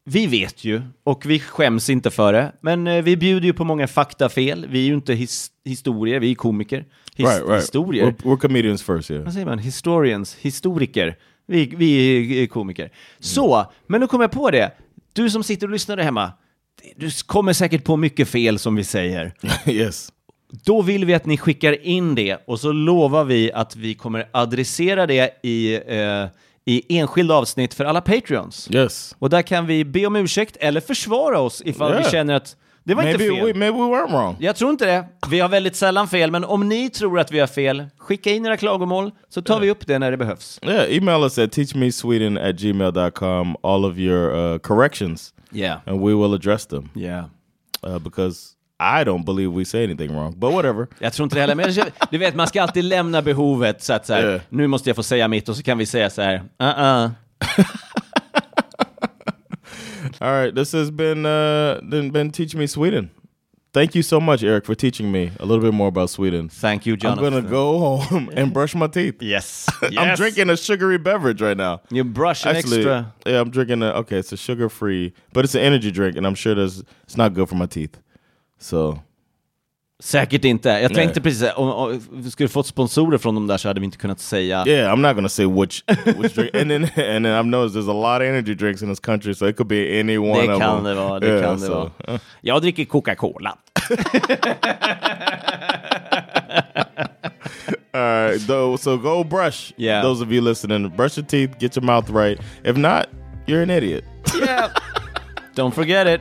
vi 0.07 0.27
vet 0.27 0.65
ju, 0.65 0.83
och 1.05 1.27
vi 1.27 1.41
skäms 1.41 1.91
inte 1.91 2.11
för 2.11 2.33
det, 2.33 2.53
men 2.61 2.87
eh, 2.87 3.03
vi 3.03 3.17
bjuder 3.17 3.47
ju 3.47 3.53
på 3.53 3.65
många 3.65 3.87
faktafel. 3.87 4.67
Vi 4.71 4.79
är 4.79 4.87
ju 4.87 4.95
inte 4.95 5.15
his 5.15 5.51
historier, 5.65 6.21
vi 6.21 6.31
är 6.31 6.35
komiker. 6.35 6.85
His 7.17 7.27
right, 7.27 7.43
right. 7.43 7.63
Historier. 7.63 8.07
We're, 8.07 8.17
we're 8.17 8.37
comedians 8.37 8.83
first 8.83 9.11
here. 9.11 9.23
Vad 9.23 9.33
säger 9.33 9.47
man? 9.47 9.59
Historians, 9.59 10.37
historiker. 10.41 11.17
Vi, 11.47 11.67
vi 11.77 12.43
är 12.43 12.47
komiker. 12.47 12.91
Så, 13.21 13.73
men 13.87 14.01
nu 14.01 14.07
kom 14.07 14.21
jag 14.21 14.31
på 14.33 14.51
det. 14.51 14.71
Du 15.13 15.31
som 15.31 15.45
sitter 15.45 15.67
och 15.67 15.73
lyssnar 15.73 15.97
där 15.97 16.05
hemma, 16.05 16.33
du 16.97 17.11
kommer 17.27 17.53
säkert 17.53 17.85
på 17.85 17.97
mycket 17.97 18.29
fel 18.29 18.59
som 18.59 18.77
vi 18.77 18.85
säger. 18.85 19.35
yes. 19.67 20.09
Då 20.65 20.83
vill 20.83 21.05
vi 21.05 21.15
att 21.15 21.27
ni 21.27 21.37
skickar 21.37 21.87
in 21.87 22.15
det 22.15 22.39
och 22.47 22.61
så 22.61 22.73
lovar 22.73 23.25
vi 23.25 23.53
att 23.53 23.77
vi 23.77 23.95
kommer 23.95 24.29
adressera 24.33 25.07
det 25.07 25.39
i, 25.43 25.75
eh, 25.75 26.27
i 26.65 26.99
enskilda 26.99 27.35
avsnitt 27.35 27.75
för 27.75 27.85
alla 27.85 28.01
Patreons. 28.01 28.69
Yes. 28.71 29.17
Och 29.19 29.31
där 29.31 29.43
kan 29.43 29.67
vi 29.67 29.85
be 29.85 30.07
om 30.07 30.17
ursäkt 30.17 30.57
eller 30.61 30.81
försvara 30.81 31.41
oss 31.41 31.63
ifall 31.65 31.93
vi 31.93 31.99
Yeah. 31.99 32.11
känner 32.11 32.35
att 32.35 32.57
det 32.85 32.95
var 32.95 33.03
Maybe 33.03 33.25
inte 33.25 33.35
fel. 33.37 33.47
we 33.47 33.55
maybe 33.59 33.79
we 33.79 33.85
weren't 33.85 34.11
wrong. 34.13 34.37
Jag 34.41 34.57
tror 34.57 34.71
inte 34.71 34.87
det. 34.87 35.05
Vi 35.31 35.41
har 35.41 35.49
väldigt 35.49 35.77
sällan 35.77 36.09
fel, 36.09 36.31
men 36.31 36.45
om 36.45 36.69
ni 36.69 36.91
tror 36.91 37.21
att 37.21 37.33
vi 37.33 37.41
har 37.41 37.47
fel, 37.47 37.85
skicka 37.99 38.31
in 38.31 38.47
era 38.47 38.57
klagomål 38.57 39.11
så 39.29 39.43
tar 39.43 39.61
vi 39.61 39.71
upp 39.71 39.87
det 39.87 39.99
när 39.99 40.11
det 40.11 40.17
behövs. 40.17 40.59
Yeah, 40.63 40.97
email 40.97 41.23
us 41.23 41.39
at 41.39 41.53
teachmesweden 41.53 42.39
at 42.39 42.57
gmail.com 42.61 43.57
all 43.63 43.85
of 43.85 43.99
your 43.99 44.35
uh, 44.37 44.59
corrections 44.59 45.31
Yeah. 45.53 45.79
and 45.87 46.01
we 46.01 46.15
will 46.15 46.35
address 46.35 46.67
them 46.67 46.89
Yeah. 46.97 47.25
uh, 47.87 47.99
because 47.99 48.51
I 48.81 49.05
don't 49.05 49.25
believe 49.25 49.53
we 49.59 49.65
say 49.65 49.85
anything 49.85 50.11
wrong. 50.13 50.35
But 50.39 50.53
whatever. 50.53 50.87
Jag 50.99 51.13
tror 51.13 51.25
inte 51.25 51.37
det 51.37 51.41
heller, 51.41 51.55
men 51.55 51.73
jag- 51.73 51.87
du 52.11 52.19
vet, 52.19 52.35
man 52.35 52.47
ska 52.47 52.63
alltid 52.63 52.85
lämna 52.85 53.23
behovet 53.23 53.83
så 53.83 53.93
att 53.93 54.07
så 54.07 54.15
här, 54.15 54.23
Yeah. 54.29 54.41
nu 54.49 54.67
måste 54.67 54.89
jag 54.89 54.97
få 54.97 55.03
säga 55.03 55.29
mitt 55.29 55.49
och 55.49 55.57
så 55.57 55.63
kan 55.63 55.79
vi 55.79 55.87
säga 55.87 56.11
så 56.11 56.23
här, 56.23 56.43
uh-uh. 56.59 57.11
All 60.21 60.31
right, 60.33 60.55
this 60.55 60.73
has 60.73 60.91
been 60.91 61.27
uh 61.27 61.81
been, 61.89 62.11
been 62.11 62.31
Teach 62.31 62.55
Me 62.55 62.67
Sweden. 62.67 63.11
Thank 63.73 63.97
you 63.97 64.03
so 64.03 64.21
much, 64.21 64.45
Eric, 64.45 64.67
for 64.67 64.77
teaching 64.77 65.11
me 65.11 65.33
a 65.41 65.45
little 65.45 65.63
bit 65.63 65.75
more 65.75 65.89
about 65.89 66.09
Sweden. 66.09 66.49
Thank 66.49 66.87
you, 66.87 66.97
Jonathan. 66.97 67.25
I'm 67.25 67.33
gonna 67.41 67.51
go 67.51 67.97
home 67.99 68.31
and 68.33 68.53
brush 68.53 68.73
my 68.77 68.87
teeth. 68.87 69.21
Yes. 69.21 69.69
I'm 69.83 70.15
drinking 70.15 70.49
a 70.49 70.57
sugary 70.57 70.97
beverage 70.97 71.43
right 71.43 71.57
now. 71.57 71.83
You 71.91 72.05
brush 72.05 72.45
an 72.45 72.55
Actually, 72.55 72.77
extra. 72.77 73.13
yeah, 73.27 73.41
I'm 73.41 73.51
drinking 73.51 73.83
a 73.83 73.87
okay. 73.95 74.19
It's 74.19 74.31
a 74.33 74.37
sugar 74.37 74.69
free, 74.69 75.13
but 75.33 75.45
it's 75.45 75.57
an 75.57 75.63
energy 75.63 75.91
drink, 75.91 76.17
and 76.17 76.25
I'm 76.25 76.37
sure 76.37 76.55
there's 76.55 76.85
it's 77.03 77.17
not 77.17 77.35
good 77.35 77.49
for 77.49 77.57
my 77.57 77.67
teeth. 77.67 78.01
So 78.59 79.03
Säkert 80.05 80.45
inte. 80.45 80.69
Jag 80.69 80.81
Nej. 80.81 80.95
tänkte 80.95 81.21
precis, 81.21 81.49
om, 81.57 81.69
om 81.71 82.01
vi 82.13 82.31
skulle 82.31 82.49
fått 82.49 82.67
sponsorer 82.67 83.19
från 83.19 83.35
dem 83.35 83.47
där 83.47 83.57
så 83.57 83.69
hade 83.69 83.81
vi 83.81 83.85
inte 83.85 83.99
kunnat 83.99 84.21
säga. 84.21 84.65
yeah, 84.67 84.93
I'm 84.95 85.01
not 85.01 85.15
gonna 85.15 85.29
say 85.29 85.47
which 85.47 85.83
which 86.19 86.35
drink. 86.35 86.55
And 86.55 86.71
then 86.71 86.83
and 86.85 87.25
then 87.25 87.27
I've 87.27 87.47
noticed 87.47 87.77
there's 87.77 87.91
a 87.91 87.93
lot 88.13 88.17
of 88.23 88.29
energy 88.29 88.55
drinks 88.55 88.83
in 88.83 88.89
this 88.89 89.01
country, 89.01 89.35
so 89.35 89.47
it 89.49 89.57
could 89.57 89.69
be 89.69 90.01
any 90.01 90.19
one 90.19 90.47
Det 90.47 90.53
of 90.55 90.61
kan 90.61 90.75
them. 90.77 90.85
det 90.85 90.95
vara, 90.95 91.21
det 91.21 91.27
Yeah, 91.29 91.41
kan 91.43 91.55
det 91.61 91.67
so, 91.67 91.73
vara. 91.75 92.15
uh, 92.15 92.21
Jag 92.41 92.63
dricker 92.63 92.85
Coca-Cola. 92.85 93.59
All 97.95 98.01
right, 98.01 98.41
though, 98.47 98.77
so 98.77 98.97
go 98.99 99.25
brush. 99.25 99.73
Yeah. 99.77 100.03
those 100.03 100.21
of 100.21 100.33
you 100.33 100.41
listening, 100.41 100.89
brush 100.97 101.17
your 101.17 101.27
teeth, 101.27 101.59
get 101.59 101.77
your 101.77 101.85
mouth 101.85 102.11
right. 102.11 102.41
If 102.65 102.77
not, 102.77 103.09
you're 103.47 103.63
an 103.63 103.71
idiot. 103.71 104.05
Yeah. 104.39 104.69
Don't 105.55 105.75
forget 105.75 106.07
it. 106.07 106.21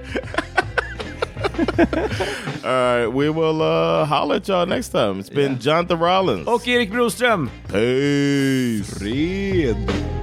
All 2.64 2.70
right, 2.72 3.08
we 3.08 3.30
will 3.30 3.62
uh, 3.62 4.06
holler 4.06 4.36
at 4.36 4.48
y'all 4.48 4.66
next 4.66 4.90
time. 4.90 5.20
It's 5.20 5.30
been 5.30 5.60
Jonathan 5.60 6.00
Rollins. 6.00 6.48
Och 6.48 6.68
Erik 6.68 6.92
Broström. 6.92 7.50
Peace. 7.68 8.90
Fred. 8.98 10.23